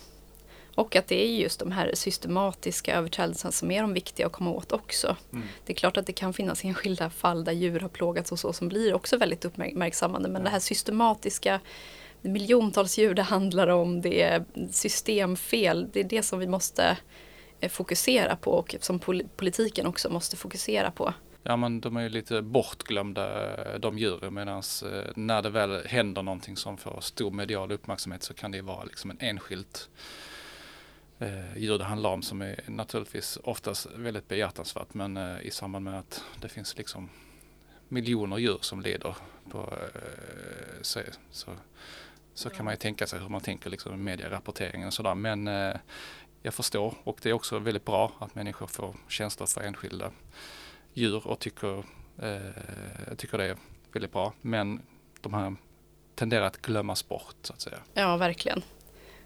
Och 0.75 0.95
att 0.95 1.07
det 1.07 1.23
är 1.23 1.27
just 1.27 1.59
de 1.59 1.71
här 1.71 1.91
systematiska 1.93 2.95
överträdelserna 2.95 3.51
som 3.51 3.71
är 3.71 3.81
de 3.81 3.93
viktiga 3.93 4.25
att 4.25 4.31
komma 4.31 4.51
åt 4.51 4.71
också. 4.71 5.15
Mm. 5.33 5.47
Det 5.65 5.73
är 5.73 5.77
klart 5.77 5.97
att 5.97 6.05
det 6.05 6.13
kan 6.13 6.33
finnas 6.33 6.63
enskilda 6.63 7.09
fall 7.09 7.43
där 7.43 7.51
djur 7.51 7.79
har 7.79 7.89
plågats 7.89 8.31
och 8.31 8.39
så 8.39 8.53
som 8.53 8.67
blir 8.67 8.93
också 8.93 9.17
väldigt 9.17 9.45
uppmärksammade. 9.45 10.29
Men 10.29 10.41
ja. 10.41 10.45
det 10.45 10.49
här 10.49 10.59
systematiska, 10.59 11.59
miljontals 12.21 12.97
djur 12.97 13.13
det 13.13 13.21
handlar 13.21 13.67
om, 13.67 14.01
det 14.01 14.21
är 14.21 14.45
systemfel. 14.71 15.89
Det 15.93 15.99
är 15.99 16.03
det 16.03 16.23
som 16.23 16.39
vi 16.39 16.47
måste 16.47 16.97
eh, 17.59 17.69
fokusera 17.69 18.35
på 18.35 18.51
och 18.51 18.75
som 18.79 18.99
politiken 19.35 19.85
också 19.85 20.09
måste 20.09 20.37
fokusera 20.37 20.91
på 20.91 21.13
ja 21.43 21.55
men 21.55 21.81
de 21.81 21.97
är 21.97 22.01
ju 22.01 22.09
lite 22.09 22.41
bortglömda 22.41 23.77
de 23.79 23.97
djuren 23.97 24.33
medan 24.33 24.63
eh, 24.85 25.11
när 25.15 25.41
det 25.41 25.49
väl 25.49 25.85
händer 25.85 26.23
någonting 26.23 26.57
som 26.57 26.77
får 26.77 27.01
stor 27.01 27.31
medial 27.31 27.71
uppmärksamhet 27.71 28.23
så 28.23 28.33
kan 28.33 28.51
det 28.51 28.61
vara 28.61 28.83
liksom 28.83 29.11
en 29.11 29.17
enskilt 29.19 29.89
eh, 31.19 31.57
djur 31.57 31.77
det 31.77 31.83
handlar 31.83 32.09
om 32.09 32.21
som 32.21 32.41
är 32.41 32.59
naturligtvis 32.67 33.37
oftast 33.43 33.87
väldigt 33.95 34.27
behjärtansvärt 34.27 34.93
men 34.93 35.17
eh, 35.17 35.41
i 35.41 35.51
samband 35.51 35.85
med 35.85 35.99
att 35.99 36.23
det 36.41 36.49
finns 36.49 36.77
liksom 36.77 37.09
miljoner 37.91 38.37
djur 38.37 38.57
som 38.61 38.81
lider 38.81 39.15
på, 39.49 39.59
eh, 39.59 40.81
så, 40.81 40.99
så, 41.31 41.51
så 42.33 42.49
kan 42.49 42.65
man 42.65 42.73
ju 42.73 42.77
tänka 42.77 43.07
sig 43.07 43.19
hur 43.19 43.29
man 43.29 43.41
tänker 43.41 43.69
liksom 43.69 44.03
medierapporteringen 44.03 44.87
och 44.87 44.93
sådär. 44.93 45.15
Men 45.15 45.47
eh, 45.47 45.75
jag 46.41 46.53
förstår 46.53 46.93
och 47.03 47.19
det 47.21 47.29
är 47.29 47.33
också 47.33 47.59
väldigt 47.59 47.85
bra 47.85 48.11
att 48.19 48.35
människor 48.35 48.67
får 48.67 48.95
tjänster 49.07 49.45
för 49.45 49.61
enskilda 49.61 50.11
djur 50.93 51.27
och 51.27 51.39
tycker, 51.39 51.77
eh, 52.21 53.15
tycker 53.17 53.37
det 53.37 53.45
är 53.45 53.57
väldigt 53.93 54.11
bra. 54.11 54.33
Men 54.41 54.81
de 55.21 55.33
här 55.33 55.55
tenderar 56.15 56.45
att 56.45 56.61
glömmas 56.61 57.07
bort 57.07 57.35
så 57.41 57.53
att 57.53 57.61
säga. 57.61 57.77
Ja, 57.93 58.17
verkligen. 58.17 58.61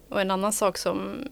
Och 0.08 0.20
en 0.20 0.30
annan 0.30 0.52
sak 0.52 0.78
som 0.78 1.28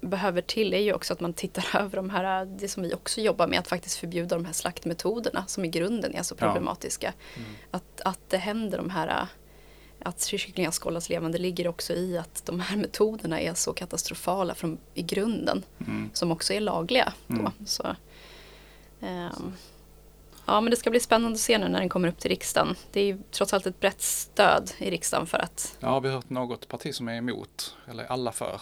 behöver 0.00 0.42
till 0.42 0.74
är 0.74 0.78
ju 0.78 0.92
också 0.92 1.12
att 1.12 1.20
man 1.20 1.32
tittar 1.32 1.64
över 1.80 1.96
de 1.96 2.10
här, 2.10 2.44
det 2.44 2.68
som 2.68 2.82
vi 2.82 2.94
också 2.94 3.20
jobbar 3.20 3.46
med, 3.46 3.58
att 3.58 3.68
faktiskt 3.68 3.96
förbjuda 3.96 4.36
de 4.36 4.44
här 4.44 4.52
slaktmetoderna 4.52 5.44
som 5.46 5.64
i 5.64 5.68
grunden 5.68 6.14
är 6.14 6.22
så 6.22 6.34
problematiska. 6.34 7.12
Ja. 7.34 7.42
Mm. 7.42 7.54
Att, 7.70 8.00
att 8.04 8.20
det 8.30 8.36
händer 8.36 8.78
de 8.78 8.90
här 8.90 9.26
att 10.02 10.22
kycklingar 10.22 10.70
skållas 10.70 11.08
levande 11.08 11.38
ligger 11.38 11.68
också 11.68 11.92
i 11.92 12.18
att 12.18 12.46
de 12.46 12.60
här 12.60 12.76
metoderna 12.84 13.40
är 13.40 13.54
så 13.54 13.72
katastrofala 13.72 14.54
från, 14.54 14.78
i 14.94 15.02
grunden. 15.02 15.62
Mm. 15.80 16.10
Som 16.12 16.32
också 16.32 16.52
är 16.52 16.60
lagliga. 16.60 17.12
Då. 17.26 17.34
Mm. 17.34 17.52
Så, 17.66 17.96
ehm, 19.00 19.52
ja 20.50 20.60
men 20.60 20.70
det 20.70 20.76
ska 20.76 20.90
bli 20.90 21.00
spännande 21.00 21.34
att 21.34 21.40
se 21.40 21.58
nu 21.58 21.68
när 21.68 21.80
den 21.80 21.88
kommer 21.88 22.08
upp 22.08 22.18
till 22.18 22.30
riksdagen. 22.30 22.76
Det 22.92 23.00
är 23.00 23.04
ju 23.04 23.18
trots 23.30 23.54
allt 23.54 23.66
ett 23.66 23.80
brett 23.80 24.02
stöd 24.02 24.70
i 24.78 24.90
riksdagen 24.90 25.26
för 25.26 25.38
att 25.38 25.76
Ja, 25.80 25.88
har 25.88 26.00
vi 26.00 26.08
hört 26.08 26.30
något 26.30 26.68
parti 26.68 26.94
som 26.94 27.08
är 27.08 27.16
emot? 27.16 27.76
Eller 27.90 28.04
alla 28.04 28.32
för? 28.32 28.60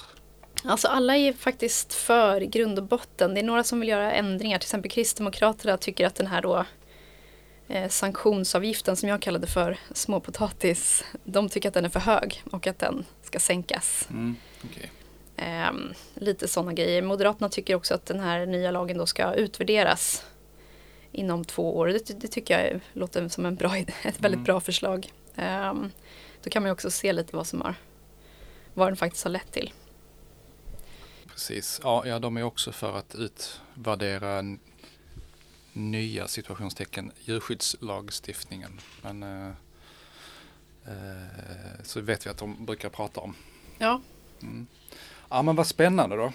Alltså 0.64 0.88
alla 0.88 1.16
är 1.16 1.32
faktiskt 1.32 1.94
för 1.94 2.40
grund 2.40 2.78
och 2.78 2.84
botten. 2.84 3.34
Det 3.34 3.40
är 3.40 3.44
några 3.44 3.64
som 3.64 3.80
vill 3.80 3.88
göra 3.88 4.12
ändringar. 4.12 4.58
Till 4.58 4.66
exempel 4.66 4.90
Kristdemokraterna 4.90 5.76
tycker 5.76 6.06
att 6.06 6.14
den 6.14 6.26
här 6.26 6.42
då 6.42 6.64
eh, 7.68 7.88
sanktionsavgiften 7.88 8.96
som 8.96 9.08
jag 9.08 9.22
kallade 9.22 9.46
för 9.46 9.78
småpotatis. 9.92 11.04
De 11.24 11.48
tycker 11.48 11.68
att 11.68 11.74
den 11.74 11.84
är 11.84 11.88
för 11.88 12.00
hög 12.00 12.42
och 12.50 12.66
att 12.66 12.78
den 12.78 13.04
ska 13.22 13.38
sänkas. 13.38 14.08
Mm. 14.10 14.36
okej. 14.64 14.90
Ehm, 15.36 15.92
lite 16.14 16.48
sådana 16.48 16.72
grejer. 16.72 17.02
Moderaterna 17.02 17.48
tycker 17.48 17.74
också 17.74 17.94
att 17.94 18.06
den 18.06 18.20
här 18.20 18.46
nya 18.46 18.70
lagen 18.70 18.98
då 18.98 19.06
ska 19.06 19.34
utvärderas 19.34 20.24
inom 21.12 21.44
två 21.44 21.76
år. 21.76 21.86
Det, 21.86 22.20
det 22.20 22.28
tycker 22.28 22.60
jag 22.68 22.80
låter 22.92 23.28
som 23.28 23.46
en 23.46 23.54
bra, 23.56 23.76
ett 23.76 23.90
väldigt 24.04 24.24
Mm. 24.38 24.44
bra 24.44 24.60
förslag. 24.60 25.12
Ehm, 25.36 25.90
då 26.42 26.50
kan 26.50 26.62
man 26.62 26.72
också 26.72 26.90
se 26.90 27.12
lite 27.12 27.36
vad 27.36 27.46
som 27.46 27.60
har, 27.60 27.74
vad 28.74 28.88
den 28.88 28.96
faktiskt 28.96 29.24
har 29.24 29.30
lett 29.30 29.52
till. 29.52 29.72
Precis. 31.26 31.80
Ja, 31.82 32.06
ja, 32.06 32.18
de 32.18 32.36
är 32.36 32.42
också 32.42 32.72
för 32.72 32.96
att 32.98 33.14
utvärdera 33.14 34.42
nya 35.72 36.28
situationstecken 36.28 37.12
djurskyddslagstiftningen. 37.24 38.80
Men 39.02 39.22
eh, 39.22 39.48
eh, 40.86 41.82
så 41.84 42.00
vet 42.00 42.26
vi 42.26 42.30
att 42.30 42.38
de 42.38 42.64
brukar 42.66 42.88
prata 42.88 43.20
om. 43.20 43.34
Ja, 43.78 44.00
Mm. 44.42 44.66
Ja 45.28 45.42
men 45.42 45.56
vad 45.56 45.66
spännande 45.66 46.16
då. 46.16 46.32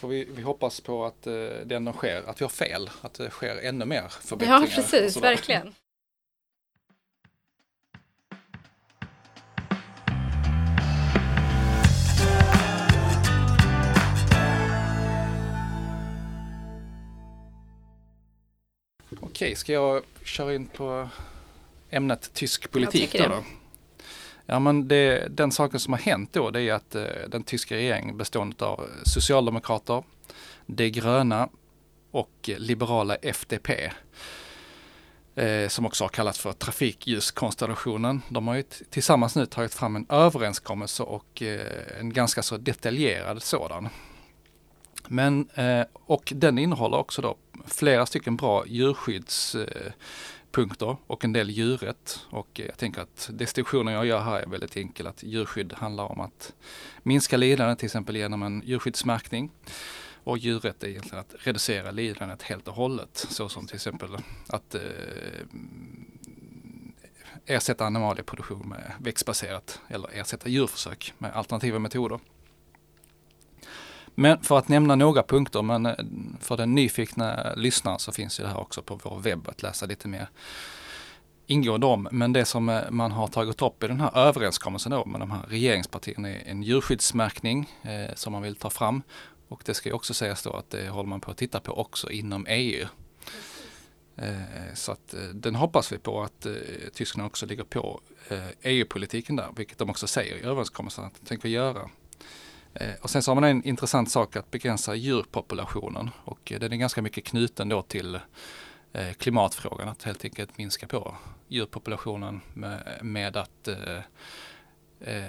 Får 0.00 0.08
vi, 0.08 0.24
vi 0.24 0.42
hoppas 0.42 0.80
på 0.80 1.04
att 1.04 1.26
eh, 1.26 1.32
det 1.64 1.76
ändå 1.76 1.92
sker, 1.92 2.22
att 2.26 2.40
vi 2.40 2.44
har 2.44 2.50
fel, 2.50 2.90
att 3.00 3.14
det 3.14 3.30
sker 3.30 3.56
ännu 3.56 3.84
mer 3.84 4.08
förbättringar. 4.08 4.60
ja 4.60 4.66
precis, 4.74 5.16
verkligen. 5.16 5.74
Okej, 19.20 19.54
ska 19.54 19.72
jag 19.72 20.02
köra 20.24 20.54
in 20.54 20.66
på 20.66 21.08
ämnet 21.90 22.34
tysk 22.34 22.70
politik 22.70 23.12
då? 23.12 23.44
Ja 24.52 24.58
men 24.58 24.88
det, 24.88 25.28
den 25.36 25.52
saken 25.52 25.80
som 25.80 25.92
har 25.92 26.00
hänt 26.00 26.32
då 26.32 26.50
det 26.50 26.62
är 26.62 26.72
att 26.72 26.94
eh, 26.94 27.04
den 27.28 27.42
tyska 27.42 27.74
regeringen 27.74 28.16
bestående 28.16 28.64
av 28.64 28.88
Socialdemokrater, 29.02 30.02
De 30.66 30.90
gröna 30.90 31.48
och 32.10 32.50
liberala 32.58 33.14
FDP 33.14 33.70
eh, 35.34 35.68
som 35.68 35.86
också 35.86 36.04
har 36.04 36.08
kallats 36.08 36.38
för 36.38 36.52
trafikljuskonstellationen. 36.52 38.22
De 38.28 38.48
har 38.48 38.54
ju 38.54 38.62
tillsammans 38.62 39.36
nu 39.36 39.46
tagit 39.46 39.74
fram 39.74 39.96
en 39.96 40.06
överenskommelse 40.08 41.02
och 41.02 41.42
eh, 41.42 42.00
en 42.00 42.12
ganska 42.12 42.42
så 42.42 42.56
detaljerad 42.56 43.42
sådan. 43.42 43.88
Men, 45.08 45.48
eh, 45.54 45.84
och 45.92 46.32
den 46.36 46.58
innehåller 46.58 46.96
också 46.96 47.22
då 47.22 47.36
flera 47.66 48.06
stycken 48.06 48.36
bra 48.36 48.66
djurskydds 48.66 49.54
eh, 49.54 49.92
punkter 50.50 50.96
och 51.06 51.24
en 51.24 51.32
del 51.32 51.50
djurrätt. 51.50 52.26
Och 52.30 52.60
jag 52.66 52.78
tänker 52.78 53.02
att 53.02 53.30
distinktionen 53.32 53.94
jag 53.94 54.06
gör 54.06 54.20
här 54.20 54.40
är 54.40 54.46
väldigt 54.46 54.76
enkel. 54.76 55.06
Att 55.06 55.22
djurskydd 55.22 55.72
handlar 55.72 56.04
om 56.04 56.20
att 56.20 56.54
minska 57.02 57.36
lidande 57.36 57.76
till 57.76 57.86
exempel 57.86 58.16
genom 58.16 58.42
en 58.42 58.62
djurskyddsmärkning. 58.64 59.50
Och 60.24 60.38
djurrätt 60.38 60.82
är 60.82 60.88
egentligen 60.88 61.18
att 61.18 61.34
reducera 61.38 61.90
lidandet 61.90 62.42
helt 62.42 62.68
och 62.68 62.74
hållet. 62.74 63.26
Så 63.30 63.48
som 63.48 63.66
till 63.66 63.76
exempel 63.76 64.16
att 64.46 64.74
eh, 64.74 64.80
ersätta 67.46 67.86
animalieproduktion 67.86 68.68
med 68.68 68.92
växtbaserat 69.00 69.80
eller 69.88 70.08
ersätta 70.12 70.48
djurförsök 70.48 71.14
med 71.18 71.32
alternativa 71.32 71.78
metoder. 71.78 72.20
Men 74.14 74.42
för 74.42 74.58
att 74.58 74.68
nämna 74.68 74.94
några 74.94 75.22
punkter, 75.22 75.62
men 75.62 75.86
eh, 75.86 75.94
för 76.40 76.56
den 76.56 76.74
nyfikna 76.74 77.54
lyssnaren 77.56 77.98
så 77.98 78.12
finns 78.12 78.40
ju 78.40 78.44
det 78.44 78.50
här 78.50 78.60
också 78.60 78.82
på 78.82 79.00
vår 79.02 79.18
webb 79.18 79.48
att 79.48 79.62
läsa 79.62 79.86
lite 79.86 80.08
mer 80.08 80.28
ingående 81.46 81.86
om. 81.86 82.08
Men 82.10 82.32
det 82.32 82.44
som 82.44 82.68
eh, 82.68 82.90
man 82.90 83.12
har 83.12 83.26
tagit 83.26 83.62
upp 83.62 83.82
i 83.84 83.86
den 83.86 84.00
här 84.00 84.18
överenskommelsen 84.18 84.92
då 84.92 85.04
med 85.04 85.20
de 85.20 85.30
här 85.30 85.42
regeringspartierna 85.48 86.28
är 86.28 86.42
en 86.46 86.62
djurskyddsmärkning 86.62 87.70
eh, 87.82 88.14
som 88.14 88.32
man 88.32 88.42
vill 88.42 88.56
ta 88.56 88.70
fram. 88.70 89.02
Och 89.48 89.62
det 89.64 89.74
ska 89.74 89.88
ju 89.88 89.94
också 89.94 90.14
sägas 90.14 90.42
då 90.42 90.52
att 90.52 90.70
det 90.70 90.88
håller 90.88 91.08
man 91.08 91.20
på 91.20 91.30
att 91.30 91.36
titta 91.36 91.60
på 91.60 91.78
också 91.78 92.10
inom 92.10 92.46
EU. 92.48 92.86
Eh, 94.16 94.74
så 94.74 94.92
att 94.92 95.14
eh, 95.14 95.20
den 95.20 95.54
hoppas 95.54 95.92
vi 95.92 95.98
på 95.98 96.22
att 96.22 96.46
eh, 96.46 96.52
Tyskland 96.94 97.26
också 97.26 97.46
ligger 97.46 97.64
på 97.64 98.00
e 98.28 98.52
EU-politiken 98.62 99.36
där, 99.36 99.48
vilket 99.56 99.78
de 99.78 99.90
också 99.90 100.06
säger 100.06 100.36
i 100.36 100.42
överenskommelsen 100.42 101.04
att 101.04 101.14
de 101.20 101.26
tänker 101.26 101.48
göra. 101.48 101.90
Eh, 102.74 102.90
och 103.00 103.10
sen 103.10 103.22
så 103.22 103.30
har 103.30 103.34
man 103.34 103.44
en 103.44 103.64
intressant 103.64 104.10
sak 104.10 104.36
att 104.36 104.50
begränsa 104.50 104.94
djurpopulationen 104.94 106.10
och 106.24 106.52
eh, 106.52 106.58
den 106.60 106.72
är 106.72 106.76
ganska 106.76 107.02
mycket 107.02 107.24
knuten 107.24 107.68
då 107.68 107.82
till 107.82 108.14
eh, 108.92 109.12
klimatfrågan, 109.18 109.88
att 109.88 110.02
helt 110.02 110.24
enkelt 110.24 110.58
minska 110.58 110.86
på 110.86 111.16
djurpopulationen 111.48 112.40
med, 112.54 112.98
med 113.02 113.36
att 113.36 113.68
eh, 113.68 113.98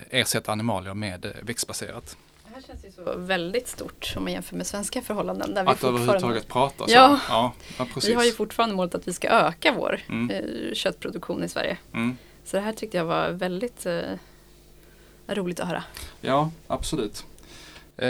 ersätta 0.09 0.51
animalier 0.51 0.93
med 0.93 1.33
växtbaserat. 1.41 2.17
Det 2.47 2.53
här 2.55 2.61
känns 2.61 2.85
ju 2.85 2.91
så 2.91 3.17
väldigt 3.17 3.67
stort 3.67 4.13
om 4.17 4.23
man 4.23 4.31
jämför 4.33 4.55
med 4.55 4.67
svenska 4.67 5.01
förhållanden. 5.01 5.53
Där 5.53 5.63
vi, 5.63 5.69
Att 5.69 5.79
fortfarande, 5.79 6.01
överhuvudtaget 6.01 6.47
prata 6.47 6.87
så. 6.87 6.93
Ja. 6.93 7.19
ja, 7.29 7.53
ja 7.77 7.85
precis. 7.93 8.09
vi 8.09 8.13
har 8.13 8.23
ju 8.23 8.31
fortfarande 8.31 8.75
målet 8.75 8.95
att 8.95 9.07
vi 9.07 9.13
ska 9.13 9.29
öka 9.29 9.73
vår 9.77 9.99
Mm. 10.09 10.31
köttproduktion 10.75 11.43
i 11.43 11.49
Sverige. 11.49 11.77
mm. 11.93 12.17
Så 12.45 12.57
det 12.57 12.63
här 12.63 12.73
tyckte 12.73 12.97
jag 12.97 13.05
var 13.05 13.29
väldigt 13.29 13.85
eh, 13.85 14.01
roligt 15.27 15.59
att 15.59 15.67
höra. 15.67 15.83
Ja, 16.21 16.51
absolut. 16.67 17.25
Eh, 18.01 18.09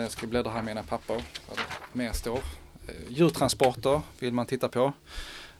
jag 0.00 0.10
ska 0.10 0.26
bläddra 0.26 0.50
här 0.50 0.60
i 0.60 0.62
mina 0.62 0.82
papper. 0.82 1.14
Vad 1.48 1.58
det 1.58 1.98
mer 1.98 2.12
står. 2.12 2.38
Eh, 2.88 2.94
djurtransporter 3.08 4.00
vill 4.18 4.32
man 4.32 4.46
titta 4.46 4.68
på. 4.68 4.92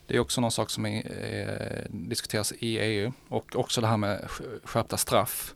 Det 0.07 0.17
är 0.17 0.21
också 0.21 0.41
någon 0.41 0.51
sak 0.51 0.71
som 0.71 0.87
är, 0.87 1.03
eh, 1.07 1.85
diskuteras 1.91 2.53
i 2.59 2.79
EU. 2.79 3.13
Och 3.29 3.57
också 3.57 3.81
det 3.81 3.87
här 3.87 3.97
med 3.97 4.25
sk- 4.25 4.61
skärpta 4.67 4.97
straff. 4.97 5.55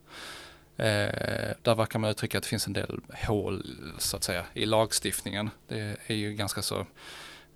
Eh, 0.77 1.55
där 1.63 1.75
verkar 1.75 1.99
man 1.99 2.11
uttrycka 2.11 2.39
att 2.39 2.45
det 2.45 2.49
finns 2.49 2.67
en 2.67 2.73
del 2.73 3.01
hål 3.27 3.67
så 3.99 4.17
att 4.17 4.25
säga 4.25 4.45
i 4.55 4.67
lagstiftningen. 4.67 5.51
Det 5.69 5.97
är 6.07 6.15
ju 6.15 6.33
ganska 6.35 6.63
så 6.63 6.87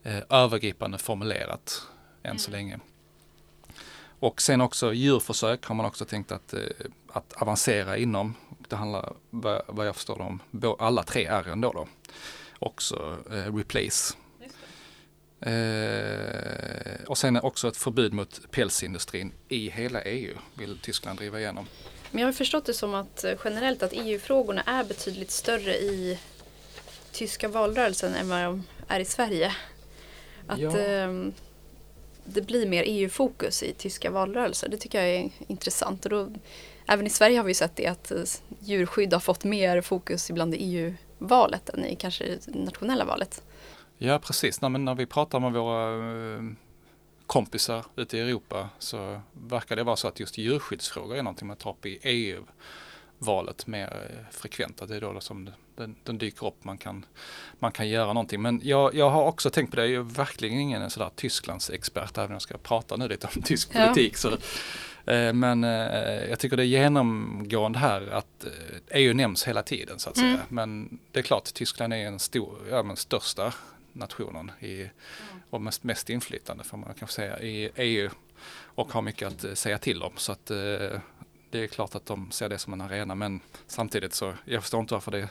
eh, 0.03 0.19
övergripande 0.31 0.99
formulerat 0.99 1.83
än 2.23 2.39
så 2.39 2.51
länge. 2.51 2.79
Och 4.19 4.43
sen 4.43 4.61
också 4.61 4.93
djurförsök 4.93 5.65
har 5.67 5.75
man 5.75 5.87
också 5.87 6.05
tänkt 6.05 6.33
att, 6.33 6.55
eh, 6.55 6.61
att 7.13 7.33
avancera 7.33 7.97
inom. 7.97 8.35
Det 8.69 8.77
handlar 8.77 9.13
vad, 9.31 9.63
vad 9.67 9.87
jag 9.87 9.97
förstår 9.97 10.21
om 10.21 10.41
alla 10.79 11.03
tre 11.03 11.27
R 11.27 11.55
då. 11.57 11.73
då. 11.73 11.89
Också 12.59 13.17
eh, 13.31 13.57
replace. 13.57 14.15
Eh, 15.41 17.05
och 17.07 17.19
sen 17.19 17.37
också 17.37 17.69
ett 17.69 17.77
förbud 17.77 18.13
mot 18.13 18.51
pälsindustrin 18.51 19.33
i 19.49 19.71
hela 19.71 20.03
EU 20.03 20.37
vill 20.55 20.79
Tyskland 20.79 21.19
driva 21.19 21.39
igenom. 21.41 21.67
Men 22.11 22.21
jag 22.21 22.29
har 22.29 22.33
förstått 22.33 22.65
det 22.65 22.75
som 22.75 22.95
att 22.95 23.25
eh, 23.25 23.33
generellt 23.45 23.83
att 23.83 23.93
EU-frågorna 23.93 24.63
är 24.63 24.85
betydligt 24.85 25.31
större 25.31 25.77
i 25.77 26.19
tyska 27.13 27.49
valrörelsen 27.49 28.15
än 28.15 28.29
vad 28.29 28.43
de 28.43 28.65
är 28.89 29.01
i 29.01 29.05
Sverige. 29.05 29.53
Att 30.47 30.59
Ja. 30.59 30.79
ehm, 30.79 31.33
det 32.25 32.43
blir 32.43 32.67
mer 32.67 32.85
EU-fokus 32.87 33.63
i 33.63 33.73
tyska 33.73 34.11
valrörelser. 34.11 34.69
Det 34.69 34.77
tycker 34.77 35.05
jag 35.05 35.09
är 35.09 35.31
intressant. 35.49 36.05
Och 36.05 36.11
då, 36.11 36.33
även 36.87 37.07
i 37.07 37.11
Sverige 37.11 37.37
har 37.39 37.45
vi 37.45 37.55
sett 37.55 37.77
det 37.77 37.87
att 37.87 38.11
eh, 38.11 38.19
djurskydd 38.61 39.13
har 39.13 39.21
fått 39.21 39.45
mer 39.45 39.81
fokus 39.81 40.31
ibland 40.31 40.55
i 40.55 40.59
EU-valet 40.59 41.69
än 41.69 41.85
i 41.85 41.97
kanske 41.97 42.25
det 42.25 42.55
nationella 42.55 43.05
valet. 43.05 43.43
Ja 43.99 44.19
precis, 44.19 44.61
Nej, 44.61 44.71
men 44.71 44.85
när 44.85 44.95
vi 44.95 45.07
pratar 45.07 45.41
med 45.41 45.53
våra 45.53 45.95
eh, 46.37 46.43
kompisar 47.27 47.85
ute 47.97 48.17
i 48.19 48.21
Europa 48.21 48.69
så 48.79 49.21
verkar 49.33 49.77
det 49.77 49.83
vara 49.83 49.97
så 49.97 50.09
att 50.09 50.21
just 50.21 50.39
djurskyddsfrågor 50.39 51.17
är 51.17 51.23
någonting 51.23 51.49
man 51.49 51.57
tar 51.57 51.71
upp 51.71 51.87
i 51.87 51.99
EU-valet 52.03 53.67
mer 53.67 53.87
eh, 54.11 54.17
frekvent. 54.31 54.83
Att 54.83 54.89
det 54.89 54.97
är 54.97 55.01
då 55.01 55.21
som 55.21 55.51
den, 55.77 55.97
den 56.05 56.19
dyker 56.19 56.47
upp, 56.47 56.65
man 56.65 56.79
kan, 56.79 57.05
man 57.59 57.73
kan 57.73 57.89
göra 57.89 58.13
någonting. 58.13 58.43
Men 58.43 58.61
jag, 58.65 58.95
jag 58.95 59.11
har 59.11 59.23
också 59.25 59.51
tänkt 59.51 59.71
på 59.71 59.77
det, 59.77 59.87
jag 59.87 59.95
är 60.01 60.15
verkligen 60.15 60.59
ingen 60.61 60.91
sådär 60.91 61.11
Tysklands 61.17 61.71
expert 61.71 62.19
även 62.19 62.27
om 62.27 62.33
jag 62.33 62.43
ska 62.43 62.59
prata 62.59 62.97
nu 62.97 63.09
lite 63.09 63.29
om 63.37 63.43
tysk 63.43 63.71
Ja. 63.73 63.83
politik. 63.83 64.17
Så, 64.17 64.29
eh, 64.31 64.39
men 65.33 65.65
eh, 65.65 66.29
jag 66.31 66.39
tycker 66.39 66.57
det 66.57 66.63
är 66.63 66.67
genomgående 66.67 67.79
här 67.79 68.09
att 68.13 68.45
eh, 68.45 68.51
EU 68.91 69.15
nämns 69.15 69.49
hela 69.49 69.63
tiden 69.63 69.99
så 69.99 70.11
att 70.11 70.17
Mm. 70.17 70.33
säga. 70.33 70.47
Men 70.49 70.99
det 71.13 71.19
är 71.19 71.23
klart, 71.23 71.45
Tyskland 71.55 71.93
är 71.93 71.97
en 71.97 72.19
stor, 72.19 72.59
ja 72.71 72.83
men 72.83 72.97
största 72.97 73.55
nationen 73.93 74.51
i, 74.61 74.91
och 75.51 75.63
mest, 75.63 75.85
mest 75.85 76.11
inflytande 76.11 76.65
får 76.65 76.77
man 76.79 76.95
kanske 76.99 77.15
säga 77.17 77.41
i 77.41 77.71
EU 77.77 78.11
och 78.65 78.93
har 78.93 79.03
mycket 79.03 79.29
att 79.29 79.45
eh, 79.45 79.55
säga 79.55 79.79
till 79.79 80.03
om. 80.03 80.13
Så 80.17 80.33
att 80.33 80.51
eh, 80.51 80.57
det 80.57 81.01
det 81.51 81.63
är 81.63 81.67
klart 81.67 81.95
att 81.95 82.07
de 82.07 82.31
ser 82.31 82.49
det 82.49 82.59
som 82.59 82.73
en 82.73 82.81
arena 82.81 83.15
men 83.15 83.41
samtidigt 83.67 84.15
så, 84.15 84.35
jag 84.45 84.63
förstår 84.63 84.81
inte 84.81 84.95
varför 84.95 85.11
det, 85.11 85.29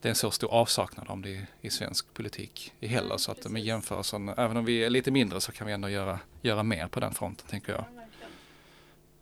det 0.00 0.08
är 0.08 0.10
en 0.10 0.16
så 0.16 0.30
stor 0.30 0.52
avsaknad 0.52 1.06
om 1.08 1.22
det 1.22 1.30
i, 1.30 1.46
i 1.60 1.70
svensk 1.70 2.14
politik 2.14 2.72
i 2.80 2.86
heller. 2.86 3.16
så 3.16 3.32
att 3.32 3.50
med 3.50 3.62
jämförelsen, 3.62 4.28
även 4.28 4.56
om 4.56 4.64
vi 4.64 4.84
är 4.84 4.90
lite 4.90 5.10
mindre 5.10 5.40
så 5.40 5.52
kan 5.52 5.66
vi 5.66 5.72
ändå 5.72 5.88
göra, 5.88 6.18
göra 6.42 6.62
mer 6.62 6.86
på 6.88 7.00
den 7.00 7.14
fronten 7.14 7.46
tänker 7.48 7.72
jag. 7.72 7.84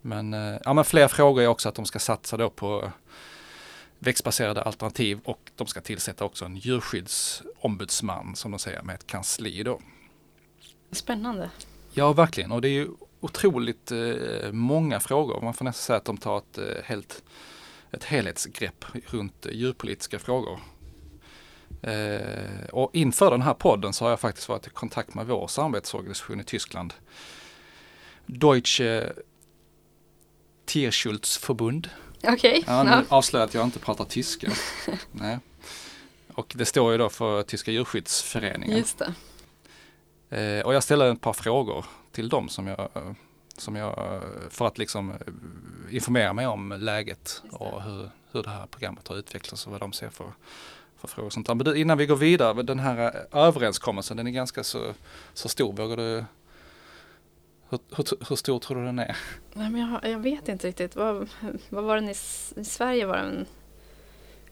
Men, 0.07 0.33
eh, 0.33 0.59
ja, 0.65 0.73
men 0.73 0.85
fler 0.85 1.07
frågor 1.07 1.43
är 1.43 1.47
också 1.47 1.69
att 1.69 1.75
de 1.75 1.85
ska 1.85 1.99
satsa 1.99 2.37
då 2.37 2.49
på 2.49 2.91
växtbaserade 3.99 4.61
alternativ 4.61 5.19
och 5.23 5.51
de 5.55 5.67
ska 5.67 5.81
tillsätta 5.81 6.25
också 6.25 6.45
en 6.45 6.55
djurskyddsombudsman 6.55 8.35
som 8.35 8.51
de 8.51 8.59
säger 8.59 8.81
med 8.81 8.95
ett 8.95 9.07
kansli 9.07 9.63
då. 9.63 9.79
Spännande. 10.91 11.49
Ja, 11.93 12.13
verkligen. 12.13 12.51
Och 12.51 12.61
det 12.61 12.67
är 12.67 12.73
ju 12.73 12.87
otroligt 13.19 13.91
eh, 13.91 14.51
många 14.51 14.99
frågor. 14.99 15.41
Man 15.41 15.53
får 15.53 15.65
nästan 15.65 15.83
säga 15.83 15.97
att 15.97 16.05
de 16.05 16.17
tar 16.17 16.37
ett, 16.37 16.57
eh, 16.57 16.83
helt, 16.83 17.23
ett 17.91 18.03
helhetsgrepp 18.03 18.85
runt 19.07 19.47
djurpolitiska 19.51 20.19
frågor. 20.19 20.59
Eh, 21.81 22.69
och 22.71 22.89
inför 22.93 23.31
den 23.31 23.41
här 23.41 23.53
podden 23.53 23.93
så 23.93 24.05
har 24.05 24.09
jag 24.09 24.19
faktiskt 24.19 24.49
varit 24.49 24.67
i 24.67 24.69
kontakt 24.69 25.13
med 25.13 25.27
vår 25.27 25.47
samarbetsorganisation 25.47 26.39
i 26.39 26.43
Tyskland. 26.43 26.93
Deutsche 28.25 29.13
Tierschutzverbund. 30.67 31.89
Okej. 32.17 32.33
Okay. 32.33 32.63
Ja, 32.67 32.83
nu 32.83 33.05
avslöjar 33.09 33.45
att 33.45 33.53
jag 33.53 33.65
inte 33.65 33.79
pratar 33.79 34.05
tyska. 34.05 34.51
Nej. 35.11 35.39
Och 36.33 36.53
det 36.55 36.65
står 36.65 36.91
ju 36.91 36.97
då 36.97 37.09
för 37.09 37.43
Tyska 37.43 37.71
djurskyddsföreningen. 37.71 38.77
Just 38.77 38.97
det. 38.99 39.13
Eh, 40.29 40.65
och 40.65 40.73
jag 40.73 40.83
ställde 40.83 41.07
ett 41.07 41.21
par 41.21 41.33
frågor 41.33 41.85
till 42.11 42.29
dem 42.29 42.49
som 42.49 42.67
jag, 42.67 42.89
som 43.57 43.75
jag, 43.75 44.21
för 44.49 44.67
att 44.67 44.77
liksom 44.77 45.13
informera 45.89 46.33
mig 46.33 46.47
om 46.47 46.77
läget 46.79 47.41
och 47.51 47.83
hur, 47.83 48.09
hur 48.31 48.43
det 48.43 48.49
här 48.49 48.65
programmet 48.65 49.07
har 49.07 49.15
utvecklats 49.15 49.65
och 49.65 49.71
vad 49.71 49.81
de 49.81 49.93
ser 49.93 50.09
för, 50.09 50.31
för 50.97 51.07
frågor. 51.07 51.27
Och 51.27 51.33
sånt. 51.33 51.47
Men 51.47 51.75
innan 51.75 51.97
vi 51.97 52.05
går 52.05 52.15
vidare, 52.15 52.63
den 52.63 52.79
här 52.79 53.27
överenskommelsen 53.31 54.17
den 54.17 54.27
är 54.27 54.31
ganska 54.31 54.63
så, 54.63 54.93
så 55.33 55.49
stor. 55.49 55.73
Vågar 55.73 55.97
du 55.97 56.25
hur, 57.69 57.79
hur, 57.95 58.29
hur, 58.29 58.35
stor 58.35 58.59
tror 58.59 58.79
du 58.79 58.85
den 58.85 58.99
är? 58.99 59.17
Nej, 59.53 59.69
men 59.69 59.81
jag, 59.81 60.11
jag 60.11 60.19
vet 60.19 60.49
inte 60.49 60.67
riktigt. 60.67 60.95
Vad, 60.95 61.29
vad 61.69 61.83
var 61.83 61.95
den 61.95 62.09
i, 62.09 62.15
i 62.55 62.63
Sverige? 62.63 63.05
var 63.05 63.17
den 63.17 63.45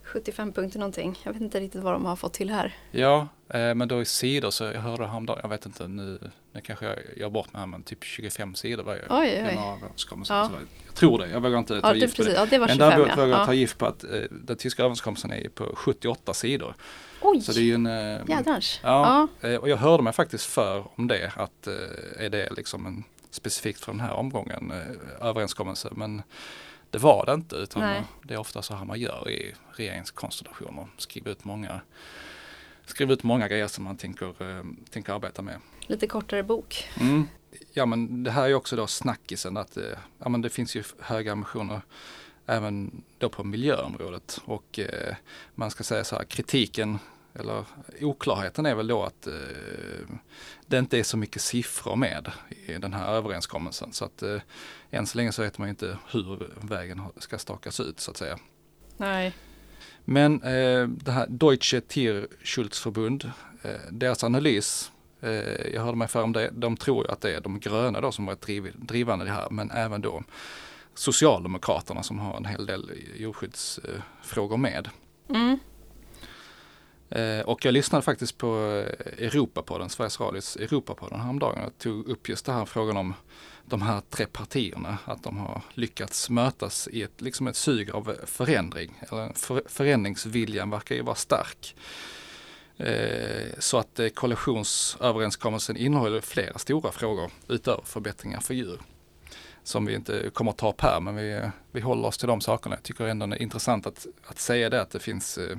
75 0.05 0.53
punkter 0.53 0.79
någonting. 0.79 1.19
Jag 1.23 1.33
vet 1.33 1.41
inte 1.41 1.59
riktigt 1.59 1.83
vad 1.83 1.93
de 1.93 2.05
har 2.05 2.15
fått 2.15 2.33
till 2.33 2.49
här. 2.49 2.75
Ja, 2.91 3.27
eh, 3.49 3.75
men 3.75 3.87
då 3.87 4.01
i 4.01 4.05
sidor 4.05 4.51
så 4.51 4.63
jag 4.63 4.81
hörde 4.81 5.07
häromdagen, 5.07 5.39
jag 5.43 5.49
vet 5.49 5.65
inte 5.65 5.87
nu, 5.87 6.19
nu 6.51 6.61
kanske 6.61 6.85
jag 6.85 6.97
gör 7.17 7.29
bort 7.29 7.53
mig 7.53 7.59
här 7.59 7.67
men 7.67 7.83
typ 7.83 8.03
25 8.03 8.55
sidor 8.55 8.83
var 8.83 8.95
ju 8.95 9.01
oj, 9.09 9.43
oj. 9.47 9.53
Ja. 9.55 9.77
Jag 10.85 10.95
tror 10.95 11.19
det, 11.19 11.29
jag 11.29 11.41
vågar 11.41 11.59
inte 11.59 11.81
ta 11.81 11.87
ja, 11.87 11.95
gift 11.95 12.17
på 12.17 12.23
det. 12.23 12.33
Ja, 12.33 12.45
det 12.49 12.57
var 12.57 12.67
25, 12.67 12.77
men 12.77 12.89
däremot 12.89 13.07
ja. 13.09 13.15
vågar 13.15 13.27
jag 13.27 13.39
ja. 13.39 13.45
ta 13.45 13.53
gift 13.53 13.77
på 13.77 13.85
att 13.85 14.03
eh, 14.03 14.09
den 14.31 14.57
tyska 14.57 14.83
överenskommelsen 14.83 15.33
är 15.33 15.49
på 15.49 15.75
78 15.75 16.33
sidor. 16.33 16.75
Oj, 17.27 17.41
så 17.41 17.51
det 17.51 17.59
är 17.59 17.63
ju 17.63 17.73
en, 17.73 17.85
eh, 17.85 18.21
jädrans. 18.27 18.79
Ja, 18.83 19.27
ja. 19.41 19.49
Eh, 19.49 19.55
och 19.55 19.69
jag 19.69 19.77
hörde 19.77 20.03
mig 20.03 20.13
faktiskt 20.13 20.45
för 20.45 20.87
om 20.95 21.07
det, 21.07 21.31
att 21.35 21.67
eh, 21.67 22.25
är 22.25 22.29
det 22.29 22.53
liksom 22.53 22.85
en 22.85 23.03
specifikt 23.29 23.79
för 23.83 23.91
den 23.91 24.01
här 24.01 24.13
omgången 24.13 24.73
överenskommelse. 25.21 25.89
Men 25.91 26.21
det 26.89 26.97
var 26.97 27.25
det 27.25 27.33
inte 27.33 27.55
utan 27.55 27.81
Nej. 27.81 28.03
det 28.23 28.33
är 28.33 28.37
ofta 28.37 28.61
så 28.61 28.75
här 28.75 28.85
man 28.85 28.99
gör 28.99 29.29
i 29.29 29.53
regeringskonstellationer. 29.71 30.87
Skriva 30.97 31.31
ut 31.31 31.43
många, 31.43 31.79
skriva 32.85 33.13
ut 33.13 33.23
många 33.23 33.47
grejer 33.47 33.67
som 33.67 33.83
man 33.83 33.97
tänker, 33.97 34.33
tänker 34.89 35.13
arbeta 35.13 35.41
med. 35.41 35.59
Lite 35.79 36.07
kortare 36.07 36.43
bok. 36.43 36.89
Mm. 36.99 37.27
Ja 37.73 37.85
men 37.85 38.23
det 38.23 38.31
här 38.31 38.49
är 38.49 38.53
också 38.53 38.75
då 38.75 38.87
snackisen 38.87 39.57
att 39.57 39.77
ja, 40.19 40.29
men 40.29 40.41
det 40.41 40.49
finns 40.49 40.75
ju 40.75 40.83
höga 40.99 41.31
ambitioner 41.31 41.81
även 42.45 43.03
då 43.17 43.29
på 43.29 43.43
miljöområdet 43.43 44.41
och 44.45 44.79
eh, 44.79 45.15
man 45.55 45.71
ska 45.71 45.83
säga 45.83 46.03
så 46.03 46.15
här 46.15 46.23
kritiken 46.23 46.99
eller 47.39 47.65
oklarheten 48.01 48.65
är 48.65 48.75
väl 48.75 48.87
då 48.87 49.03
att 49.03 49.27
eh, 49.27 49.33
det 50.67 50.77
inte 50.77 50.99
är 50.99 51.03
så 51.03 51.17
mycket 51.17 51.41
siffror 51.41 51.95
med 51.95 52.31
i 52.65 52.73
den 52.73 52.93
här 52.93 53.13
överenskommelsen. 53.13 53.93
Så 53.93 54.05
att 54.05 54.23
eh, 54.23 54.41
än 54.91 55.07
så 55.07 55.17
länge 55.17 55.31
så 55.31 55.41
vet 55.41 55.57
man 55.57 55.69
inte 55.69 55.97
hur 56.11 56.49
vägen 56.61 57.01
ska 57.17 57.37
stakas 57.37 57.79
ut 57.79 57.99
så 57.99 58.11
att 58.11 58.17
säga. 58.17 58.37
Nej. 58.97 59.33
Men 60.05 60.41
eh, 60.41 60.87
det 60.87 61.11
här 61.11 61.27
Deutsche 61.29 61.81
Tierschutzverbund, 61.81 63.31
eh, 63.63 63.71
deras 63.91 64.23
analys, 64.23 64.91
eh, 65.21 65.73
jag 65.73 65.81
hörde 65.83 65.97
mig 65.97 66.07
för 66.07 66.23
om 66.23 66.33
det, 66.33 66.49
de 66.53 66.77
tror 66.77 67.05
ju 67.05 67.11
att 67.11 67.21
det 67.21 67.35
är 67.35 67.41
de 67.41 67.59
gröna 67.59 68.01
då 68.01 68.11
som 68.11 68.25
varit 68.25 68.41
driv, 68.41 68.71
drivande 68.75 69.25
i 69.25 69.27
det 69.27 69.33
här, 69.33 69.49
men 69.49 69.71
även 69.71 70.01
då 70.01 70.23
Socialdemokraterna 70.93 72.03
som 72.03 72.19
har 72.19 72.37
en 72.37 72.45
hel 72.45 72.65
del 72.65 72.91
djurskyddsfrågor 73.15 74.57
med. 74.57 74.89
Mm. 75.29 75.59
Eh, 77.09 77.39
och 77.39 77.65
jag 77.65 77.73
lyssnade 77.73 78.01
faktiskt 78.01 78.37
på 78.37 78.47
eh, 78.47 79.25
Europapodden, 79.25 79.89
Sveriges 79.89 80.19
Radios 80.19 80.55
Europapodden 80.55 81.19
häromdagen 81.19 81.63
och 81.65 81.77
tog 81.77 82.07
upp 82.07 82.29
just 82.29 82.45
den 82.45 82.55
här 82.55 82.65
frågan 82.65 82.97
om 82.97 83.13
de 83.65 83.81
här 83.81 84.01
tre 84.09 84.25
partierna, 84.25 84.97
att 85.05 85.23
de 85.23 85.37
har 85.37 85.61
lyckats 85.73 86.29
mötas 86.29 86.87
i 86.91 87.03
ett, 87.03 87.21
liksom 87.21 87.47
ett 87.47 87.55
sug 87.55 87.91
av 87.91 88.15
förändring. 88.25 89.01
Eller 89.11 89.33
för, 89.33 89.63
förändringsviljan 89.65 90.69
verkar 90.69 90.95
ju 90.95 91.01
vara 91.01 91.15
stark. 91.15 91.75
Eh, 92.77 93.59
så 93.59 93.77
att 93.77 93.99
eh, 93.99 94.07
koalitionsöverenskommelsen 94.07 95.77
innehåller 95.77 96.21
flera 96.21 96.57
stora 96.57 96.91
frågor 96.91 97.31
utöver 97.47 97.83
förbättringar 97.83 98.39
för 98.39 98.53
djur. 98.53 98.79
Som 99.63 99.85
vi 99.85 99.95
inte 99.95 100.29
kommer 100.33 100.51
att 100.51 100.57
ta 100.57 100.69
upp 100.69 100.81
här, 100.81 100.99
men 100.99 101.15
vi, 101.15 101.31
eh, 101.31 101.49
vi 101.71 101.81
håller 101.81 102.07
oss 102.07 102.17
till 102.17 102.27
de 102.27 102.41
sakerna. 102.41 102.75
Jag 102.75 102.83
tycker 102.83 103.05
ändå 103.05 103.25
det 103.25 103.35
är 103.35 103.41
intressant 103.41 103.87
att, 103.87 104.07
att 104.25 104.39
säga 104.39 104.69
det, 104.69 104.81
att 104.81 104.91
det 104.91 104.99
finns 104.99 105.37
eh, 105.37 105.57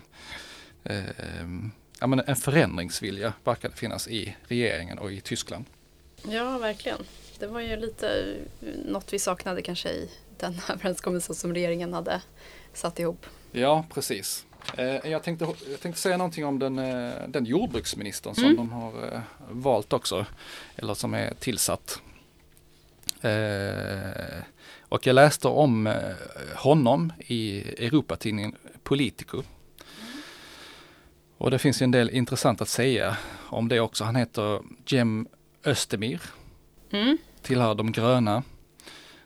ja, 2.00 2.06
men 2.06 2.20
en 2.26 2.36
förändringsvilja 2.36 3.32
verkar 3.44 3.68
det 3.68 3.76
finnas 3.76 4.08
i 4.08 4.36
regeringen 4.48 4.98
och 4.98 5.12
i 5.12 5.20
Tyskland. 5.20 5.64
Ja, 6.28 6.58
verkligen. 6.58 6.98
Det 7.38 7.46
var 7.46 7.60
ju 7.60 7.76
lite 7.76 8.34
något 8.86 9.12
vi 9.12 9.18
saknade 9.18 9.62
kanske 9.62 9.88
i 9.90 10.10
den 10.38 10.60
överenskommelsen 10.68 11.34
som 11.34 11.54
regeringen 11.54 11.92
hade 11.92 12.22
satt 12.72 12.98
ihop. 12.98 13.26
Ja, 13.52 13.84
precis. 13.94 14.46
Eh, 14.76 15.10
jag, 15.10 15.22
tänkte, 15.22 15.44
jag 15.70 15.80
tänkte 15.80 16.00
säga 16.00 16.16
någonting 16.16 16.44
om 16.44 16.58
den, 16.58 16.78
eh, 16.78 17.12
den 17.28 17.44
jordbruksministern 17.44 18.34
som 18.34 18.44
Mm. 18.44 18.56
de 18.56 18.72
har 18.72 19.14
eh, 19.14 19.20
valt 19.50 19.92
också, 19.92 20.26
eller 20.76 20.94
som 20.94 21.14
är 21.14 21.34
tillsatt. 21.34 22.00
Eh, 23.22 24.42
och 24.88 25.06
jag 25.06 25.14
läste 25.14 25.48
om 25.48 25.86
eh, 25.86 25.94
honom 26.54 27.12
i 27.18 27.60
Europatidningen 27.84 28.56
Politico. 28.82 29.42
Och 31.38 31.50
det 31.50 31.58
finns 31.58 31.82
ju 31.82 31.84
en 31.84 31.90
del 31.90 32.10
intressant 32.10 32.60
att 32.60 32.68
säga 32.68 33.16
om 33.48 33.68
det 33.68 33.80
också. 33.80 34.04
Han 34.04 34.16
heter 34.16 34.60
Jem 34.86 35.28
Östemir, 35.64 36.20
Mm. 36.90 37.18
tillhör 37.42 37.74
de 37.74 37.92
gröna. 37.92 38.42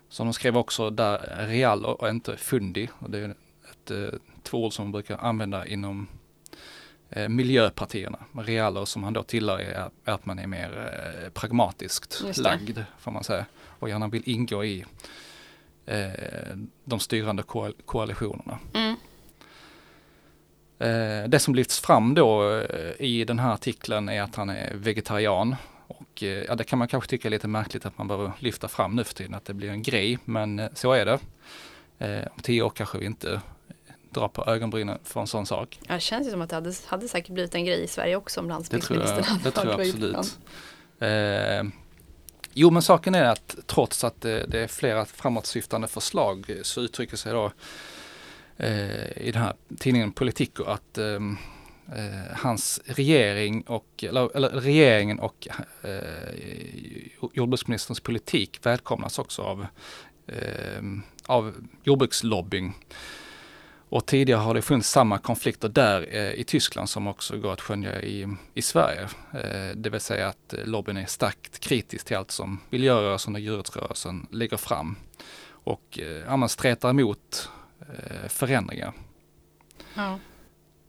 Så 0.09 0.25
de 0.25 0.33
skrev 0.33 0.57
också 0.57 0.91
där 0.91 1.47
real 1.49 1.85
och 1.85 2.09
inte 2.09 2.37
fundi. 2.37 2.89
Och 2.99 3.11
det 3.11 3.19
är 3.19 3.35
ett, 3.71 3.91
eh, 3.91 4.19
två 4.43 4.65
ord 4.65 4.73
som 4.73 4.85
man 4.85 4.93
brukar 4.93 5.17
använda 5.19 5.67
inom 5.67 6.07
eh, 7.11 7.29
miljöpartierna. 7.29 8.19
Realer 8.33 8.85
som 8.85 9.05
han 9.05 9.13
då 9.13 9.23
tillhör 9.23 9.59
är, 9.59 9.91
är 10.05 10.13
att 10.13 10.27
man 10.27 10.39
är 10.39 10.47
mer 10.47 10.93
eh, 11.25 11.31
pragmatiskt 11.31 12.23
lagd 12.39 12.79
får 12.99 13.11
man 13.11 13.25
säga. 13.25 13.47
Och 13.79 13.89
gärna 13.89 14.09
vill 14.09 14.23
ingå 14.27 14.65
i 14.65 14.85
eh, 15.87 16.11
de 16.85 17.01
styrande 17.01 17.43
koal- 17.43 17.75
koalitionerna. 17.85 18.59
Mm. 18.75 18.97
Eh, 20.81 21.29
det 21.29 21.39
som 21.39 21.55
lyfts 21.55 21.81
fram 21.81 22.15
då 22.15 22.59
eh, 22.59 22.93
i 22.99 23.25
den 23.25 23.39
här 23.39 23.55
artikeln 23.55 24.09
är 24.09 24.23
att 24.23 24.35
han 24.35 24.51
är 24.51 24.75
vegetarian. 24.75 25.57
Och 25.87 26.23
eh, 26.23 26.29
ja, 26.29 26.55
det 26.55 26.65
kan 26.65 26.79
man 26.79 26.89
kanske 26.89 27.11
tycka 27.11 27.29
är 27.29 27.31
lite 27.31 27.49
märkligt 27.49 27.87
att 27.87 27.99
man 27.99 28.09
behöver 28.09 28.33
lyfta 28.39 28.69
fram 28.69 28.97
nu 28.97 29.05
för 29.05 29.15
tiden, 29.15 29.35
att 29.35 29.45
det 29.45 29.55
blir 29.55 29.71
en 29.71 29.83
grej. 29.83 30.19
Men 30.25 30.69
så 30.75 30.93
är 30.93 31.05
det. 31.07 31.19
Om 32.37 32.43
tio 32.43 32.63
år 32.63 32.71
kanske 32.71 32.99
vi 32.99 33.07
inte 33.07 33.41
drar 34.11 34.29
på 34.29 34.45
ögonbrynen 34.47 34.99
för 35.05 35.21
en 35.21 35.27
sån 35.27 35.47
sak. 35.47 35.79
Ja, 35.89 35.95
det 35.95 36.01
känns 36.01 36.27
ju 36.27 36.31
som 36.31 36.43
att 36.43 36.51
det 36.51 36.57
hade, 36.57 36.73
hade 36.87 37.09
säkert 37.09 37.35
blivit 37.35 37.55
en 37.55 37.65
grej 37.65 37.83
i 37.83 37.87
Sverige 37.87 38.17
också 38.17 38.41
om 38.41 38.47
Det 38.47 38.49
tror 38.49 38.57
landsbygdsministern 38.57 39.17
jag, 39.19 39.25
hade 39.25 39.45
det 39.45 39.51
tror 39.51 39.71
jag 39.71 39.77
varit 39.77 40.01
på 40.01 40.07
absolut. 40.07 40.37
ytan. 40.99 41.09
Eh, 41.09 41.73
jo 42.53 42.71
men 42.71 42.83
saken 42.83 43.15
är 43.15 43.25
att 43.25 43.57
trots 43.67 44.05
att 44.05 44.21
det, 44.21 44.47
det 44.49 44.61
är 44.61 44.69
flera 44.69 45.05
framåtsyftande 45.05 45.89
förslag 45.89 46.61
så 46.63 46.81
uttrycker 46.81 47.17
sig 47.17 47.33
då 47.33 47.53
Eh, 48.57 49.23
i 49.23 49.31
den 49.33 49.43
här 49.43 49.55
tidningen 49.79 50.13
Politico 50.13 50.65
att 50.65 50.99
ehm, 50.99 51.37
eh, 51.97 52.37
hans 52.37 52.81
regering 52.85 53.63
och, 53.63 54.05
eller, 54.09 54.37
eller 54.37 54.49
regeringen 54.49 55.19
och 55.19 55.49
eh, 55.83 57.31
jordbruksministerns 57.33 58.01
politik 58.01 58.59
välkomnas 58.63 59.19
också 59.19 59.43
av, 59.43 59.67
eh, 60.27 60.83
av 61.27 61.55
jordbrukslobbyn. 61.85 62.73
Och 63.91 64.07
tidigare 64.07 64.41
har 64.41 64.55
det 64.55 64.63
funnits 64.63 64.91
samma 64.91 65.19
konflikter 65.19 65.69
där 65.69 66.07
eh, 66.11 66.33
i 66.33 66.45
Tyskland 66.45 66.89
som 66.89 67.07
också 67.07 67.39
går 67.39 67.53
att 67.53 67.61
skönja 67.61 68.03
i, 68.03 68.37
i 68.55 68.63
Sverige. 68.63 69.09
Eh, 69.33 69.77
det 69.77 69.91
vill 69.91 70.01
säga 70.01 70.29
att 70.29 70.55
lobbyn 70.65 70.97
är 70.97 71.07
starkt 71.07 71.59
kritisk 71.59 72.07
till 72.07 72.17
allt 72.17 72.31
som 72.31 72.61
miljörörelsen 72.71 73.35
och 73.35 73.41
djurrättsrörelsen 73.41 74.27
lägger 74.31 74.57
fram. 74.57 74.97
och 75.65 75.99
eh, 76.03 76.23
ja, 76.27 76.37
man 76.37 76.49
stretar 76.49 76.91
emot 76.91 77.49
förändringar. 78.29 78.93
Ja. 79.95 80.19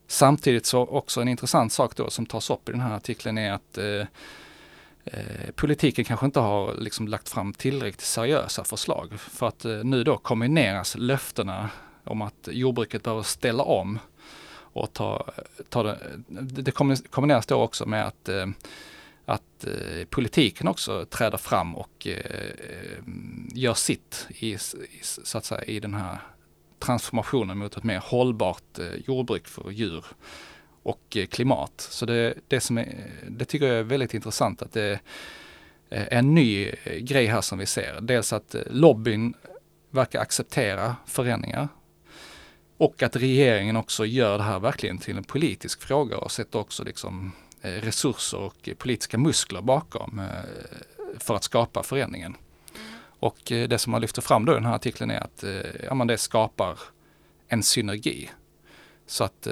Samtidigt 0.08 0.65
så 0.65 0.82
också 0.82 1.21
en 1.21 1.27
intressant 1.27 1.73
sak 1.73 1.95
då 1.95 2.10
som 2.10 2.25
tas 2.25 2.49
upp 2.49 2.69
i 2.69 2.71
den 2.71 2.82
här 2.82 2.95
artikeln 2.95 3.38
är 3.38 3.51
att 3.51 3.77
eh, 3.77 5.51
politiken 5.56 6.06
kanske 6.06 6.25
inte 6.25 6.39
har 6.39 6.75
liksom 6.75 7.08
lagt 7.08 7.30
fram 7.30 7.54
tillräckligt 7.54 8.01
seriösa 8.01 8.63
förslag. 8.63 9.19
För 9.19 9.47
att 9.47 9.65
eh, 9.65 9.84
nu 9.84 10.04
då 10.04 10.17
kombineras 10.17 10.95
löftena 10.97 11.69
om 12.04 12.21
att 12.21 12.49
jordbruket 12.51 13.04
behöver 13.04 13.23
ställa 13.23 13.63
om 13.63 13.99
och 14.73 14.93
ta, 14.93 15.32
ta 15.69 15.84
det, 15.84 15.97
det 16.62 16.71
kombineras 17.10 17.45
då 17.45 17.56
också 17.56 17.86
med 17.86 18.08
att, 18.08 18.30
eh, 18.30 18.47
att 19.25 19.67
eh, 19.67 20.06
politiken 20.10 20.67
också 20.67 21.06
träder 21.06 21.38
fram 21.38 21.75
och 21.75 22.08
eh, 22.08 23.04
gör 23.54 23.73
sitt 23.73 24.27
i, 24.30 24.58
så 25.01 25.38
att 25.38 25.45
säga, 25.45 25.63
i 25.63 25.80
den 25.80 25.93
här 25.93 26.17
transformationen 26.82 27.58
mot 27.58 27.78
ett 27.78 27.84
mer 27.84 28.00
hållbart 28.00 28.80
eh, 28.80 28.86
jordbruk 29.08 29.48
för 29.48 29.72
djur 29.72 30.06
och 30.84 31.17
eh, 31.17 31.26
klimat. 31.26 31.88
Så 31.89 32.06
det, 32.06 32.34
det, 32.48 32.60
som 32.60 32.78
är, 32.78 33.12
det 33.30 33.46
tycker 33.46 33.67
jag 33.67 33.78
är 33.78 33.84
väldigt 33.84 34.13
intressant 34.13 34.62
att 34.62 34.72
det 34.72 35.00
är 35.89 36.13
en 36.13 36.36
ny 36.36 36.72
eh, 36.84 36.98
grej 36.98 37.26
här 37.26 37.41
som 37.41 37.60
vi 37.60 37.65
ser. 37.65 38.02
Dels 38.02 38.34
att 38.34 38.56
lobbyn 38.70 39.34
verkar 39.89 40.20
acceptera 40.20 40.96
förändringar 41.06 41.67
och 42.78 43.04
att 43.04 43.15
regeringen 43.15 43.78
också 43.78 44.06
gör 44.06 44.38
det 44.38 44.44
här 44.44 44.60
verkligen 44.60 44.98
till 44.98 45.17
en 45.17 45.24
politisk 45.24 45.82
fråga 45.82 46.17
och 46.17 46.32
sätter 46.32 46.60
också 46.60 46.84
liksom 46.84 47.32
resurser 47.62 48.38
och 48.38 48.70
politiska 48.78 49.17
muskler 49.17 49.62
bakom 49.62 50.22
för 51.20 51.36
att 51.36 51.44
skapa 51.44 51.84
förändringen. 51.84 52.36
Och 53.21 53.51
eh, 53.51 53.67
det 53.67 53.77
som 53.77 53.91
man 53.91 54.01
lyfter 54.01 54.21
fram 54.21 54.45
då 54.45 54.51
i 54.51 54.55
den 54.55 54.65
här 54.65 54.75
artikeln 54.75 55.12
är 55.12 55.19
att 55.19 55.43
ja, 55.84 55.93
man 55.93 56.07
det 56.07 56.17
skapar 56.17 56.79
en 57.47 57.63
synergi. 57.63 58.29
Så 59.05 59.23
att 59.23 59.47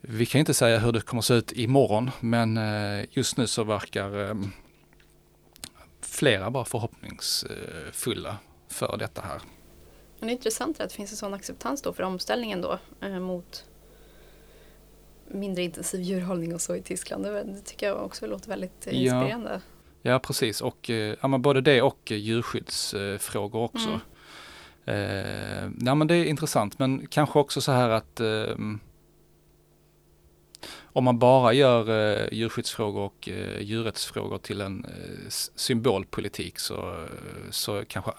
vi 0.00 0.26
kan 0.26 0.38
inte 0.38 0.54
säga 0.54 0.78
hur 0.78 0.92
det 0.92 1.00
kommer 1.00 1.18
att 1.18 1.24
se 1.24 1.34
ut 1.34 1.52
imorgon 1.52 2.10
men 2.20 2.60
just 3.10 3.36
nu 3.36 3.46
så 3.46 3.64
verkar 3.64 4.36
flera 6.00 6.50
vara 6.50 6.64
förhoppningsfulla 6.64 8.36
för 8.68 8.96
detta 8.96 9.22
här. 9.22 9.40
Men 10.18 10.26
det 10.26 10.32
är 10.32 10.36
intressant 10.36 10.80
att 10.80 10.88
det 10.88 10.94
finns 10.94 11.10
en 11.10 11.16
sån 11.16 11.34
acceptans 11.34 11.82
då 11.82 11.92
för 11.92 12.02
omställningen 12.02 12.60
då 12.60 12.78
eh, 13.00 13.20
mot 13.20 13.64
mindre 15.28 15.62
intensiv 15.62 16.00
djurhållning 16.00 16.54
och 16.54 16.60
så 16.60 16.76
i 16.76 16.82
Tyskland. 16.82 17.24
Det, 17.24 17.60
tycker 17.64 17.86
jag 17.86 18.04
också 18.04 18.26
låter 18.26 18.48
väldigt 18.48 18.86
eh, 18.86 19.02
inspirerande. 19.02 19.50
Ja, 19.50 19.60
ja 20.02 20.18
precis 20.18 20.60
och 20.60 20.90
eh, 20.90 21.16
ja, 21.20 21.38
både 21.38 21.60
det 21.60 21.82
och 21.82 22.10
djurskyddsfrågor 22.10 23.62
också. 23.62 23.88
Mm. 23.88 24.00
Eh, 24.84 25.70
ja, 25.86 25.94
men 25.94 26.06
det 26.06 26.14
är 26.14 26.24
intressant 26.24 26.78
men 26.78 27.06
kanske 27.06 27.38
också 27.38 27.60
så 27.60 27.72
här 27.72 27.88
att 27.88 28.20
eh, 28.20 28.56
om 30.92 31.04
man 31.04 31.18
bara 31.18 31.52
gör 31.52 31.88
eh, 31.88 32.28
djurskyddsfrågor 32.32 33.00
och 33.00 33.28
eh, 33.28 33.60
djurrättsfrågor 33.60 34.38
till 34.38 34.60
en 34.60 34.84
eh, 34.84 35.28
symbolpolitik 35.54 36.58
så, 36.58 37.06
så 37.50 37.84
kanske 37.88 38.10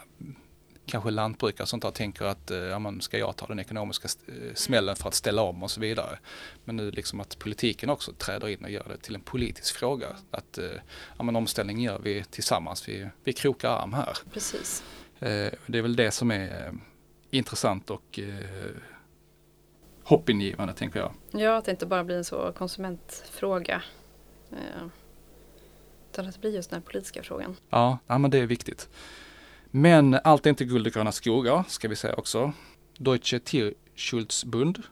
kanske 0.86 1.12
lantbrukare 1.12 1.68
sånt 1.68 1.84
där 1.84 1.92
tänker 1.92 2.26
att 2.26 2.52
eh, 2.52 2.58
ja, 2.58 2.80
man 2.80 3.02
ska 3.02 3.18
jag 3.18 3.36
ta 3.36 3.48
den 3.48 3.60
ekonomiska 3.60 4.08
eh, 4.28 4.54
smällen 4.56 4.96
för 4.96 5.08
att 5.08 5.14
ställa 5.14 5.42
om 5.42 5.64
och 5.64 5.72
så 5.72 5.82
vidare. 5.82 6.20
Men 6.64 6.76
nu 6.76 6.92
liksom 6.92 7.20
att 7.20 7.40
politiken 7.40 7.90
också 7.90 8.14
träder 8.14 8.48
in 8.48 8.64
och 8.64 8.70
gör 8.70 8.86
det 8.90 8.98
till 8.98 9.16
en 9.16 9.22
politisk 9.22 9.76
fråga. 9.76 10.08
Att 10.32 10.58
eh, 10.58 10.66
ja, 11.18 11.24
men 11.24 11.36
omställning 11.36 11.82
gör 11.82 12.00
vi 12.00 12.24
tillsammans, 12.24 12.90
vi, 12.90 13.10
vi 13.24 13.34
krokar 13.34 13.70
arm 13.70 13.94
här. 13.94 14.18
Precis. 14.34 14.84
Det 15.66 15.78
är 15.78 15.82
väl 15.82 15.96
det 15.96 16.12
som 16.12 16.32
är 16.32 16.74
intressant 17.30 17.90
och 17.90 18.20
hoppingivande 20.04 20.74
tänker 20.74 21.00
jag. 21.00 21.14
Ja, 21.32 21.58
att 21.58 21.66
det 21.66 21.72
inte 21.72 21.86
bara 21.86 22.04
blir 22.04 22.18
en 22.18 22.26
så 22.26 22.52
konsumentfråga. 22.52 23.84
Utan 26.12 26.28
att 26.28 26.34
det 26.34 26.40
blir 26.40 26.56
just 26.56 26.70
den 26.70 26.82
här 26.82 26.86
politiska 26.86 27.24
frågan. 27.24 27.56
Ja, 27.70 27.98
ja 28.08 28.18
men 28.18 28.32
det 28.32 28.38
är 28.38 28.46
viktigt. 28.46 28.90
Men 29.72 30.20
allt 30.24 30.46
är 30.46 30.50
inte 30.50 30.66
guld 30.66 30.88
och 30.88 30.94
gröna 30.94 31.12
skogar, 31.12 31.64
ska 31.68 31.88
vi 31.88 31.96
säga 31.96 32.16
också. 32.16 32.54
Deutsche 32.98 33.40
Tierschutzbund 33.40 34.84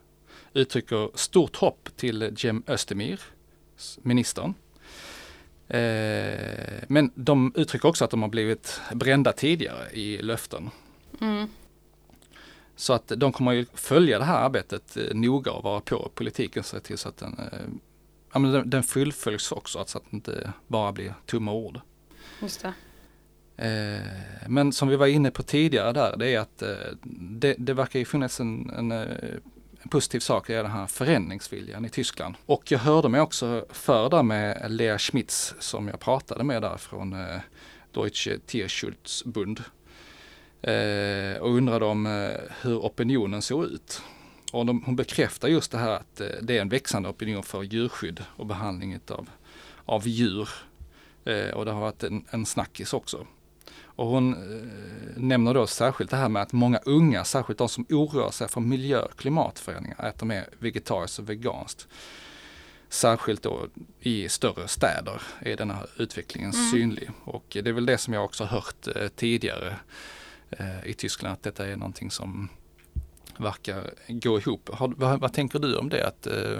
uttrycker 0.54 1.10
stort 1.18 1.56
hopp 1.56 1.90
till 1.96 2.38
Cem 2.38 2.64
Özdemir, 2.68 3.22
ministern. 4.02 4.54
Eh, 5.68 6.84
men 6.88 7.12
de 7.16 7.54
uttrycker 7.56 7.88
också 7.88 8.06
att 8.06 8.12
de 8.12 8.22
har 8.22 8.30
blivit 8.30 8.82
brända 8.94 9.32
tidigare 9.32 9.90
i 9.92 10.22
löften. 10.22 10.70
Mm. 11.22 11.48
Så 12.76 12.94
att 12.94 13.08
de 13.18 13.32
kommer 13.32 13.52
ju 13.52 13.66
följa 13.74 14.20
det 14.20 14.26
här 14.26 14.46
arbetet 14.46 14.98
eh, 14.98 15.04
noga 15.14 15.52
och 15.52 15.64
vara 15.64 15.80
på 15.80 16.12
politiken 16.16 16.64
så 16.64 16.80
till 16.80 16.98
så 16.98 17.10
att 17.10 17.18
den, 17.18 17.40
eh, 17.40 17.60
ja, 18.34 18.40
men 18.40 18.52
den, 18.52 18.70
den 18.70 18.84
fullföljs 18.84 19.52
också, 19.52 19.84
så 19.88 19.98
att 19.98 20.04
det 20.10 20.16
inte 20.16 20.54
bara 20.68 20.92
blir 20.92 21.14
tomma 21.26 21.54
ord. 21.54 21.80
Just 22.42 22.62
det. 22.62 22.74
Eh, 23.62 24.02
men 24.48 24.74
som 24.74 24.88
vi 24.88 24.96
var 24.96 25.08
inne 25.08 25.32
på 25.32 25.44
tidigare 25.44 25.94
där, 25.94 26.18
det 26.18 26.36
är 26.36 26.40
att 26.40 26.62
eh, 26.62 26.70
det, 27.04 27.56
det 27.58 27.74
verkar 27.74 28.00
ju 28.00 28.06
finnas 28.06 28.40
en, 28.40 28.70
en, 28.70 28.92
eh, 28.92 29.08
en 29.82 29.90
positiv 29.90 30.20
sak 30.20 30.50
i 30.50 30.54
den 30.54 30.72
här 30.72 30.88
förändringsviljan 30.88 31.86
i 31.86 31.90
Tyskland. 31.90 32.36
Och 32.46 32.72
jag 32.72 32.80
hörde 32.80 33.10
mig 33.10 33.22
också 33.22 33.66
för 33.70 34.10
där 34.10 34.24
med 34.24 34.72
Lea 34.72 34.98
Schmitz 34.98 35.56
som 35.60 35.88
jag 35.88 36.00
pratade 36.00 36.44
med 36.44 36.62
där 36.62 36.78
från 36.78 37.16
Deutsche 37.92 38.38
Tierschutzbund. 38.46 39.64
och 41.40 41.50
undrade 41.56 41.86
om 41.86 42.30
hur 42.62 42.78
opinionen 42.78 43.42
såg 43.42 43.66
ut. 43.66 44.02
Och 44.52 44.66
de, 44.66 44.84
hon 44.86 44.96
bekräftar 44.96 45.48
just 45.48 45.72
det 45.72 45.78
här 45.78 45.92
att 45.92 46.22
det 46.42 46.58
är 46.58 46.62
en 46.62 46.70
växande 46.70 47.10
opinion 47.10 47.44
för 47.44 47.64
djurskydd 47.64 48.24
och 48.36 48.46
behandling 48.46 48.94
utav, 48.94 49.30
av 49.86 50.08
djur. 50.08 50.50
och 51.54 51.66
det 51.66 51.72
har 51.72 51.82
varit 51.82 52.04
en, 52.04 52.26
en 52.30 52.46
snackis 52.46 52.94
också. 52.94 53.26
Och 54.00 54.08
hon 54.08 54.34
eh, 54.34 55.22
nämner 55.22 55.54
då 55.54 55.68
särskilt 55.68 56.12
det 56.12 56.18
här 56.18 56.30
med 56.30 56.42
att 56.42 56.54
många 56.54 56.80
unga, 56.86 57.24
särskilt 57.24 57.60
de 57.60 57.70
som 57.70 57.86
oroar 57.90 58.32
sig 58.32 58.48
för 58.48 58.62
miljö 58.62 59.02
och 59.02 59.16
klimatförändringar, 59.16 60.10
äter 60.10 60.26
mer 60.26 60.50
vegetariskt 60.60 61.20
och 61.20 61.30
veganskt. 61.30 61.88
Särskilt 62.90 63.42
då 63.42 63.68
i 64.00 64.30
större 64.30 64.68
städer 64.68 65.22
är 65.40 65.58
den 65.58 65.72
här 65.72 65.90
utvecklingen 65.98 66.52
mm. 66.52 66.72
synlig. 66.72 67.10
Och 67.24 67.46
det 67.50 67.68
är 67.68 67.74
väl 67.74 67.86
det 67.86 67.98
som 67.98 68.14
jag 68.14 68.26
också 68.26 68.44
hört 68.44 68.88
eh, 68.96 69.08
tidigare 69.08 69.76
eh, 70.50 70.86
i 70.86 70.94
Tyskland, 70.94 71.34
att 71.34 71.44
detta 71.44 71.68
är 71.68 71.76
någonting 71.76 72.12
som 72.12 72.50
verkar 73.38 73.92
gå 74.08 74.40
ihop. 74.40 74.70
Har, 74.74 74.94
vad, 74.98 75.20
vad, 75.20 75.34
tänker 75.34 75.60
du 75.60 75.76
om 75.78 75.90
det? 75.90 76.08
Att, 76.08 76.28
eh, 76.28 76.60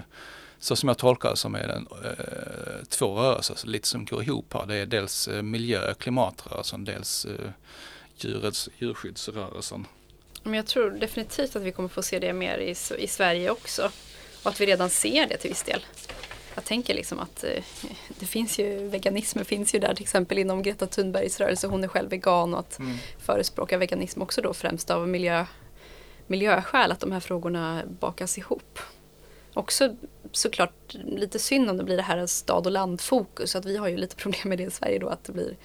så 0.60 0.76
som 0.76 0.90
jag 0.90 0.98
tolkar 0.98 1.30
det 1.30 1.38
som 1.38 1.56
är 1.56 1.68
det 1.68 2.08
eh, 2.10 2.86
två 2.90 3.16
rörelser 3.16 3.68
lite 3.68 3.88
som 3.88 4.06
går 4.06 4.24
ihop 4.24 4.54
här. 4.54 4.66
Det 4.66 4.76
är 4.76 4.86
dels 4.86 5.28
eh, 5.28 5.42
miljö 5.42 5.92
och 5.92 5.98
klimatrörelsen, 5.98 6.86
dels 6.86 7.26
eh, 7.26 7.50
djurets, 8.16 8.70
djurskyddsrörelsen. 8.78 9.88
Men 10.44 10.54
jag 10.54 10.66
tror 10.66 10.92
definitivt 10.92 11.56
att 11.56 11.62
vi 11.62 11.72
kommer 11.72 11.90
få 11.90 12.02
se 12.02 12.20
det 12.20 12.34
mer 12.34 12.58
i, 12.58 12.76
i 12.98 13.08
Sverige 13.08 13.50
också. 13.50 13.92
Och 14.44 14.50
att 14.50 14.62
vi 14.62 14.66
redan 14.66 14.90
ser 14.90 15.28
det 15.28 15.38
till 15.38 15.50
viss 15.50 15.64
del. 15.64 15.86
Jag 16.56 16.66
tänker 16.66 16.94
liksom 16.94 17.20
att 17.20 17.44
eh, 17.44 17.64
det 18.20 18.26
finns 18.26 18.60
ju, 18.60 18.88
veganismen 18.88 19.46
finns 19.46 19.76
ju 19.76 19.80
där 19.80 19.96
till 19.96 20.04
exempel 20.04 20.38
inom 20.38 20.64
Greta 20.64 20.88
Thunbergs 20.88 21.40
rörelse. 21.40 21.68
Hon 21.68 21.84
är 21.84 21.88
själv 21.88 22.10
vegan 22.10 22.54
och 22.54 22.60
att 22.60 22.80
mm. 22.80 22.98
förespråka 23.20 23.78
veganism 23.78 24.22
också 24.22 24.42
då 24.42 24.54
främst 24.54 24.92
av 24.92 25.08
miljö, 25.08 25.46
miljöskäl. 26.28 26.92
Att 26.92 27.00
de 27.00 27.12
här 27.12 27.20
frågorna 27.20 27.84
bakas 28.00 28.38
ihop 28.38 28.80
också 29.54 29.96
såklart 30.32 30.94
lite 30.94 31.40
synd 31.40 31.70
om 31.70 31.78
det 31.78 31.84
blir 31.84 31.98
det 31.98 32.04
här 32.04 32.26
stad 32.26 32.66
och 32.66 32.72
landfokus. 32.72 33.56
Att 33.56 33.66
vi 33.66 33.78
har 33.78 33.88
ju 33.88 33.98
lite 33.98 34.16
problem 34.16 34.50
med 34.50 34.58
det 34.58 34.64
i 34.64 34.72
Sverige 34.72 35.00
då 35.00 35.08
att 35.08 35.24
det 35.24 35.34
blir 35.34 35.56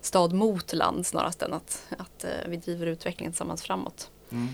stad 0.00 0.32
mot 0.32 0.72
land 0.72 1.06
snarast 1.06 1.42
än 1.42 1.52
att, 1.52 1.86
att 1.98 2.24
uh, 2.24 2.50
vi 2.50 2.56
driver 2.56 2.86
utvecklingen 2.86 3.32
tillsammans 3.32 3.62
framåt. 3.62 4.10
Mm. 4.30 4.48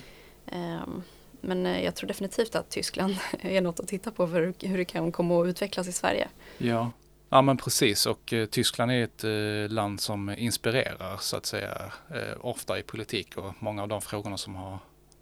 Um, 0.83 1.03
men 1.40 1.66
uh, 1.66 1.85
jag 1.85 1.94
tror 1.94 2.09
definitivt 2.09 2.55
att 2.55 2.70
Tyskland 2.70 3.16
är 3.40 3.61
något 3.61 3.81
att 3.81 3.88
titta 3.88 4.11
på 4.11 4.29
för 4.29 4.55
hur 4.61 4.79
det 4.79 4.85
kan 4.85 5.12
komma 5.12 5.42
att 5.42 5.46
utvecklas 5.46 5.88
i 5.88 5.92
Sverige. 5.92 6.29
Ja, 6.59 6.90
ja 7.29 7.42
men 7.42 7.57
precis 7.57 8.07
och 8.07 8.33
uh, 8.33 8.46
Tyskland 8.46 8.92
är 8.92 9.05
ett 9.05 9.70
land 9.72 10.01
som 10.01 10.31
inspirerar 10.31 11.16
så 11.20 11.37
att 11.37 11.47
säga 11.47 11.93
ofta 12.41 12.78
i 12.78 12.82
politik 12.82 13.37
och 13.37 13.55
många 13.59 13.82
av 13.82 13.89
de 13.89 14.03
frågorna 14.03 14.39
som 14.39 14.55
har 14.55 14.78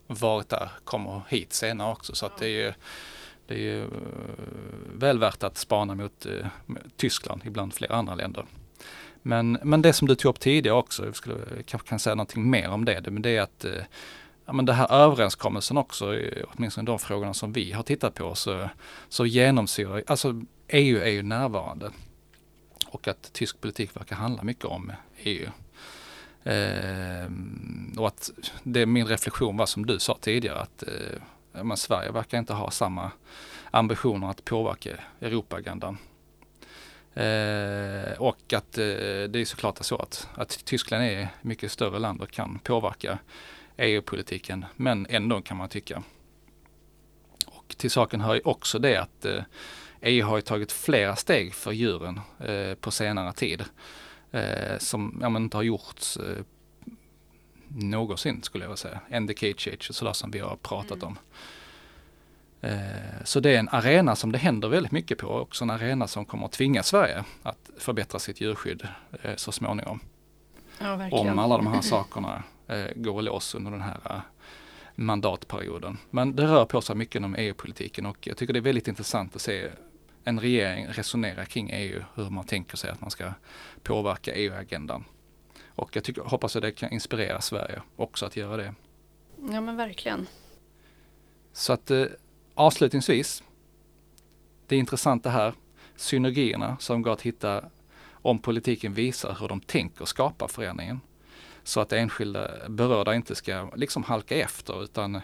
varit 0.07 0.49
där 0.49 0.71
kommer 0.85 1.23
hit 1.29 1.53
senare 1.53 1.93
också 1.93 2.15
så 2.15 2.27
att 2.27 2.39
det 2.39 2.49
är 2.49 2.77
det 3.47 3.55
är 3.55 3.59
ju 3.59 3.86
väl 4.95 5.18
värt 5.18 5.42
att 5.42 5.59
spana 5.59 5.95
mot 5.95 6.26
eh, 6.26 6.47
Tyskland, 6.97 7.42
ibland 7.45 7.74
flera 7.74 7.95
andra 7.95 8.14
länder. 8.14 8.47
Men, 9.22 9.59
men 9.62 9.82
det 9.82 9.92
som 9.92 10.09
du 10.09 10.14
tog 10.14 10.30
upp 10.30 10.40
tidigare 10.40 10.76
också, 10.76 11.05
jag 11.05 11.16
skulle 11.16 11.34
eh, 11.34 11.62
kanske 11.66 11.88
kan 11.88 11.99
säga 11.99 12.14
någonting 12.14 12.51
mer 12.51 12.68
om 12.68 12.84
det, 12.84 13.11
men 13.11 13.22
det 13.22 13.36
är 13.36 13.42
att 13.42 13.64
ja, 14.47 14.53
men 14.53 14.66
det 14.66 14.72
här 14.72 14.92
överenskommelsen 14.92 15.76
också, 15.76 16.20
åtminstone 16.55 16.86
de 16.86 16.99
frågorna 16.99 17.34
som 17.34 17.53
vi 17.53 17.72
har 17.72 17.82
tittat 17.82 18.14
på, 18.14 18.34
så, 18.34 18.68
så 19.09 19.26
genomsyrar, 19.26 20.03
alltså 20.07 20.42
EU 20.68 20.99
är 20.99 21.11
ju 21.11 21.22
närvarande. 21.22 21.90
Och 22.86 23.09
att 23.09 23.32
tysk 23.32 23.61
politik 23.61 23.97
verkar 23.97 24.16
handla 24.16 24.42
mycket 24.42 24.64
om 24.64 24.92
EU. 25.18 25.49
Eh, 26.45 27.30
och 27.99 28.09
att 28.09 28.30
det, 28.62 28.86
min 28.86 29.07
reflektion 29.07 29.57
var 29.57 29.66
som 29.66 29.86
du 29.86 29.99
sa 29.99 30.18
tidigare 30.20 30.59
att 30.59 30.82
eh, 30.82 31.20
Eh, 31.55 31.65
men 31.65 31.77
Sverige 31.77 32.11
verkar 32.11 32.39
inte 32.39 32.53
ha 32.53 32.71
samma 32.71 33.11
ambitioner 33.71 34.31
att 34.31 34.45
påverka 34.45 34.91
Europaagendan. 35.21 35.99
Eh, 37.15 38.13
och 38.19 38.53
att 38.53 38.79
eh, 38.79 38.85
det 39.29 39.37
är 39.37 39.45
såklart 39.45 39.79
så 39.81 39.97
att, 39.97 40.29
att 40.35 40.65
Tyskland 40.65 41.05
är 41.05 41.29
mycket 41.43 41.73
större 41.73 41.99
land 41.99 42.21
och 42.21 42.31
kan 42.31 42.59
påverka 42.59 43.19
EU-politiken 43.77 44.65
men 44.77 45.07
ändå 45.11 45.41
kan 45.41 45.57
man 45.57 45.69
tycka. 45.69 46.03
Och 47.47 47.75
till 47.79 47.91
saken 47.91 48.21
hör 48.21 48.35
ju 48.35 48.41
också 48.45 48.79
det 48.79 48.97
att 48.97 49.25
eh, 49.25 49.43
EU 50.01 50.27
har 50.27 50.41
tagit 50.41 50.73
flera 50.73 51.17
steg 51.17 51.55
för 51.55 51.73
djuren 51.73 52.21
eh, 52.39 52.75
på 52.75 52.91
senare 52.91 53.33
tid 53.33 53.65
eh, 54.31 54.79
som 54.79 55.19
ja, 55.23 55.29
men 55.29 55.43
inte 55.43 55.57
har 55.57 55.63
gjorts 55.63 56.17
eh, 56.17 56.45
någonsin 57.75 58.43
skulle 58.43 58.64
jag 58.64 58.68
vilja 58.68 58.77
säga. 58.77 59.01
Cage 59.37 59.68
age 59.72 59.87
och 59.89 59.95
sådär 59.95 60.12
som 60.12 60.31
vi 60.31 60.39
har 60.39 60.57
pratat 60.57 61.03
mm. 61.03 61.07
om. 61.07 61.18
Eh, 62.61 63.25
så 63.25 63.41
det 63.41 63.51
är 63.51 63.59
en 63.59 63.68
arena 63.68 64.16
som 64.16 64.33
det 64.33 64.39
händer 64.39 64.68
väldigt 64.68 64.93
mycket 64.93 65.18
på, 65.18 65.29
också 65.29 65.64
en 65.64 65.70
arena 65.70 66.07
som 66.07 66.25
kommer 66.25 66.47
att 66.47 66.53
tvinga 66.53 66.83
Sverige 66.83 67.25
att 67.43 67.70
förbättra 67.79 68.18
sitt 68.18 68.41
djurskydd 68.41 68.89
eh, 69.22 69.37
så 69.37 69.53
småningom. 69.53 70.01
Ja, 70.79 71.09
om 71.11 71.39
alla 71.39 71.57
de 71.57 71.66
här 71.66 71.81
sakerna 71.81 72.43
eh, 72.66 72.87
går 72.95 73.22
loss 73.22 73.55
under 73.55 73.70
den 73.70 73.81
här 73.81 74.22
mandatperioden. 74.95 75.99
Men 76.11 76.37
det 76.37 76.47
rör 76.47 76.64
på 76.64 76.81
sig 76.81 76.97
mycket 76.97 77.16
inom 77.16 77.35
EU-politiken 77.35 78.07
och 78.07 78.27
jag 78.27 78.37
tycker 78.37 78.53
det 78.53 78.59
är 78.59 78.61
väldigt 78.61 78.89
intressant 78.89 79.37
att 79.37 79.43
se 79.43 79.68
en 80.25 80.41
regering 80.41 80.87
resonera 80.87 81.45
kring 81.45 81.70
EU, 81.70 82.03
hur 82.14 82.31
man 82.31 82.45
tänker 82.45 82.77
sig 82.77 82.91
att 82.91 83.01
man 83.01 83.11
ska 83.11 83.33
påverka 83.83 84.35
EU-agendan. 84.35 85.05
Och 85.75 85.97
jag 85.97 86.05
tycker, 86.05 86.22
hoppas 86.22 86.57
att 86.57 86.62
det 86.62 86.72
kan 86.72 86.93
inspirera 86.93 87.41
Sverige 87.41 87.83
också 87.97 88.27
att 88.27 88.37
göra 88.37 88.57
det. 88.57 88.75
Ja 89.51 89.61
men 89.61 89.77
verkligen. 89.77 90.27
Så 91.53 91.72
att 91.72 91.91
eh, 91.91 92.07
avslutningsvis, 92.55 93.43
det 94.66 94.77
är 94.77 94.81
intressant 94.81 95.22
det 95.22 95.31
här, 95.31 95.55
synergierna 95.97 96.77
som 96.81 97.03
går 97.03 97.12
att 97.12 97.22
hitta 97.22 97.64
om 98.12 98.39
politiken 98.39 98.95
visar 98.95 99.37
hur 99.41 99.49
de 99.49 99.61
tänker 99.61 100.05
skapa 100.05 100.49
förändringen. 100.49 101.01
Så 101.62 101.81
att 101.81 101.93
enskilda 101.93 102.68
berörda 102.68 103.14
inte 103.14 103.35
ska 103.35 103.70
liksom 103.77 104.03
halka 104.03 104.37
efter 104.37 104.83
utan 104.83 105.20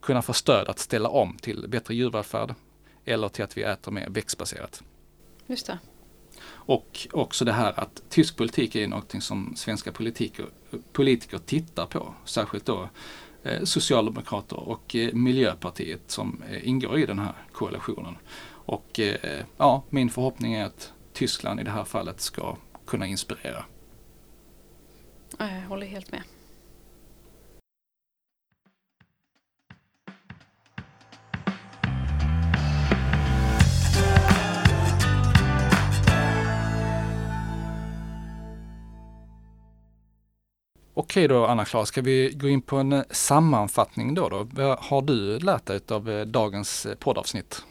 kunna 0.00 0.22
få 0.22 0.32
stöd 0.32 0.68
att 0.68 0.78
ställa 0.78 1.08
om 1.08 1.36
till 1.36 1.68
bättre 1.68 1.94
djurvälfärd 1.94 2.54
eller 3.04 3.28
till 3.28 3.44
att 3.44 3.56
vi 3.56 3.62
äter 3.62 3.92
mer 3.92 4.08
växtbaserat. 4.08 4.82
Just 5.46 5.66
det. 5.66 5.78
Och 6.66 7.08
också 7.12 7.44
det 7.44 7.52
här 7.52 7.80
att 7.80 8.02
tysk 8.08 8.36
politik 8.36 8.74
är 8.74 8.88
någonting 8.88 9.20
som 9.20 9.52
svenska 9.56 9.92
politiker, 9.92 10.46
politiker 10.92 11.38
tittar 11.38 11.86
på. 11.86 12.14
Särskilt 12.24 12.66
då 12.66 12.88
eh, 13.42 13.62
Socialdemokrater 13.64 14.68
och 14.68 14.96
eh, 14.96 15.12
Miljöpartiet 15.12 16.02
som 16.06 16.42
eh, 16.50 16.68
ingår 16.68 16.98
i 16.98 17.06
den 17.06 17.18
här 17.18 17.32
koalitionen. 17.52 18.16
Och 18.48 19.00
eh, 19.00 19.44
ja, 19.56 19.82
min 19.90 20.10
förhoppning 20.10 20.54
är 20.54 20.64
att 20.64 20.92
Tyskland 21.12 21.60
i 21.60 21.62
det 21.62 21.70
här 21.70 21.84
fallet 21.84 22.20
ska 22.20 22.56
kunna 22.86 23.06
inspirera. 23.06 23.64
Jag 25.38 25.46
håller 25.68 25.86
helt 25.86 26.12
med. 26.12 26.22
Okej 41.06 41.28
då 41.28 41.46
Anna-Klara, 41.46 41.86
ska 41.86 42.02
vi 42.02 42.32
gå 42.34 42.48
in 42.48 42.62
på 42.62 42.76
en 42.76 42.92
eh, 42.92 43.02
sammanfattning 43.10 44.14
då, 44.14 44.28
då? 44.28 44.48
Vad 44.50 44.78
har 44.78 45.02
du 45.02 45.38
lärt 45.38 45.66
dig 45.66 45.80
av 45.88 46.10
eh, 46.10 46.26
dagens 46.26 46.86
eh, 46.86 46.94
poddavsnitt? 46.94 47.64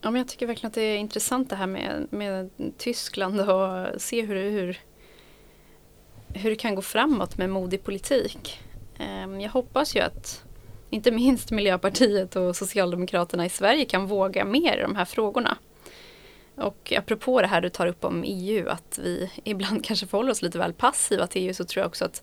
Ja, 0.00 0.10
men 0.10 0.18
jag 0.20 0.28
tycker 0.28 0.46
verkligen 0.46 0.68
att 0.68 0.74
det 0.74 0.82
är 0.82 0.96
intressant 0.96 1.50
det 1.50 1.56
här 1.56 1.66
med, 1.66 2.06
med 2.10 2.50
Tyskland 2.78 3.40
och 3.40 3.86
se 4.00 4.22
hur, 4.22 4.50
hur, 4.50 4.78
hur 6.34 6.50
det 6.50 6.56
kan 6.56 6.74
gå 6.74 6.82
framåt 6.82 7.38
med 7.38 7.50
modig 7.50 7.84
politik. 7.84 8.60
Ehm, 8.98 9.40
jag 9.40 9.50
hoppas 9.50 9.96
ju 9.96 10.00
att 10.00 10.44
inte 10.90 11.10
minst 11.10 11.50
Miljöpartiet 11.50 12.36
och 12.36 12.56
Socialdemokraterna 12.56 13.46
i 13.46 13.48
Sverige 13.48 13.84
kan 13.84 14.06
våga 14.06 14.44
mer 14.44 14.78
i 14.78 14.82
de 14.82 14.96
här 14.96 15.04
frågorna. 15.04 15.56
Och 16.56 16.92
apropå 16.96 17.40
det 17.40 17.46
här 17.46 17.60
du 17.60 17.68
tar 17.68 17.86
upp 17.86 18.04
om 18.04 18.24
EU, 18.26 18.68
att 18.68 18.98
vi 19.02 19.30
ibland 19.44 19.84
kanske 19.84 20.06
förhåller 20.06 20.30
oss 20.30 20.42
lite 20.42 20.58
väl 20.58 20.72
passiva 20.72 21.26
till 21.26 21.42
EU, 21.42 21.54
så 21.54 21.64
tror 21.64 21.80
jag 21.80 21.88
också 21.88 22.04
att 22.04 22.22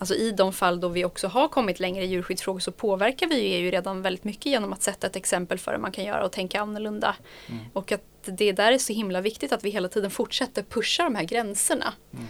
Alltså 0.00 0.14
i 0.14 0.32
de 0.32 0.52
fall 0.52 0.80
då 0.80 0.88
vi 0.88 1.04
också 1.04 1.28
har 1.28 1.48
kommit 1.48 1.80
längre 1.80 2.04
i 2.04 2.06
djurskyddsfrågor 2.06 2.60
så 2.60 2.72
påverkar 2.72 3.26
vi 3.26 3.34
EU 3.34 3.70
redan 3.70 4.02
väldigt 4.02 4.24
mycket 4.24 4.46
genom 4.46 4.72
att 4.72 4.82
sätta 4.82 5.06
ett 5.06 5.16
exempel 5.16 5.58
för 5.58 5.72
hur 5.72 5.78
man 5.78 5.92
kan 5.92 6.04
göra 6.04 6.24
och 6.24 6.32
tänka 6.32 6.60
annorlunda. 6.60 7.16
Mm. 7.48 7.64
Och 7.72 7.92
att 7.92 8.02
det 8.24 8.52
där 8.52 8.72
är 8.72 8.78
så 8.78 8.92
himla 8.92 9.20
viktigt 9.20 9.52
att 9.52 9.64
vi 9.64 9.70
hela 9.70 9.88
tiden 9.88 10.10
fortsätter 10.10 10.62
pusha 10.62 11.04
de 11.04 11.14
här 11.14 11.24
gränserna. 11.24 11.92
Mm. 12.12 12.26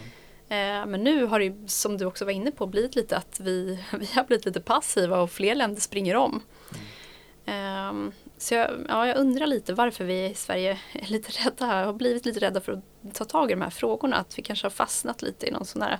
Eh, 0.51 0.85
men 0.85 1.03
nu 1.03 1.25
har 1.25 1.39
det, 1.39 1.69
som 1.69 1.97
du 1.97 2.05
också 2.05 2.25
var 2.25 2.31
inne 2.31 2.51
på, 2.51 2.67
blivit 2.67 2.95
lite 2.95 3.17
att 3.17 3.39
vi, 3.39 3.79
vi 3.99 4.05
har 4.05 4.23
blivit 4.23 4.45
lite 4.45 4.61
passiva 4.61 5.21
och 5.21 5.31
fler 5.31 5.55
länder 5.55 5.81
springer 5.81 6.15
om. 6.15 6.43
Mm. 7.45 8.11
Så 8.41 8.53
jag, 8.53 8.85
ja, 8.89 9.07
jag 9.07 9.17
undrar 9.17 9.47
lite 9.47 9.73
varför 9.73 10.05
vi 10.05 10.25
i 10.25 10.33
Sverige 10.33 10.79
är 10.93 11.07
lite 11.07 11.45
rädda, 11.45 11.65
har 11.65 11.93
blivit 11.93 12.25
lite 12.25 12.39
rädda 12.39 12.61
för 12.61 12.71
att 12.71 13.15
ta 13.15 13.25
tag 13.25 13.51
i 13.51 13.53
de 13.53 13.61
här 13.61 13.69
frågorna. 13.69 14.15
Att 14.15 14.37
vi 14.37 14.41
kanske 14.41 14.65
har 14.65 14.71
fastnat 14.71 15.21
lite 15.21 15.47
i 15.47 15.51
någon 15.51 15.65
sån 15.65 15.81
här 15.81 15.99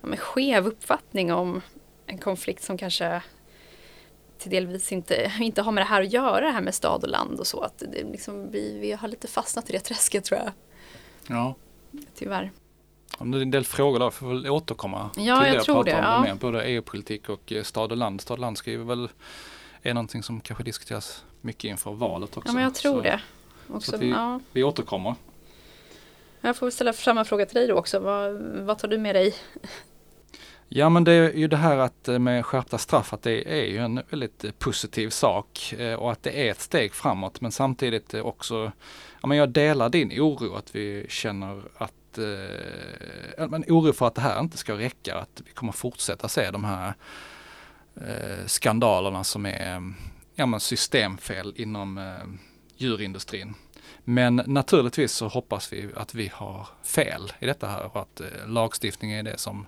ja, 0.00 0.16
skev 0.16 0.66
uppfattning 0.66 1.32
om 1.32 1.60
en 2.06 2.18
konflikt 2.18 2.62
som 2.62 2.78
kanske 2.78 3.22
till 4.38 4.50
delvis 4.50 4.92
inte, 4.92 5.32
inte 5.40 5.62
har 5.62 5.72
med 5.72 5.82
det 5.82 5.88
här 5.88 6.02
att 6.02 6.12
göra, 6.12 6.40
det 6.40 6.52
här 6.52 6.60
med 6.60 6.74
stad 6.74 7.02
och 7.02 7.08
land 7.08 7.40
och 7.40 7.46
så. 7.46 7.60
Att 7.60 7.78
det 7.78 8.04
liksom, 8.04 8.50
vi, 8.50 8.78
vi 8.78 8.92
har 8.92 9.08
lite 9.08 9.28
fastnat 9.28 9.70
i 9.70 9.72
det 9.72 9.80
träsket 9.80 10.24
tror 10.24 10.40
jag. 10.40 10.52
Ja. 11.26 11.54
Tyvärr. 12.14 12.50
Om 13.18 13.30
det 13.30 13.38
är 13.38 13.42
en 13.42 13.50
del 13.50 13.64
frågor 13.64 13.98
där 13.98 14.10
får 14.10 14.28
väl 14.28 14.50
återkomma 14.50 15.10
ja, 15.16 15.40
till 15.40 15.50
det 15.50 15.54
jag 15.54 15.64
tror 15.64 15.84
det. 15.84 15.94
Om 15.94 16.26
ja. 16.26 16.34
Både 16.40 16.62
EU-politik 16.62 17.28
och 17.28 17.52
eh, 17.52 17.62
stad 17.62 17.92
och 17.92 17.98
land. 17.98 18.20
Stad 18.20 18.34
och 18.34 18.40
land 18.40 18.58
skriver 18.58 18.84
väl 18.84 19.08
är 19.82 19.94
någonting 19.94 20.22
som 20.22 20.40
kanske 20.40 20.64
diskuteras 20.64 21.24
mycket 21.40 21.64
inför 21.64 21.92
valet 21.92 22.36
också. 22.36 22.48
Ja, 22.48 22.52
men 22.52 22.62
jag 22.62 22.74
tror 22.74 22.96
så, 22.96 23.00
det. 23.00 23.20
Också, 23.68 23.90
så 23.90 23.96
vi, 23.96 24.10
ja. 24.10 24.40
vi 24.52 24.62
återkommer. 24.62 25.14
Jag 26.40 26.56
får 26.56 26.70
ställa 26.70 26.92
samma 26.92 27.24
fråga 27.24 27.46
till 27.46 27.54
dig 27.54 27.66
då 27.66 27.74
också. 27.74 27.98
Vad, 27.98 28.34
vad 28.40 28.78
tar 28.78 28.88
du 28.88 28.98
med 28.98 29.14
dig? 29.14 29.34
Ja 30.74 30.88
men 30.88 31.04
det 31.04 31.12
är 31.12 31.32
ju 31.32 31.48
det 31.48 31.56
här 31.56 31.76
att 31.76 32.08
eh, 32.08 32.18
med 32.18 32.46
skärpta 32.46 32.78
straff 32.78 33.12
att 33.12 33.22
det 33.22 33.60
är 33.60 33.64
ju 33.64 33.78
en 33.78 34.02
väldigt 34.10 34.44
eh, 34.44 34.50
positiv 34.50 35.10
sak 35.10 35.74
eh, 35.78 35.94
och 35.94 36.12
att 36.12 36.22
det 36.22 36.46
är 36.46 36.50
ett 36.50 36.60
steg 36.60 36.94
framåt 36.94 37.40
men 37.40 37.52
samtidigt 37.52 38.14
också, 38.14 38.72
ja 39.20 39.28
men 39.28 39.38
jag 39.38 39.48
delar 39.48 39.88
din 39.88 40.20
oro 40.20 40.54
att 40.54 40.74
vi 40.74 41.06
känner 41.08 41.62
att, 41.76 42.18
men 43.48 43.64
oro 43.68 43.92
för 43.92 44.06
att 44.06 44.14
det 44.14 44.20
här 44.20 44.40
inte 44.40 44.56
ska 44.56 44.78
räcka, 44.78 45.18
att 45.18 45.42
vi 45.46 45.52
kommer 45.52 45.72
fortsätta 45.72 46.28
se 46.28 46.50
de 46.50 46.64
här 46.64 46.94
eh, 47.96 48.46
skandalerna 48.46 49.24
som 49.24 49.46
är 49.46 49.92
ja, 50.34 50.46
men 50.46 50.60
systemfel 50.60 51.54
inom 51.56 51.98
eh, 51.98 52.28
djurindustrin. 52.76 53.54
Men 54.04 54.42
naturligtvis 54.46 55.12
så 55.12 55.28
hoppas 55.28 55.72
vi 55.72 55.88
att 55.96 56.14
vi 56.14 56.30
har 56.34 56.66
fel 56.82 57.32
i 57.38 57.46
detta 57.46 57.66
här 57.66 57.84
och 57.84 57.96
att 57.96 58.20
eh, 58.20 58.26
lagstiftning 58.46 59.12
är 59.12 59.22
det 59.22 59.38
som, 59.38 59.66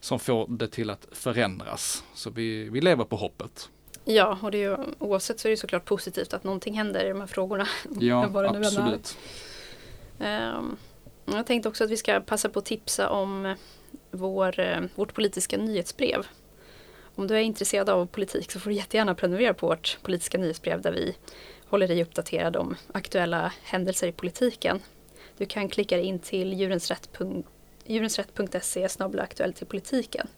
som 0.00 0.18
får 0.18 0.46
det 0.48 0.68
till 0.68 0.90
att 0.90 1.06
förändras. 1.12 2.04
Så 2.14 2.30
vi, 2.30 2.68
vi 2.68 2.80
lever 2.80 3.04
på 3.04 3.16
hoppet. 3.16 3.68
Ja, 4.04 4.38
och 4.42 4.50
det 4.50 4.58
är 4.58 4.70
ju, 4.70 4.76
oavsett 4.98 5.40
så 5.40 5.48
är 5.48 5.50
det 5.50 5.56
såklart 5.56 5.84
positivt 5.84 6.34
att 6.34 6.44
någonting 6.44 6.74
händer 6.74 7.04
i 7.04 7.08
de 7.08 7.20
här 7.20 7.26
frågorna. 7.26 7.66
Ja, 8.00 8.30
absolut. 8.34 9.18
Um, 10.18 10.76
jag 11.24 11.46
tänkte 11.46 11.68
också 11.68 11.84
att 11.84 11.90
vi 11.90 11.96
ska 11.96 12.20
passa 12.20 12.48
på 12.48 12.58
att 12.58 12.64
tipsa 12.64 13.10
om 13.10 13.54
vår, 14.10 14.60
eh, 14.60 14.80
vårt 14.94 15.14
politiska 15.14 15.56
nyhetsbrev 15.56 16.26
om 17.14 17.26
du 17.26 17.34
är 17.34 17.40
intresserad 17.40 17.88
av 17.88 18.06
politik 18.06 18.52
så 18.52 18.60
får 18.60 18.70
du 18.70 18.76
jättegärna 18.76 19.14
prenumerera 19.14 19.54
på 19.54 19.66
vårt 19.66 19.98
politiska 20.02 20.38
nyhetsbrev 20.38 20.80
där 20.80 20.92
vi 20.92 21.16
håller 21.66 21.88
dig 21.88 22.02
uppdaterad 22.02 22.56
om 22.56 22.76
aktuella 22.92 23.52
händelser 23.62 24.08
i 24.08 24.12
politiken. 24.12 24.80
Du 25.36 25.46
kan 25.46 25.68
klicka 25.68 25.96
dig 25.96 26.04
in 26.06 26.18
till 26.18 26.52
djurensrätt.se 27.86 28.88
aktuell 29.18 29.54
i 29.60 29.64
politiken. 29.64 30.28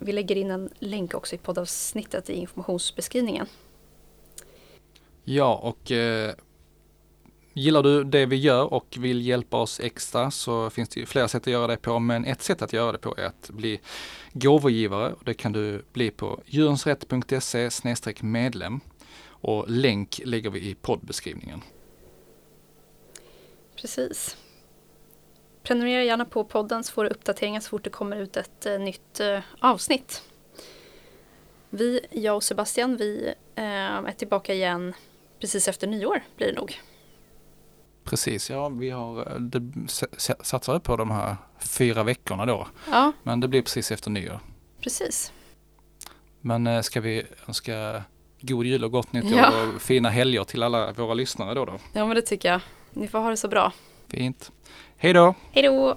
Vi 0.00 0.12
lägger 0.12 0.36
in 0.36 0.50
en 0.50 0.70
länk 0.78 1.14
också 1.14 1.34
i 1.34 1.38
poddavsnittet 1.38 2.30
i 2.30 2.34
informationsbeskrivningen. 2.34 3.46
Ja, 5.24 5.54
och 5.54 5.92
eh, 5.92 6.34
Gillar 7.54 7.82
du 7.82 8.04
det 8.04 8.26
vi 8.26 8.36
gör 8.36 8.72
och 8.72 8.96
vill 8.98 9.26
hjälpa 9.26 9.56
oss 9.56 9.80
extra 9.80 10.30
så 10.30 10.70
finns 10.70 10.88
det 10.88 11.00
ju 11.00 11.06
flera 11.06 11.28
sätt 11.28 11.42
att 11.42 11.52
göra 11.52 11.66
det 11.66 11.76
på. 11.76 11.98
Men 11.98 12.24
ett 12.24 12.42
sätt 12.42 12.62
att 12.62 12.72
göra 12.72 12.92
det 12.92 12.98
på 12.98 13.14
är 13.18 13.24
att 13.24 13.50
bli 13.50 13.80
gåvogivare. 14.32 15.14
Det 15.24 15.34
kan 15.34 15.52
du 15.52 15.84
bli 15.92 16.10
på 16.10 16.40
djurensrätt.se 16.46 17.70
medlem 18.20 18.80
och 19.24 19.64
länk 19.68 20.20
lägger 20.24 20.50
vi 20.50 20.60
i 20.60 20.74
poddbeskrivningen. 20.74 21.60
Precis. 23.76 24.36
prenumerera 25.62 26.04
gärna 26.04 26.24
på 26.24 26.44
podden 26.44 26.84
så 26.84 26.92
får 26.92 27.04
du 27.04 27.10
uppdateringar 27.10 27.60
så 27.60 27.68
fort 27.68 27.84
det 27.84 27.90
kommer 27.90 28.16
ut 28.16 28.36
ett 28.36 28.66
eh, 28.66 28.78
nytt 28.78 29.20
eh, 29.20 29.40
avsnitt. 29.58 30.22
Vi, 31.70 32.00
jag 32.10 32.36
och 32.36 32.44
Sebastian, 32.44 32.96
vi 32.96 33.34
eh, 33.54 33.64
är 33.64 34.12
tillbaka 34.12 34.54
igen 34.54 34.94
precis 35.40 35.68
efter 35.68 35.86
nyår 35.86 36.22
blir 36.36 36.46
det 36.46 36.52
nog. 36.52 36.80
Precis, 38.04 38.50
ja 38.50 38.68
vi 38.68 38.90
har 38.90 39.38
det 39.38 39.62
satsar 40.42 40.78
på 40.78 40.96
de 40.96 41.10
här 41.10 41.36
fyra 41.60 42.02
veckorna 42.02 42.46
då. 42.46 42.66
Ja, 42.90 43.12
Men 43.22 43.40
det 43.40 43.48
blir 43.48 43.62
precis 43.62 43.90
efter 43.92 44.10
nyår. 44.10 44.40
precis. 44.80 45.32
Men 46.40 46.66
eh, 46.66 46.80
ska 46.82 47.00
vi 47.00 47.22
önska 47.48 48.02
god 48.40 48.66
jul 48.66 48.84
och 48.84 48.90
gott 48.92 49.12
nytt 49.12 49.24
Ja. 49.30 49.62
år 49.62 49.74
och 49.76 49.82
fina 49.82 50.10
helger 50.10 50.44
till 50.44 50.62
alla 50.62 50.92
våra 50.92 51.14
lyssnare 51.14 51.54
då 51.54 51.64
då. 51.64 51.78
Ja, 51.92 52.06
men 52.06 52.14
det 52.16 52.22
tycker 52.22 52.48
jag. 52.52 52.60
Ni 52.92 53.08
får 53.08 53.18
ha 53.18 53.30
det 53.30 53.36
så 53.36 53.48
bra. 53.48 53.72
Fint. 54.08 54.52
Hej 54.96 55.12
då! 55.12 55.34
Hej 55.52 55.62
då! 55.62 55.96